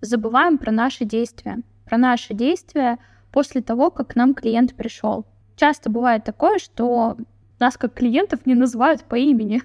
забываем 0.00 0.58
про 0.58 0.72
наши 0.72 1.04
действия. 1.04 1.62
Про 1.86 1.96
наши 1.96 2.34
действия 2.34 2.98
после 3.32 3.62
того, 3.62 3.90
как 3.90 4.08
к 4.08 4.16
нам 4.16 4.34
клиент 4.34 4.74
пришел. 4.74 5.26
Часто 5.56 5.90
бывает 5.90 6.24
такое, 6.24 6.58
что 6.58 7.16
нас 7.58 7.76
как 7.76 7.94
клиентов 7.94 8.46
не 8.46 8.54
называют 8.54 9.04
по 9.04 9.16
имени. 9.16 9.62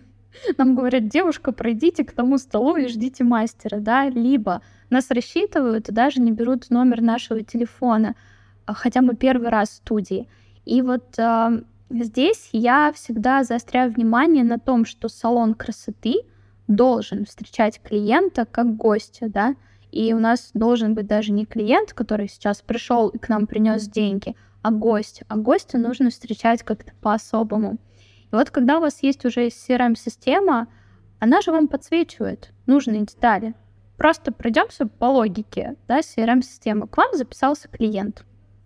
Нам 0.57 0.75
говорят, 0.75 1.07
девушка, 1.07 1.51
пройдите 1.51 2.03
к 2.03 2.11
тому 2.11 2.37
столу 2.37 2.75
и 2.75 2.87
ждите 2.87 3.23
мастера, 3.23 3.79
да, 3.79 4.09
либо 4.09 4.61
нас 4.89 5.09
рассчитывают 5.09 5.89
и 5.89 5.91
даже 5.91 6.21
не 6.21 6.31
берут 6.31 6.69
номер 6.69 7.01
нашего 7.01 7.43
телефона, 7.43 8.15
а 8.65 8.73
хотя 8.73 9.01
мы 9.01 9.15
первый 9.15 9.49
раз 9.49 9.69
в 9.69 9.73
студии. 9.75 10.27
И 10.65 10.81
вот 10.81 11.19
Здесь 11.93 12.49
я 12.53 12.91
всегда 12.91 13.43
заостряю 13.43 13.91
внимание 13.91 14.43
на 14.43 14.57
том, 14.57 14.83
что 14.83 15.09
салон 15.09 15.53
красоты 15.53 16.21
должен 16.67 17.23
встречать 17.25 17.79
клиента 17.83 18.45
как 18.45 18.75
гостя, 18.75 19.29
да, 19.29 19.55
и 19.91 20.11
у 20.13 20.19
нас 20.19 20.49
должен 20.55 20.95
быть 20.95 21.05
даже 21.05 21.31
не 21.31 21.45
клиент, 21.45 21.93
который 21.93 22.27
сейчас 22.27 22.61
пришел 22.61 23.09
и 23.09 23.19
к 23.19 23.29
нам 23.29 23.45
принес 23.45 23.87
деньги, 23.87 24.35
а 24.63 24.71
гость. 24.71 25.21
А 25.27 25.37
гостя 25.37 25.77
нужно 25.77 26.09
встречать 26.09 26.63
как-то 26.63 26.93
по-особому. 26.99 27.77
И 28.33 28.35
вот 28.35 28.49
когда 28.49 28.79
у 28.79 28.81
вас 28.81 29.03
есть 29.03 29.23
уже 29.25 29.47
CRM-система, 29.47 30.67
она 31.19 31.41
же 31.41 31.51
вам 31.51 31.67
подсвечивает 31.67 32.51
нужные 32.65 33.01
детали. 33.01 33.53
Просто 33.95 34.31
пройдемся 34.31 34.87
по 34.87 35.05
логике 35.05 35.75
да, 35.87 35.99
CRM-системы. 35.99 36.87
К 36.87 36.97
вам 36.97 37.13
записался 37.13 37.67
клиент, 37.67 38.25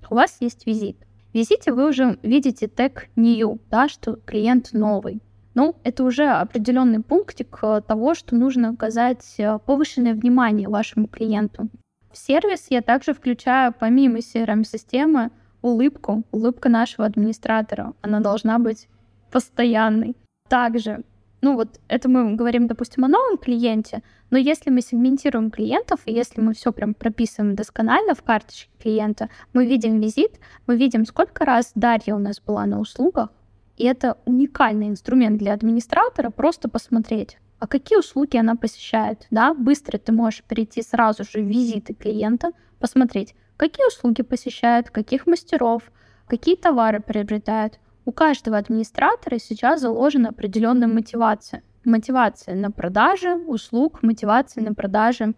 у 0.10 0.16
вас 0.16 0.38
есть 0.40 0.66
визит. 0.66 0.96
В 1.32 1.36
визите 1.36 1.74
вы 1.74 1.90
уже 1.90 2.18
видите 2.24 2.68
тег 2.70 3.10
new, 3.18 3.60
да, 3.70 3.90
что 3.90 4.16
клиент 4.16 4.72
новый. 4.72 5.22
Ну, 5.54 5.76
это 5.84 6.06
уже 6.06 6.30
определенный 6.30 7.02
пунктик 7.02 7.60
э, 7.62 7.82
того, 7.86 8.14
что 8.14 8.36
нужно 8.36 8.70
оказать 8.70 9.36
э, 9.38 9.60
повышенное 9.66 10.14
внимание 10.14 10.70
вашему 10.70 11.08
клиенту. 11.08 11.68
В 12.10 12.18
сервис 12.18 12.68
я 12.70 12.82
также 12.82 13.14
включаю, 13.14 13.74
помимо 13.78 14.20
CRM-системы, 14.20 15.32
улыбку, 15.62 16.24
улыбка 16.32 16.70
нашего 16.70 17.06
администратора. 17.06 17.94
Она 18.02 18.22
должна 18.22 18.60
быть 18.60 18.88
постоянной. 19.32 20.16
Также 20.50 21.04
ну 21.42 21.56
вот 21.56 21.80
это 21.88 22.10
мы 22.10 22.36
говорим, 22.36 22.68
допустим, 22.68 23.06
о 23.06 23.08
новом 23.08 23.38
клиенте, 23.38 24.02
но 24.32 24.38
если 24.38 24.70
мы 24.72 24.82
сегментируем 24.82 25.52
клиентов, 25.52 26.00
и 26.06 26.12
если 26.12 26.42
мы 26.42 26.54
все 26.54 26.72
прям 26.72 26.94
прописываем 26.94 27.56
досконально 27.56 28.16
в 28.16 28.24
карточке 28.24 28.70
клиента, 28.82 29.30
мы 29.54 29.66
видим 29.66 30.00
визит, 30.00 30.40
мы 30.66 30.78
видим, 30.78 31.06
сколько 31.06 31.46
раз 31.46 31.72
Дарья 31.76 32.16
у 32.16 32.20
нас 32.20 32.42
была 32.42 32.66
на 32.66 32.80
услугах, 32.80 33.30
и 33.78 33.86
это 33.86 34.18
уникальный 34.26 34.88
инструмент 34.88 35.38
для 35.38 35.54
администратора 35.54 36.32
просто 36.32 36.70
посмотреть, 36.70 37.38
а 37.60 37.68
какие 37.68 38.00
услуги 38.00 38.38
она 38.38 38.56
посещает, 38.56 39.28
да, 39.30 39.54
быстро 39.54 40.00
ты 40.00 40.12
можешь 40.12 40.44
перейти 40.44 40.82
сразу 40.82 41.24
же 41.24 41.42
в 41.42 41.48
визиты 41.48 41.94
клиента, 41.94 42.52
посмотреть, 42.80 43.36
какие 43.58 43.88
услуги 43.88 44.24
посещает, 44.24 44.90
каких 44.90 45.28
мастеров, 45.28 45.84
какие 46.28 46.56
товары 46.56 47.00
приобретает, 47.00 47.80
у 48.08 48.14
каждого 48.14 48.58
администратора 48.58 49.38
сейчас 49.38 49.82
заложена 49.82 50.30
определенная 50.30 50.88
мотивация. 50.88 51.62
Мотивация 51.84 52.56
на 52.56 52.72
продаже 52.72 53.36
услуг, 53.36 54.02
мотивация 54.02 54.64
на 54.64 54.74
продаже 54.74 55.34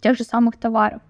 тех 0.00 0.16
же 0.16 0.24
самых 0.24 0.56
товаров. 0.56 1.02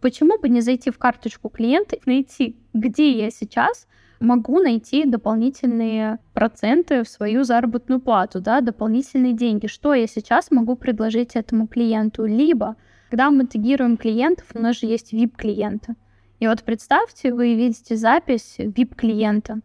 Почему 0.00 0.36
бы 0.36 0.48
не 0.48 0.60
зайти 0.60 0.90
в 0.90 0.98
карточку 0.98 1.48
клиента 1.48 1.94
и 1.94 2.00
найти, 2.04 2.56
где 2.74 3.12
я 3.12 3.30
сейчас 3.30 3.86
могу 4.18 4.58
найти 4.58 5.04
дополнительные 5.04 6.18
проценты 6.34 7.04
в 7.04 7.08
свою 7.08 7.44
заработную 7.44 8.00
плату, 8.00 8.40
да, 8.40 8.60
дополнительные 8.60 9.34
деньги, 9.34 9.68
что 9.68 9.94
я 9.94 10.08
сейчас 10.08 10.50
могу 10.50 10.74
предложить 10.74 11.36
этому 11.36 11.68
клиенту. 11.68 12.24
Либо, 12.24 12.74
когда 13.10 13.30
мы 13.30 13.46
тегируем 13.46 13.96
клиентов, 13.96 14.46
у 14.54 14.58
нас 14.58 14.80
же 14.80 14.86
есть 14.86 15.14
VIP-клиенты. 15.14 15.94
И 16.40 16.48
вот 16.48 16.64
представьте, 16.64 17.32
вы 17.32 17.54
видите 17.54 17.94
запись 17.94 18.56
VIP-клиента. 18.58 19.60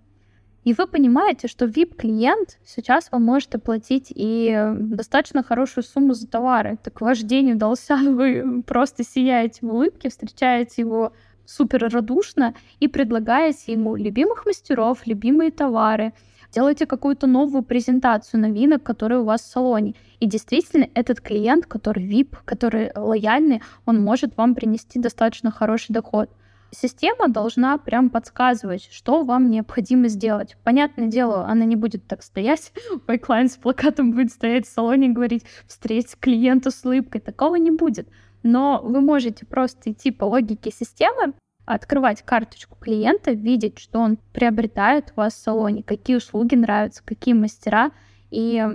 И 0.64 0.74
вы 0.74 0.88
понимаете, 0.88 1.48
что 1.48 1.66
VIP-клиент 1.66 2.58
сейчас 2.66 3.12
вам 3.12 3.24
может 3.24 3.54
оплатить 3.56 4.14
и 4.16 4.72
достаточно 4.78 5.44
хорошую 5.44 5.84
сумму 5.84 6.14
за 6.14 6.28
товары. 6.28 6.78
Так 6.84 7.02
ваш 7.02 7.20
день 7.20 7.54
удался, 7.54 7.98
вы 7.98 8.64
просто 8.64 9.04
сияете 9.04 9.60
в 9.62 9.74
улыбке, 9.74 10.10
встречаете 10.10 10.82
его 10.82 11.12
супер 11.46 11.90
радушно 11.90 12.56
и 12.80 12.88
предлагаете 12.88 13.74
ему 13.74 13.96
любимых 13.96 14.46
мастеров, 14.46 15.06
любимые 15.06 15.52
товары, 15.52 16.14
делаете 16.54 16.86
какую-то 16.86 17.28
новую 17.28 17.64
презентацию 17.64 18.40
новинок, 18.40 18.84
которые 18.84 19.20
у 19.20 19.26
вас 19.26 19.42
в 19.42 19.52
салоне. 19.52 19.96
И 20.20 20.28
действительно, 20.28 20.88
этот 20.94 21.20
клиент, 21.20 21.66
который 21.66 22.08
VIP, 22.08 22.38
который 22.46 22.92
лояльный, 22.96 23.62
он 23.86 24.02
может 24.02 24.38
вам 24.38 24.56
принести 24.56 25.00
достаточно 25.00 25.52
хороший 25.52 25.92
доход. 25.92 26.30
Система 26.74 27.28
должна 27.28 27.78
прям 27.78 28.10
подсказывать, 28.10 28.90
что 28.92 29.24
вам 29.24 29.50
необходимо 29.50 30.08
сделать. 30.08 30.58
Понятное 30.64 31.08
дело, 31.08 31.46
она 31.46 31.66
не 31.66 31.76
будет 31.76 32.08
так 32.08 32.24
стоять, 32.24 32.74
пайклайн 33.06 33.50
с 33.50 33.58
плакатом 33.58 34.12
будет 34.12 34.32
стоять 34.32 34.66
в 34.66 34.72
салоне 34.72 35.08
и 35.08 35.12
говорить 35.12 35.46
«встреть 35.68 36.16
клиента 36.20 36.72
с 36.72 36.84
улыбкой». 36.84 37.22
Такого 37.22 37.56
не 37.56 37.72
будет. 37.72 38.08
Но 38.42 38.82
вы 38.84 39.02
можете 39.02 39.46
просто 39.46 39.92
идти 39.92 40.12
по 40.12 40.26
логике 40.26 40.72
системы, 40.72 41.34
открывать 41.66 42.24
карточку 42.24 42.76
клиента, 42.76 43.32
видеть, 43.32 43.80
что 43.80 44.00
он 44.00 44.18
приобретает 44.34 45.14
у 45.16 45.22
вас 45.22 45.34
в 45.34 45.38
салоне, 45.38 45.84
какие 45.84 46.18
услуги 46.18 46.56
нравятся, 46.56 47.04
какие 47.06 47.34
мастера. 47.34 47.92
И 48.32 48.68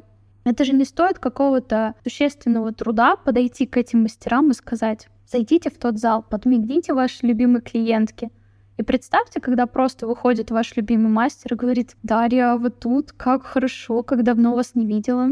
это 0.45 0.65
же 0.65 0.73
не 0.73 0.85
стоит 0.85 1.19
какого-то 1.19 1.95
существенного 2.05 2.73
труда 2.73 3.17
подойти 3.17 3.67
к 3.67 3.77
этим 3.77 4.03
мастерам 4.03 4.51
и 4.51 4.55
сказать, 4.55 5.09
зайдите 5.31 5.71
в 5.71 5.79
тот 5.79 5.99
зал, 5.99 6.23
подмигните 6.23 6.95
вашей 6.95 7.29
любимой 7.29 7.61
клиентке. 7.61 8.31
И 8.77 8.83
представьте, 8.83 9.41
когда 9.41 9.67
просто 9.67 10.07
выходит 10.07 10.51
ваш 10.51 10.77
любимый 10.77 11.11
мастер 11.11 11.55
и 11.55 11.57
говорит, 11.57 11.97
Дарья, 12.03 12.55
вы 12.55 12.71
тут, 12.71 13.13
как 13.13 13.43
хорошо, 13.43 14.03
как 14.03 14.23
давно 14.23 14.55
вас 14.55 14.75
не 14.75 14.87
видела. 14.87 15.31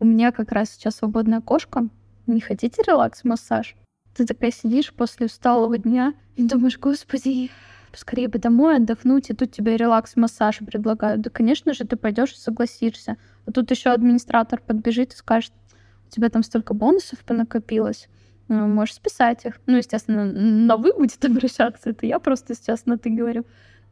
У 0.00 0.04
меня 0.04 0.32
как 0.32 0.52
раз 0.52 0.70
сейчас 0.70 0.96
свободное 0.96 1.38
окошко, 1.38 1.88
не 2.26 2.40
хотите 2.40 2.82
релакс-массаж? 2.82 3.76
Ты 4.14 4.26
такая 4.26 4.50
сидишь 4.50 4.92
после 4.92 5.26
усталого 5.26 5.78
дня 5.78 6.14
и 6.36 6.44
думаешь, 6.44 6.78
господи, 6.78 7.50
скорее 7.94 8.28
бы 8.28 8.38
домой 8.38 8.76
отдохнуть, 8.76 9.30
и 9.30 9.34
тут 9.34 9.52
тебе 9.52 9.76
релакс-массаж 9.76 10.58
предлагают. 10.58 11.20
Да, 11.20 11.30
конечно 11.30 11.72
же, 11.72 11.84
ты 11.84 11.96
пойдешь 11.96 12.32
и 12.32 12.36
согласишься. 12.36 13.16
А 13.46 13.52
тут 13.52 13.70
еще 13.70 13.90
администратор 13.90 14.60
подбежит 14.60 15.14
и 15.14 15.16
скажет, 15.16 15.52
у 16.06 16.10
тебя 16.10 16.28
там 16.30 16.42
столько 16.42 16.74
бонусов 16.74 17.20
понакопилось, 17.20 18.08
можешь 18.48 18.94
списать 18.94 19.44
их. 19.44 19.60
Ну, 19.66 19.76
естественно, 19.76 20.24
на 20.24 20.76
вы 20.76 20.92
будет 20.92 21.24
обращаться, 21.24 21.90
это 21.90 22.06
я 22.06 22.18
просто 22.18 22.54
сейчас 22.54 22.86
на 22.86 22.98
ты 22.98 23.10
говорю. 23.10 23.44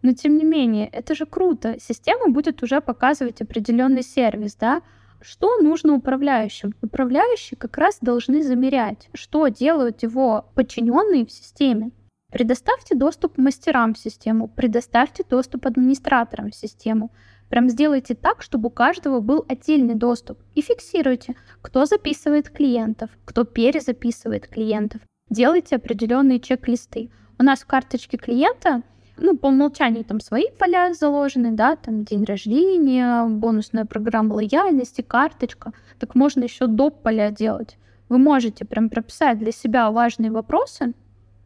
Но 0.03 0.13
тем 0.13 0.37
не 0.37 0.45
менее, 0.45 0.89
это 0.89 1.15
же 1.15 1.27
круто. 1.27 1.77
Система 1.81 2.31
будет 2.31 2.63
уже 2.63 2.81
показывать 2.81 3.41
определенный 3.41 4.03
сервис, 4.03 4.55
да, 4.55 4.83
что 5.21 5.57
нужно 5.59 5.95
управляющим? 5.95 6.75
Управляющие 6.83 7.57
как 7.57 7.79
раз 7.79 7.99
должны 8.01 8.43
замерять, 8.43 9.09
что 9.15 9.49
делают 9.49 10.03
его 10.03 10.51
подчиненные 10.55 11.25
в 11.25 11.33
системе. 11.33 11.91
Предоставьте 12.31 12.95
доступ 12.95 13.39
мастерам 13.39 13.95
в 13.95 13.99
систему, 13.99 14.49
предоставьте 14.49 15.25
доступ 15.29 15.67
администраторам 15.67 16.51
в 16.51 16.55
систему. 16.55 17.11
Прям 17.49 17.69
сделайте 17.69 18.15
так, 18.15 18.43
чтобы 18.43 18.69
у 18.69 18.71
каждого 18.71 19.21
был 19.21 19.45
отдельный 19.49 19.95
доступ. 19.95 20.39
И 20.55 20.63
фиксируйте, 20.63 21.37
кто 21.63 21.85
записывает 21.87 22.51
клиентов, 22.51 23.11
кто 23.25 23.45
перезаписывает 23.45 24.49
клиентов. 24.49 25.01
Делайте 25.31 25.77
определенные 25.77 26.41
чек-листы. 26.41 27.11
У 27.39 27.43
нас 27.43 27.61
в 27.61 27.67
карточке 27.67 28.17
клиента 28.17 28.83
ну, 29.19 29.37
по 29.37 29.47
умолчанию 29.47 30.05
там 30.05 30.21
свои 30.21 30.45
поля 30.59 30.93
заложены, 30.93 31.53
да, 31.53 31.77
там 31.77 32.05
день 32.05 32.25
рождения, 32.25 33.27
бонусная 33.27 33.85
программа 33.85 34.35
лояльности, 34.35 35.01
карточка, 35.01 35.73
так 35.99 36.15
можно 36.15 36.45
еще 36.45 36.67
доп. 36.67 37.03
поля 37.03 37.31
делать. 37.31 37.79
Вы 38.09 38.19
можете 38.19 38.65
прям 38.65 38.89
прописать 38.89 39.39
для 39.39 39.53
себя 39.53 39.91
важные 39.91 40.31
вопросы, 40.31 40.95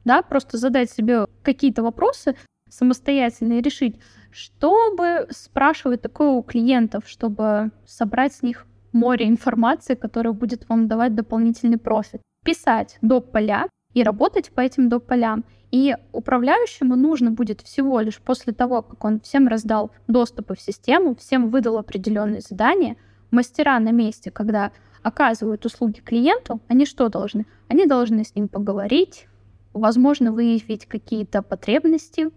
да, 0.04 0.22
просто 0.22 0.58
задать 0.58 0.90
себе 0.90 1.26
какие-то 1.42 1.82
вопросы 1.82 2.34
самостоятельно 2.70 3.54
и 3.54 3.62
решить, 3.62 3.96
чтобы 4.30 5.26
спрашивать 5.30 6.02
такое 6.02 6.30
у 6.30 6.42
клиентов, 6.42 7.04
чтобы 7.06 7.70
собрать 7.86 8.34
с 8.34 8.42
них 8.42 8.66
море 8.92 9.28
информации, 9.28 9.94
которая 9.94 10.32
будет 10.32 10.68
вам 10.68 10.88
давать 10.88 11.14
дополнительный 11.14 11.78
профит. 11.78 12.22
Писать 12.44 12.98
доп. 13.02 13.30
поля 13.32 13.68
и 13.92 14.02
работать 14.02 14.50
по 14.50 14.60
этим 14.60 14.88
доп. 14.88 15.06
полям. 15.06 15.44
И 15.70 15.94
управляющему 16.12 16.96
нужно 16.96 17.30
будет 17.30 17.60
всего 17.60 18.00
лишь 18.00 18.20
после 18.20 18.52
того, 18.52 18.82
как 18.82 19.04
он 19.04 19.20
всем 19.20 19.46
раздал 19.46 19.92
доступы 20.08 20.56
в 20.56 20.60
систему, 20.60 21.14
всем 21.14 21.50
выдал 21.50 21.78
определенные 21.78 22.40
задания, 22.40 22.96
мастера 23.30 23.78
на 23.78 23.92
месте, 23.92 24.32
когда 24.32 24.72
оказывают 25.02 25.64
услуги 25.64 26.00
клиенту, 26.00 26.60
они 26.68 26.86
что 26.86 27.08
должны? 27.08 27.46
Они 27.68 27.86
должны 27.86 28.24
с 28.24 28.34
ним 28.34 28.48
поговорить, 28.48 29.28
возможно, 29.72 30.32
выявить 30.32 30.86
какие-то 30.86 31.42
потребности, 31.42 32.30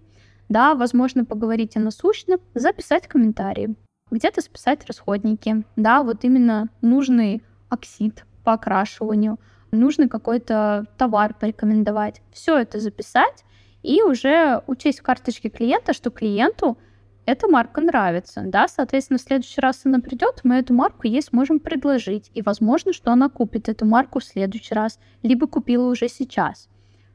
да, 0.54 0.76
возможно, 0.76 1.26
поговорить 1.26 1.76
о 1.76 1.80
насущном, 1.80 2.40
записать 2.54 3.08
комментарии, 3.08 3.76
где-то 4.12 4.42
списать 4.42 4.86
расходники, 4.86 5.64
да, 5.76 6.04
вот 6.04 6.24
именно 6.24 6.70
нужный 6.82 7.42
оксид 7.70 8.24
по 8.44 8.54
окрашиванию, 8.54 9.40
нужно 9.72 10.08
какой-то 10.08 10.86
товар 10.96 11.34
порекомендовать. 11.34 12.22
Все 12.32 12.60
это 12.60 12.80
записать 12.80 13.44
и 13.82 14.04
уже 14.04 14.62
учесть 14.68 15.00
в 15.00 15.04
карточке 15.04 15.50
клиента, 15.50 15.92
что 15.92 16.12
клиенту 16.12 16.78
эта 17.26 17.48
марка 17.48 17.82
нравится, 17.82 18.44
да, 18.46 18.68
соответственно, 18.68 19.18
в 19.18 19.24
следующий 19.24 19.60
раз 19.60 19.82
она 19.86 20.02
придет, 20.02 20.42
мы 20.44 20.58
эту 20.58 20.76
марку 20.76 21.08
ей 21.08 21.24
сможем 21.24 21.60
предложить, 21.60 22.30
и 22.36 22.44
возможно, 22.44 22.94
что 22.94 23.12
она 23.12 23.28
купит 23.28 23.70
эту 23.70 23.86
марку 23.86 24.20
в 24.20 24.24
следующий 24.24 24.76
раз, 24.76 25.00
либо 25.24 25.48
купила 25.48 25.90
уже 25.90 26.10
сейчас. 26.10 26.70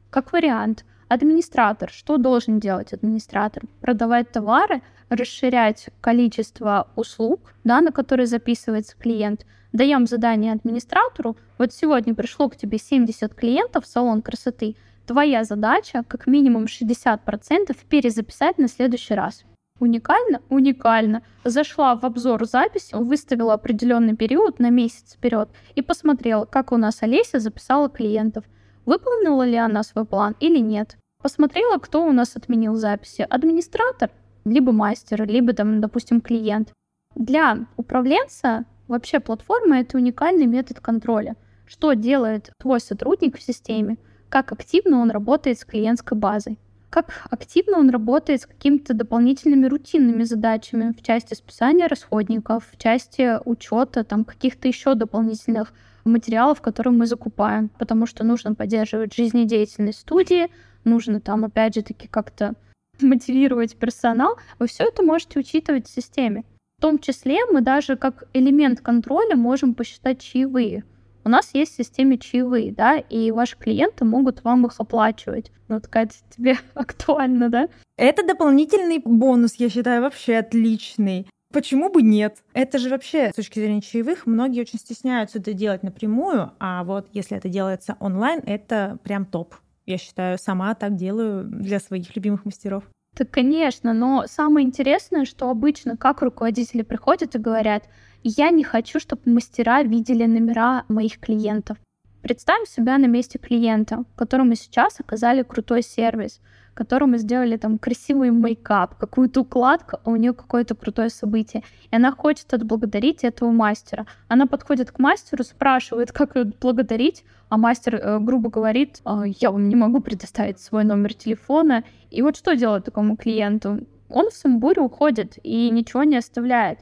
Как 0.09 0.33
вариант, 0.33 0.83
администратор, 1.09 1.89
что 1.89 2.17
должен 2.17 2.59
делать 2.59 2.93
администратор? 2.93 3.63
Продавать 3.81 4.31
товары, 4.31 4.81
расширять 5.09 5.89
количество 5.99 6.87
услуг, 6.95 7.53
да, 7.63 7.81
на 7.81 7.91
которые 7.91 8.27
записывается 8.27 8.95
клиент– 8.97 9.45
даем 9.71 10.07
задание 10.07 10.53
администратору, 10.53 11.37
вот 11.57 11.73
сегодня 11.73 12.15
пришло 12.15 12.49
к 12.49 12.55
тебе 12.55 12.77
70 12.77 13.33
клиентов 13.33 13.85
в 13.85 13.87
салон 13.87 14.21
красоты, 14.21 14.75
твоя 15.05 15.43
задача 15.43 16.03
как 16.07 16.27
минимум 16.27 16.65
60% 16.65 17.75
перезаписать 17.87 18.57
на 18.57 18.67
следующий 18.67 19.13
раз. 19.13 19.43
Уникально? 19.79 20.41
Уникально. 20.49 21.23
Зашла 21.45 21.95
в 21.95 22.03
обзор 22.03 22.45
записи, 22.45 22.93
выставила 22.95 23.53
определенный 23.53 24.15
период 24.15 24.59
на 24.59 24.69
месяц 24.69 25.13
вперед 25.13 25.49
и 25.75 25.81
посмотрела, 25.81 26.45
как 26.45 26.73
у 26.73 26.77
нас 26.77 27.01
Олеся 27.01 27.39
записала 27.39 27.89
клиентов. 27.89 28.43
Выполнила 28.85 29.43
ли 29.43 29.55
она 29.55 29.83
свой 29.83 30.05
план 30.05 30.35
или 30.39 30.59
нет. 30.59 30.97
Посмотрела, 31.21 31.77
кто 31.77 32.05
у 32.05 32.11
нас 32.11 32.35
отменил 32.35 32.75
записи. 32.75 33.25
Администратор, 33.29 34.09
либо 34.45 34.71
мастер, 34.71 35.27
либо, 35.27 35.53
там, 35.53 35.81
допустим, 35.81 36.21
клиент. 36.21 36.71
Для 37.15 37.65
управленца 37.77 38.65
Вообще 38.89 39.19
платформа— 39.19 39.79
это 39.81 39.97
уникальный 39.97 40.47
метод 40.47 40.79
контроля. 40.79 41.35
Что 41.67 41.93
делает 41.93 42.51
твой 42.57 42.79
сотрудник 42.79 43.37
в 43.37 43.41
системе, 43.41 43.97
как 44.29 44.51
активно 44.51 44.99
он 44.99 45.11
работает 45.11 45.59
с 45.59 45.65
клиентской 45.65 46.17
базой, 46.17 46.57
как 46.89 47.27
активно 47.29 47.77
он 47.77 47.91
работает 47.91 48.41
с 48.41 48.45
какими-то 48.47 48.95
дополнительными 48.95 49.67
рутинными 49.67 50.23
задачами 50.23 50.95
в 50.97 51.03
части 51.03 51.35
списания 51.35 51.87
расходников, 51.87 52.67
в 52.71 52.79
части 52.79 53.37
учета 53.45 54.03
там 54.03 54.25
каких-то 54.25 54.67
еще 54.67 54.95
дополнительных 54.95 55.71
материалов, 56.05 56.61
которые 56.61 56.93
мы 56.93 57.05
закупаем, 57.05 57.69
потому 57.77 58.05
что 58.05 58.23
нужно 58.23 58.55
поддерживать 58.55 59.13
жизнедеятельность 59.13 59.99
студии, 59.99 60.47
нужно 60.83 61.19
там, 61.19 61.45
опять 61.45 61.75
же 61.75 61.81
таки, 61.81 62.07
как-то 62.07 62.55
мотивировать 63.01 63.75
персонал. 63.75 64.37
Вы 64.59 64.67
все 64.67 64.85
это 64.85 65.03
можете 65.03 65.39
учитывать 65.39 65.87
в 65.87 65.93
системе. 65.93 66.43
В 66.77 66.81
том 66.81 66.99
числе 66.99 67.39
мы 67.51 67.61
даже 67.61 67.97
как 67.97 68.23
элемент 68.33 68.79
контроля 68.79 69.35
можем 69.35 69.73
посчитать 69.73 70.21
чаевые. 70.21 70.85
У 71.25 71.29
нас 71.29 71.49
есть 71.53 71.73
в 71.73 71.75
системе 71.75 72.17
чаевые, 72.17 72.71
да, 72.71 72.97
и 72.97 73.31
ваши 73.31 73.57
клиенты 73.57 74.05
могут 74.05 74.43
вам 74.43 74.65
их 74.65 74.79
оплачивать. 74.79 75.51
Ну, 75.67 75.81
Катя, 75.81 76.17
тебе 76.29 76.57
актуально, 76.73 77.49
да? 77.49 77.67
Это 77.97 78.25
дополнительный 78.25 78.99
бонус, 79.03 79.55
я 79.55 79.69
считаю, 79.69 80.01
вообще 80.01 80.37
отличный. 80.37 81.27
Почему 81.51 81.89
бы 81.89 82.03
нет? 82.03 82.43
Это 82.53 82.77
же 82.77 82.89
вообще, 82.89 83.31
с 83.31 83.35
точки 83.35 83.59
зрения 83.59 83.81
чаевых, 83.81 84.27
многие 84.27 84.61
очень 84.61 84.77
стесняются 84.77 85.39
это 85.39 85.53
делать 85.53 85.81
напрямую, 85.81 86.51
а 86.59 86.83
вот 86.83 87.09
если 87.11 87.37
это 87.37 87.49
делается 87.49 87.97
онлайн, 87.99 88.41
это 88.45 88.99
прям 89.03 89.25
топ. 89.25 89.55
Я 89.87 89.97
считаю, 89.97 90.37
сама 90.37 90.75
так 90.75 90.95
делаю 90.95 91.45
для 91.45 91.79
своих 91.79 92.15
любимых 92.15 92.45
мастеров. 92.45 92.83
Так, 93.15 93.31
конечно, 93.31 93.93
но 93.93 94.25
самое 94.27 94.67
интересное, 94.67 95.25
что 95.25 95.49
обычно 95.49 95.97
как 95.97 96.21
руководители 96.21 96.83
приходят 96.83 97.33
и 97.33 97.39
говорят, 97.39 97.89
я 98.21 98.51
не 98.51 98.63
хочу, 98.63 98.99
чтобы 98.99 99.23
мастера 99.25 99.81
видели 99.81 100.25
номера 100.25 100.85
моих 100.87 101.19
клиентов. 101.19 101.77
Представим 102.21 102.67
себя 102.67 102.99
на 102.99 103.07
месте 103.07 103.39
клиента, 103.39 104.03
которому 104.15 104.53
сейчас 104.53 104.99
оказали 104.99 105.41
крутой 105.41 105.81
сервис, 105.81 106.41
которому 106.79 107.17
сделали 107.17 107.57
там 107.57 107.77
красивый 107.77 108.31
мейкап, 108.31 108.95
какую-то 108.95 109.41
укладку, 109.41 109.97
а 110.01 110.09
у 110.09 110.15
нее 110.15 110.31
какое-то 110.33 110.75
крутое 110.75 111.09
событие. 111.09 111.61
И 111.91 111.95
она 111.95 112.13
хочет 112.13 112.53
отблагодарить 112.53 113.25
этого 113.25 113.51
мастера. 113.51 114.05
Она 114.29 114.45
подходит 114.45 114.91
к 114.91 114.99
мастеру, 114.99 115.43
спрашивает, 115.43 116.13
как 116.13 116.37
ее 116.37 116.45
благодарить, 116.45 117.25
а 117.49 117.57
мастер 117.57 117.95
э, 117.95 118.19
грубо 118.19 118.49
говорит, 118.49 119.01
«А, 119.03 119.23
я 119.25 119.51
вам 119.51 119.67
не 119.67 119.75
могу 119.75 119.99
предоставить 119.99 120.59
свой 120.59 120.85
номер 120.85 121.13
телефона. 121.13 121.83
И 122.11 122.21
вот 122.21 122.37
что 122.37 122.55
делать 122.55 122.85
такому 122.85 123.17
клиенту? 123.17 123.79
Он 124.09 124.29
в 124.29 124.33
сумбуре 124.33 124.81
уходит 124.81 125.37
и 125.43 125.69
ничего 125.69 126.05
не 126.05 126.15
оставляет. 126.15 126.79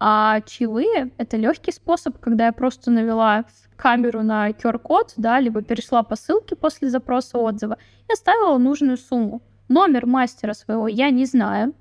А 0.00 0.40
чаевые— 0.42 1.10
это 1.18 1.36
легкий 1.36 1.72
способ, 1.72 2.18
когда 2.18 2.46
я 2.46 2.52
просто 2.52 2.90
навела 2.90 3.44
камеру 3.76 4.22
на 4.22 4.50
QR-код, 4.50 5.14
да, 5.16 5.40
либо 5.40 5.62
перешла 5.62 6.02
по 6.02 6.14
ссылке 6.14 6.54
после 6.54 6.88
запроса 6.88 7.38
отзыва 7.38 7.78
и 8.08 8.12
оставила 8.12 8.58
нужную 8.58 8.96
сумму. 8.96 9.42
Номер 9.68 10.06
мастера 10.06 10.54
своего 10.54 10.88
я 10.88 11.10
не 11.10 11.26
знаю. 11.26 11.74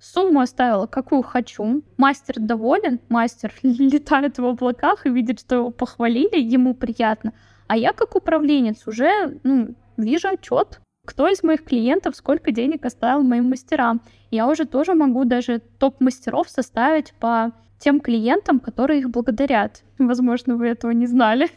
Сумму 0.00 0.40
оставила, 0.40 0.86
какую 0.86 1.22
хочу. 1.22 1.82
Мастер 1.96 2.36
доволен, 2.38 3.00
мастер 3.08 3.52
летает 3.62 4.38
в 4.38 4.44
облаках 4.44 5.06
и 5.06 5.10
видит, 5.10 5.40
что 5.40 5.56
его 5.56 5.70
похвалили, 5.70 6.40
ему 6.40 6.74
приятно. 6.74 7.32
А 7.68 7.76
я, 7.76 7.92
как 7.92 8.16
управленец, 8.16 8.86
уже 8.86 9.38
ну, 9.44 9.74
вижу 9.96 10.28
отчет, 10.28 10.80
кто 11.10 11.26
из 11.26 11.42
моих 11.42 11.64
клиентов 11.64 12.14
сколько 12.14 12.52
денег 12.52 12.84
оставил 12.84 13.24
моим 13.24 13.50
мастерам. 13.50 14.00
Я 14.30 14.46
уже 14.46 14.64
тоже 14.64 14.94
могу 14.94 15.24
даже 15.24 15.58
топ-мастеров 15.58 16.48
составить 16.48 17.14
по 17.14 17.50
тем 17.80 17.98
клиентам, 17.98 18.60
которые 18.60 19.00
их 19.00 19.10
благодарят. 19.10 19.82
Возможно, 19.98 20.56
вы 20.56 20.68
этого 20.68 20.92
не 20.92 21.08
знали. 21.08 21.48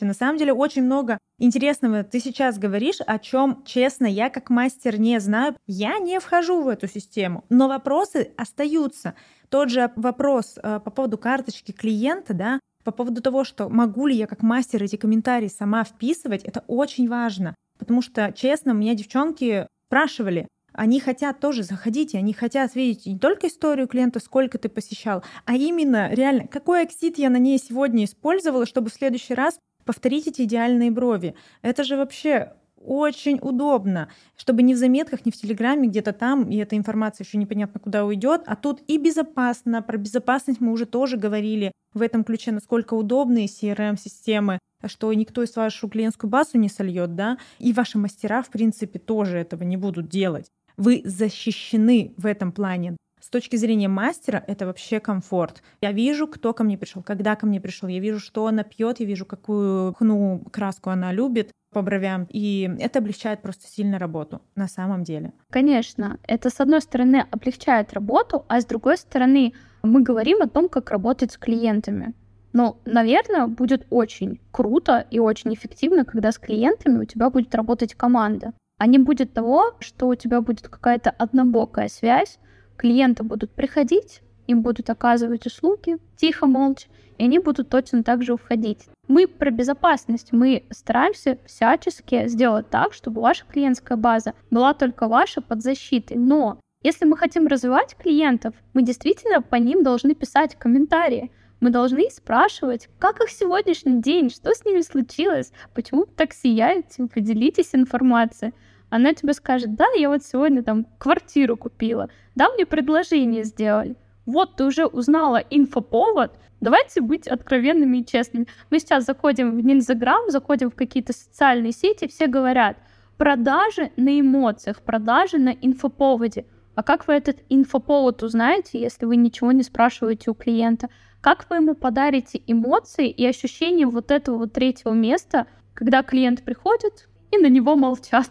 На 0.00 0.14
самом 0.14 0.38
деле 0.38 0.54
очень 0.54 0.82
много 0.82 1.18
интересного 1.38 2.04
ты 2.04 2.20
сейчас 2.20 2.58
говоришь, 2.58 3.00
о 3.06 3.18
чем, 3.18 3.62
честно, 3.66 4.06
я 4.06 4.30
как 4.30 4.48
мастер 4.48 4.98
не 4.98 5.20
знаю. 5.20 5.56
Я 5.66 5.98
не 5.98 6.18
вхожу 6.18 6.62
в 6.62 6.68
эту 6.68 6.88
систему, 6.88 7.44
но 7.50 7.68
вопросы 7.68 8.32
остаются. 8.38 9.14
Тот 9.50 9.68
же 9.68 9.92
вопрос 9.94 10.54
э, 10.56 10.80
по 10.80 10.90
поводу 10.90 11.18
карточки 11.18 11.72
клиента, 11.72 12.32
да, 12.32 12.60
по 12.82 12.92
поводу 12.92 13.20
того, 13.20 13.44
что 13.44 13.68
могу 13.68 14.06
ли 14.06 14.16
я 14.16 14.26
как 14.26 14.42
мастер 14.42 14.82
эти 14.82 14.96
комментарии 14.96 15.48
сама 15.48 15.84
вписывать, 15.84 16.44
это 16.44 16.64
очень 16.66 17.08
важно. 17.08 17.54
Потому 17.82 18.00
что, 18.00 18.32
честно, 18.32 18.70
меня 18.70 18.94
девчонки 18.94 19.66
спрашивали, 19.86 20.46
они 20.72 21.00
хотят 21.00 21.40
тоже 21.40 21.64
заходить, 21.64 22.14
они 22.14 22.32
хотят 22.32 22.74
видеть 22.74 23.06
не 23.06 23.18
только 23.18 23.48
историю 23.48 23.88
клиента, 23.88 24.20
сколько 24.20 24.56
ты 24.56 24.68
посещал, 24.68 25.22
а 25.44 25.54
именно 25.54 26.12
реально, 26.14 26.46
какой 26.46 26.84
эксит 26.84 27.18
я 27.18 27.28
на 27.28 27.36
ней 27.36 27.58
сегодня 27.58 28.04
использовала, 28.04 28.66
чтобы 28.66 28.90
в 28.90 28.94
следующий 28.94 29.34
раз 29.34 29.58
повторить 29.84 30.28
эти 30.28 30.42
идеальные 30.42 30.90
брови. 30.90 31.34
Это 31.60 31.84
же 31.84 31.96
вообще 31.96 32.52
очень 32.84 33.38
удобно, 33.40 34.08
чтобы 34.36 34.62
не 34.62 34.74
в 34.74 34.78
заметках, 34.78 35.24
не 35.24 35.32
в 35.32 35.36
Телеграме, 35.36 35.88
где-то 35.88 36.12
там, 36.12 36.48
и 36.48 36.56
эта 36.56 36.76
информация 36.76 37.24
еще 37.24 37.38
непонятно 37.38 37.80
куда 37.80 38.04
уйдет, 38.04 38.42
а 38.46 38.56
тут 38.56 38.82
и 38.86 38.98
безопасно. 38.98 39.82
Про 39.82 39.98
безопасность 39.98 40.60
мы 40.60 40.72
уже 40.72 40.86
тоже 40.86 41.16
говорили 41.16 41.72
в 41.94 42.02
этом 42.02 42.24
ключе, 42.24 42.52
насколько 42.52 42.94
удобные 42.94 43.46
CRM-системы, 43.46 44.58
что 44.86 45.12
никто 45.12 45.42
из 45.42 45.54
вашу 45.56 45.88
клиентскую 45.88 46.30
базу 46.30 46.58
не 46.58 46.68
сольет, 46.68 47.14
да, 47.14 47.38
и 47.58 47.72
ваши 47.72 47.98
мастера, 47.98 48.42
в 48.42 48.50
принципе, 48.50 48.98
тоже 48.98 49.38
этого 49.38 49.62
не 49.62 49.76
будут 49.76 50.08
делать. 50.08 50.50
Вы 50.76 51.02
защищены 51.04 52.14
в 52.16 52.26
этом 52.26 52.52
плане. 52.52 52.96
С 53.22 53.28
точки 53.28 53.54
зрения 53.54 53.86
мастера 53.86 54.42
это 54.48 54.66
вообще 54.66 54.98
комфорт. 54.98 55.62
Я 55.80 55.92
вижу, 55.92 56.26
кто 56.26 56.52
ко 56.52 56.64
мне 56.64 56.76
пришел, 56.76 57.04
когда 57.04 57.36
ко 57.36 57.46
мне 57.46 57.60
пришел, 57.60 57.88
я 57.88 58.00
вижу, 58.00 58.18
что 58.18 58.48
она 58.48 58.64
пьет, 58.64 58.98
я 58.98 59.06
вижу, 59.06 59.24
какую 59.24 59.94
ну, 60.00 60.42
краску 60.50 60.90
она 60.90 61.12
любит 61.12 61.52
по 61.72 61.82
бровям, 61.82 62.26
и 62.28 62.68
это 62.80 62.98
облегчает 62.98 63.40
просто 63.40 63.68
сильно 63.68 64.00
работу 64.00 64.42
на 64.56 64.66
самом 64.66 65.04
деле. 65.04 65.34
Конечно, 65.50 66.18
это 66.24 66.50
с 66.50 66.58
одной 66.58 66.80
стороны 66.80 67.24
облегчает 67.30 67.92
работу, 67.92 68.44
а 68.48 68.60
с 68.60 68.64
другой 68.64 68.96
стороны 68.96 69.52
мы 69.84 70.02
говорим 70.02 70.42
о 70.42 70.48
том, 70.48 70.68
как 70.68 70.90
работать 70.90 71.30
с 71.30 71.38
клиентами. 71.38 72.14
Но, 72.52 72.80
наверное, 72.84 73.46
будет 73.46 73.86
очень 73.90 74.40
круто 74.50 75.06
и 75.12 75.20
очень 75.20 75.54
эффективно, 75.54 76.04
когда 76.04 76.32
с 76.32 76.38
клиентами 76.38 76.98
у 76.98 77.04
тебя 77.04 77.30
будет 77.30 77.54
работать 77.54 77.94
команда 77.94 78.52
а 78.78 78.86
не 78.88 78.98
будет 78.98 79.32
того, 79.32 79.76
что 79.78 80.08
у 80.08 80.16
тебя 80.16 80.40
будет 80.40 80.66
какая-то 80.66 81.10
однобокая 81.10 81.86
связь, 81.86 82.40
клиенты 82.82 83.22
будут 83.22 83.52
приходить, 83.52 84.22
им 84.48 84.62
будут 84.62 84.90
оказывать 84.90 85.46
услуги, 85.46 85.98
тихо, 86.16 86.46
молча, 86.46 86.88
и 87.16 87.24
они 87.24 87.38
будут 87.38 87.68
точно 87.68 88.02
так 88.02 88.24
же 88.24 88.32
уходить. 88.34 88.88
Мы 89.06 89.28
про 89.28 89.52
безопасность, 89.52 90.32
мы 90.32 90.64
стараемся 90.70 91.38
всячески 91.46 92.26
сделать 92.26 92.70
так, 92.70 92.92
чтобы 92.92 93.20
ваша 93.20 93.44
клиентская 93.44 93.96
база 93.96 94.34
была 94.50 94.74
только 94.74 95.06
ваша 95.06 95.40
под 95.40 95.62
защитой, 95.62 96.16
но 96.16 96.58
если 96.82 97.04
мы 97.04 97.16
хотим 97.16 97.46
развивать 97.46 97.94
клиентов, 97.96 98.52
мы 98.74 98.82
действительно 98.82 99.42
по 99.42 99.54
ним 99.54 99.84
должны 99.84 100.16
писать 100.16 100.56
комментарии, 100.56 101.30
мы 101.60 101.70
должны 101.70 102.10
спрашивать, 102.10 102.88
как 102.98 103.20
их 103.20 103.30
сегодняшний 103.30 104.02
день, 104.02 104.28
что 104.28 104.52
с 104.52 104.64
ними 104.64 104.80
случилось, 104.80 105.52
почему 105.72 106.04
так 106.06 106.32
сияете, 106.32 107.06
поделитесь 107.06 107.76
информацией 107.76 108.52
она 108.92 109.14
тебе 109.14 109.32
скажет, 109.32 109.74
да, 109.74 109.86
я 109.96 110.10
вот 110.10 110.22
сегодня 110.22 110.62
там 110.62 110.86
квартиру 110.98 111.56
купила, 111.56 112.10
да, 112.34 112.50
мне 112.50 112.66
предложение 112.66 113.42
сделали. 113.42 113.96
Вот 114.26 114.56
ты 114.56 114.64
уже 114.64 114.84
узнала 114.84 115.38
инфоповод, 115.38 116.32
давайте 116.60 117.00
быть 117.00 117.26
откровенными 117.26 117.98
и 117.98 118.06
честными. 118.06 118.48
Мы 118.68 118.80
сейчас 118.80 119.06
заходим 119.06 119.56
в 119.56 119.64
Нильзаграм, 119.64 120.28
заходим 120.28 120.70
в 120.70 120.74
какие-то 120.74 121.14
социальные 121.14 121.72
сети, 121.72 122.06
все 122.06 122.26
говорят, 122.26 122.76
продажи 123.16 123.92
на 123.96 124.20
эмоциях, 124.20 124.82
продажи 124.82 125.38
на 125.38 125.54
инфоповоде. 125.54 126.44
А 126.74 126.82
как 126.82 127.08
вы 127.08 127.14
этот 127.14 127.38
инфоповод 127.48 128.22
узнаете, 128.22 128.78
если 128.78 129.06
вы 129.06 129.16
ничего 129.16 129.52
не 129.52 129.62
спрашиваете 129.62 130.30
у 130.30 130.34
клиента? 130.34 130.90
Как 131.22 131.46
вы 131.48 131.56
ему 131.56 131.74
подарите 131.74 132.42
эмоции 132.46 133.08
и 133.08 133.24
ощущение 133.24 133.86
вот 133.86 134.10
этого 134.10 134.36
вот 134.36 134.52
третьего 134.52 134.92
места, 134.92 135.46
когда 135.72 136.02
клиент 136.02 136.42
приходит 136.42 137.08
и 137.30 137.38
на 137.38 137.46
него 137.46 137.74
молчат? 137.74 138.28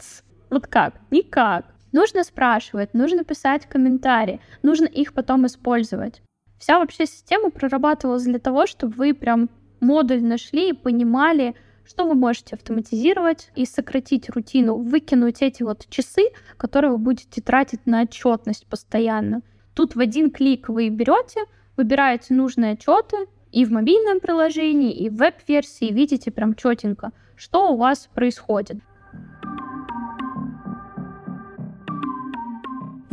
Вот 0.51 0.67
как? 0.67 0.95
Никак. 1.09 1.65
Нужно 1.93 2.23
спрашивать, 2.23 2.93
нужно 2.93 3.23
писать 3.23 3.65
комментарии, 3.65 4.41
нужно 4.63 4.85
их 4.85 5.13
потом 5.13 5.45
использовать. 5.45 6.21
Вся 6.59 6.77
вообще 6.77 7.05
система 7.05 7.49
прорабатывалась 7.49 8.23
для 8.23 8.37
того, 8.37 8.67
чтобы 8.67 8.93
вы 8.95 9.13
прям 9.13 9.49
модуль 9.79 10.21
нашли 10.21 10.69
и 10.69 10.73
понимали, 10.73 11.55
что 11.85 12.05
вы 12.05 12.15
можете 12.15 12.55
автоматизировать 12.55 13.49
и 13.55 13.65
сократить 13.65 14.29
рутину, 14.29 14.75
выкинуть 14.75 15.41
эти 15.41 15.63
вот 15.63 15.87
часы, 15.89 16.29
которые 16.57 16.91
вы 16.91 16.97
будете 16.97 17.41
тратить 17.41 17.85
на 17.85 18.03
отчетность 18.03 18.67
постоянно. 18.67 19.41
Тут 19.73 19.95
в 19.95 19.99
один 19.99 20.31
клик 20.31 20.67
вы 20.67 20.89
берете, 20.89 21.41
выбираете 21.77 22.33
нужные 22.33 22.73
отчеты 22.73 23.17
и 23.51 23.65
в 23.65 23.71
мобильном 23.71 24.19
приложении, 24.19 24.93
и 24.93 25.09
в 25.09 25.15
веб-версии 25.15 25.91
видите 25.91 26.29
прям 26.29 26.55
четенько, 26.55 27.11
что 27.35 27.71
у 27.71 27.77
вас 27.77 28.09
происходит. 28.13 28.77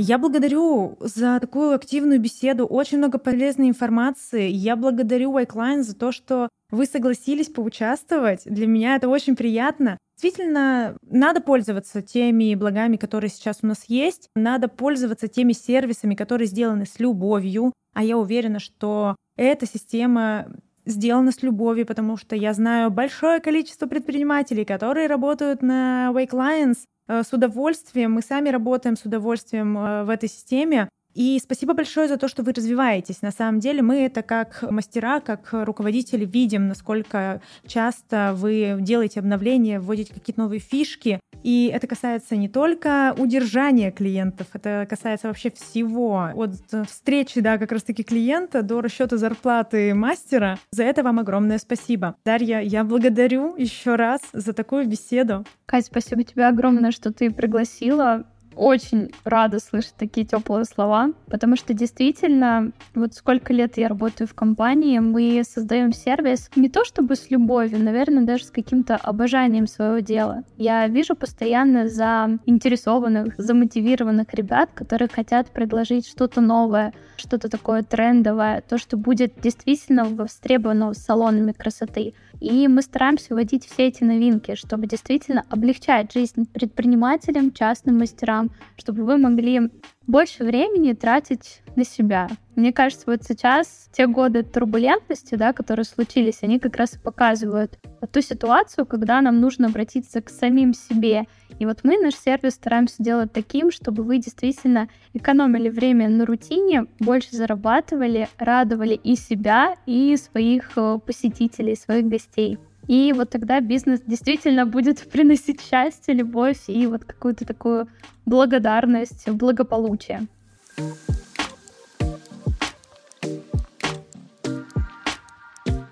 Я 0.00 0.16
благодарю 0.18 0.96
за 1.00 1.40
такую 1.40 1.74
активную 1.74 2.20
беседу, 2.20 2.66
очень 2.66 2.98
много 2.98 3.18
полезной 3.18 3.68
информации. 3.68 4.48
Я 4.48 4.76
благодарю 4.76 5.36
White 5.36 5.82
за 5.82 5.96
то, 5.96 6.12
что 6.12 6.48
вы 6.70 6.86
согласились 6.86 7.48
поучаствовать. 7.48 8.42
Для 8.44 8.68
меня 8.68 8.94
это 8.94 9.08
очень 9.08 9.34
приятно. 9.34 9.98
Действительно, 10.22 10.96
надо 11.02 11.40
пользоваться 11.40 12.00
теми 12.00 12.54
благами, 12.54 12.96
которые 12.96 13.28
сейчас 13.28 13.58
у 13.62 13.66
нас 13.66 13.86
есть. 13.88 14.28
Надо 14.36 14.68
пользоваться 14.68 15.26
теми 15.26 15.52
сервисами, 15.52 16.14
которые 16.14 16.46
сделаны 16.46 16.86
с 16.86 17.00
любовью. 17.00 17.72
А 17.92 18.04
я 18.04 18.18
уверена, 18.18 18.60
что 18.60 19.16
эта 19.36 19.66
система 19.66 20.46
сделана 20.88 21.30
с 21.30 21.42
любовью, 21.42 21.86
потому 21.86 22.16
что 22.16 22.34
я 22.34 22.52
знаю 22.54 22.90
большое 22.90 23.40
количество 23.40 23.86
предпринимателей, 23.86 24.64
которые 24.64 25.06
работают 25.06 25.62
на 25.62 26.10
Wake 26.12 26.30
Lions, 26.30 26.78
Э, 27.08 27.22
с 27.22 27.32
удовольствием, 27.32 28.12
мы 28.12 28.22
сами 28.22 28.50
работаем 28.50 28.96
с 28.96 29.04
удовольствием 29.04 29.76
э, 29.76 30.04
в 30.04 30.10
этой 30.10 30.28
системе. 30.28 30.88
И 31.18 31.40
спасибо 31.42 31.74
большое 31.74 32.06
за 32.06 32.16
то, 32.16 32.28
что 32.28 32.44
вы 32.44 32.52
развиваетесь. 32.52 33.22
На 33.22 33.32
самом 33.32 33.58
деле 33.58 33.82
мы 33.82 34.02
это 34.02 34.22
как 34.22 34.62
мастера, 34.70 35.18
как 35.18 35.48
руководители 35.50 36.24
видим, 36.24 36.68
насколько 36.68 37.42
часто 37.66 38.34
вы 38.36 38.76
делаете 38.78 39.18
обновления, 39.18 39.80
вводите 39.80 40.14
какие-то 40.14 40.42
новые 40.42 40.60
фишки. 40.60 41.18
И 41.42 41.72
это 41.74 41.88
касается 41.88 42.36
не 42.36 42.48
только 42.48 43.16
удержания 43.18 43.90
клиентов, 43.90 44.46
это 44.52 44.86
касается 44.88 45.26
вообще 45.26 45.50
всего. 45.50 46.30
От 46.36 46.88
встречи, 46.88 47.40
да, 47.40 47.58
как 47.58 47.72
раз-таки 47.72 48.04
клиента 48.04 48.62
до 48.62 48.80
расчета 48.80 49.16
зарплаты 49.16 49.94
мастера. 49.94 50.56
За 50.70 50.84
это 50.84 51.02
вам 51.02 51.18
огромное 51.18 51.58
спасибо. 51.58 52.14
Дарья, 52.24 52.60
я 52.60 52.84
благодарю 52.84 53.56
еще 53.56 53.96
раз 53.96 54.20
за 54.32 54.52
такую 54.52 54.86
беседу. 54.86 55.44
Кать, 55.66 55.86
спасибо 55.86 56.22
тебе 56.22 56.46
огромное, 56.46 56.92
что 56.92 57.12
ты 57.12 57.32
пригласила 57.32 58.24
очень 58.58 59.10
рада 59.24 59.60
слышать 59.60 59.94
такие 59.96 60.26
теплые 60.26 60.64
слова, 60.64 61.12
потому 61.30 61.56
что 61.56 61.74
действительно, 61.74 62.72
вот 62.94 63.14
сколько 63.14 63.52
лет 63.52 63.78
я 63.78 63.88
работаю 63.88 64.26
в 64.26 64.34
компании, 64.34 64.98
мы 64.98 65.42
создаем 65.48 65.92
сервис 65.92 66.50
не 66.56 66.68
то 66.68 66.84
чтобы 66.84 67.14
с 67.14 67.30
любовью, 67.30 67.82
наверное, 67.82 68.24
даже 68.24 68.44
с 68.44 68.50
каким-то 68.50 68.96
обожанием 68.96 69.66
своего 69.66 70.00
дела. 70.00 70.42
Я 70.56 70.86
вижу 70.88 71.14
постоянно 71.14 71.88
заинтересованных, 71.88 73.34
замотивированных 73.38 74.34
ребят, 74.34 74.70
которые 74.74 75.08
хотят 75.08 75.50
предложить 75.50 76.06
что-то 76.06 76.40
новое, 76.40 76.92
что-то 77.16 77.48
такое 77.48 77.82
трендовое, 77.82 78.62
то, 78.68 78.78
что 78.78 78.96
будет 78.96 79.40
действительно 79.40 80.04
востребовано 80.04 80.94
салонами 80.94 81.52
красоты. 81.52 82.14
И 82.40 82.68
мы 82.68 82.82
стараемся 82.82 83.34
вводить 83.34 83.66
все 83.66 83.88
эти 83.88 84.04
новинки, 84.04 84.54
чтобы 84.54 84.86
действительно 84.86 85.44
облегчать 85.48 86.12
жизнь 86.12 86.46
предпринимателям, 86.52 87.52
частным 87.52 87.98
мастерам, 87.98 88.50
чтобы 88.76 89.04
вы 89.04 89.18
могли 89.18 89.70
больше 90.06 90.44
времени 90.44 90.92
тратить 90.92 91.62
на 91.76 91.84
себя. 91.84 92.28
Мне 92.58 92.72
кажется, 92.72 93.04
вот 93.06 93.22
сейчас 93.22 93.88
те 93.92 94.08
годы 94.08 94.42
турбулентности, 94.42 95.36
да, 95.36 95.52
которые 95.52 95.84
случились, 95.84 96.38
они 96.42 96.58
как 96.58 96.74
раз 96.74 96.94
и 96.94 96.98
показывают 96.98 97.78
ту 98.10 98.20
ситуацию, 98.20 98.84
когда 98.84 99.20
нам 99.20 99.40
нужно 99.40 99.68
обратиться 99.68 100.20
к 100.20 100.28
самим 100.28 100.74
себе. 100.74 101.26
И 101.60 101.66
вот 101.66 101.84
мы 101.84 101.98
наш 101.98 102.16
сервис 102.16 102.54
стараемся 102.54 102.96
делать 102.98 103.32
таким, 103.32 103.70
чтобы 103.70 104.02
вы 104.02 104.18
действительно 104.18 104.88
экономили 105.14 105.68
время 105.68 106.08
на 106.08 106.26
рутине, 106.26 106.86
больше 106.98 107.36
зарабатывали, 107.36 108.28
радовали 108.38 108.94
и 108.94 109.14
себя, 109.14 109.76
и 109.86 110.16
своих 110.16 110.72
э, 110.74 110.98
посетителей, 111.06 111.76
своих 111.76 112.06
гостей. 112.06 112.58
И 112.88 113.12
вот 113.14 113.30
тогда 113.30 113.60
бизнес 113.60 114.00
действительно 114.04 114.66
будет 114.66 115.08
приносить 115.12 115.60
счастье, 115.60 116.12
любовь 116.12 116.64
и 116.66 116.88
вот 116.88 117.04
какую-то 117.04 117.46
такую 117.46 117.86
благодарность, 118.26 119.30
благополучие. 119.30 120.26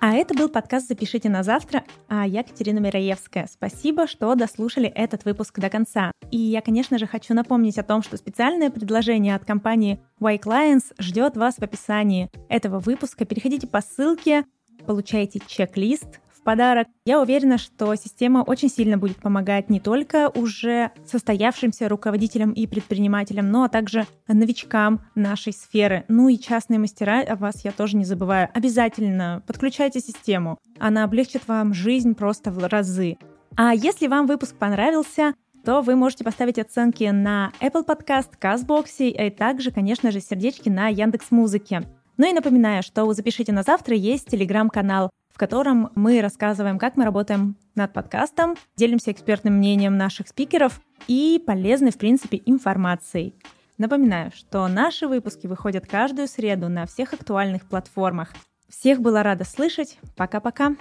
А 0.09 0.15
это 0.15 0.35
был 0.35 0.49
подкаст 0.49 0.87
«Запишите 0.87 1.29
на 1.29 1.43
завтра», 1.43 1.83
а 2.07 2.25
я 2.29 2.45
Катерина 2.45 2.79
Мираевская. 2.79 3.49
Спасибо, 3.51 4.07
что 4.07 4.33
дослушали 4.37 4.87
этот 4.87 5.25
выпуск 5.25 5.59
до 5.59 5.69
конца. 5.69 6.13
И 6.31 6.37
я, 6.39 6.61
конечно 6.61 6.97
же, 6.97 7.09
хочу 7.09 7.35
напомнить 7.35 7.77
о 7.77 7.83
том, 7.83 8.05
что 8.05 8.17
специальное 8.17 8.71
предложение 8.71 9.35
от 9.35 9.45
компании 9.45 9.99
Y 10.21 10.37
Clients 10.37 10.95
ждет 11.01 11.37
вас 11.37 11.57
в 11.57 11.63
описании 11.65 12.31
этого 12.49 12.79
выпуска. 12.79 13.25
Переходите 13.25 13.67
по 13.67 13.81
ссылке, 13.81 14.45
получайте 14.87 15.41
чек-лист, 15.45 16.21
подарок. 16.47 16.87
Я 17.05 17.21
уверена, 17.21 17.59
что 17.59 17.95
система 17.97 18.39
очень 18.39 18.71
сильно 18.71 18.97
будет 18.97 19.17
помогать 19.17 19.69
не 19.69 19.81
только 19.81 20.31
уже 20.31 20.93
состоявшимся 21.05 21.89
руководителям 21.89 22.53
и 22.53 22.69
предпринимателям, 22.69 23.51
но 23.51 23.65
а 23.65 23.69
также 23.69 24.07
новичкам 24.29 25.01
нашей 25.17 25.53
сферы. 25.53 26.05
Ну 26.07 26.29
и 26.29 26.39
частные 26.39 26.79
мастера, 26.79 27.23
о 27.23 27.35
вас 27.35 27.65
я 27.65 27.73
тоже 27.73 27.97
не 27.97 28.05
забываю. 28.05 28.49
Обязательно 28.55 29.43
подключайте 29.47 29.99
систему. 29.99 30.59
Она 30.79 31.03
облегчит 31.03 31.49
вам 31.49 31.75
жизнь 31.75 32.15
просто 32.15 32.53
в 32.53 32.65
разы. 32.69 33.19
А 33.57 33.75
если 33.75 34.07
вам 34.07 34.27
выпуск 34.27 34.55
понравился, 34.55 35.35
то 35.65 35.81
вы 35.81 35.97
можете 35.97 36.23
поставить 36.23 36.61
оценки 36.61 37.05
на 37.05 37.51
Apple 37.61 37.85
Podcast, 37.85 38.31
CastBox 38.41 39.09
и 39.09 39.31
также, 39.31 39.73
конечно 39.73 40.13
же, 40.13 40.21
сердечки 40.21 40.69
на 40.69 40.87
Яндекс 40.87 41.33
Музыке. 41.33 41.83
Ну 42.19 42.31
и 42.31 42.33
напоминаю, 42.33 42.85
что 42.85 43.05
у 43.05 43.13
«Запишите 43.13 43.53
на 43.53 43.65
завтра» 43.65 43.97
есть 43.97 44.31
телеграм-канал 44.31 45.11
в 45.37 45.39
котором 45.39 45.91
мы 45.95 46.23
рассказываем, 46.23 46.79
как 46.79 46.97
мы 46.97 47.05
работаем 47.05 47.57
над 47.75 47.93
подкастом, 47.93 48.57
делимся 48.75 49.13
экспертным 49.13 49.59
мнением 49.59 49.99
наших 49.99 50.29
спикеров 50.29 50.81
и 51.09 51.39
полезной, 51.47 51.91
в 51.91 51.99
принципе, 51.99 52.41
информацией. 52.47 53.35
Напоминаю, 53.77 54.33
что 54.35 54.67
наши 54.67 55.07
выпуски 55.07 55.47
выходят 55.47 55.87
каждую 55.87 56.27
среду 56.27 56.71
на 56.71 56.87
всех 56.87 57.13
актуальных 57.13 57.69
платформах. 57.69 58.33
Всех 58.71 59.03
была 59.03 59.23
рада 59.23 59.45
слышать. 59.45 59.99
Пока-пока. 60.17 60.75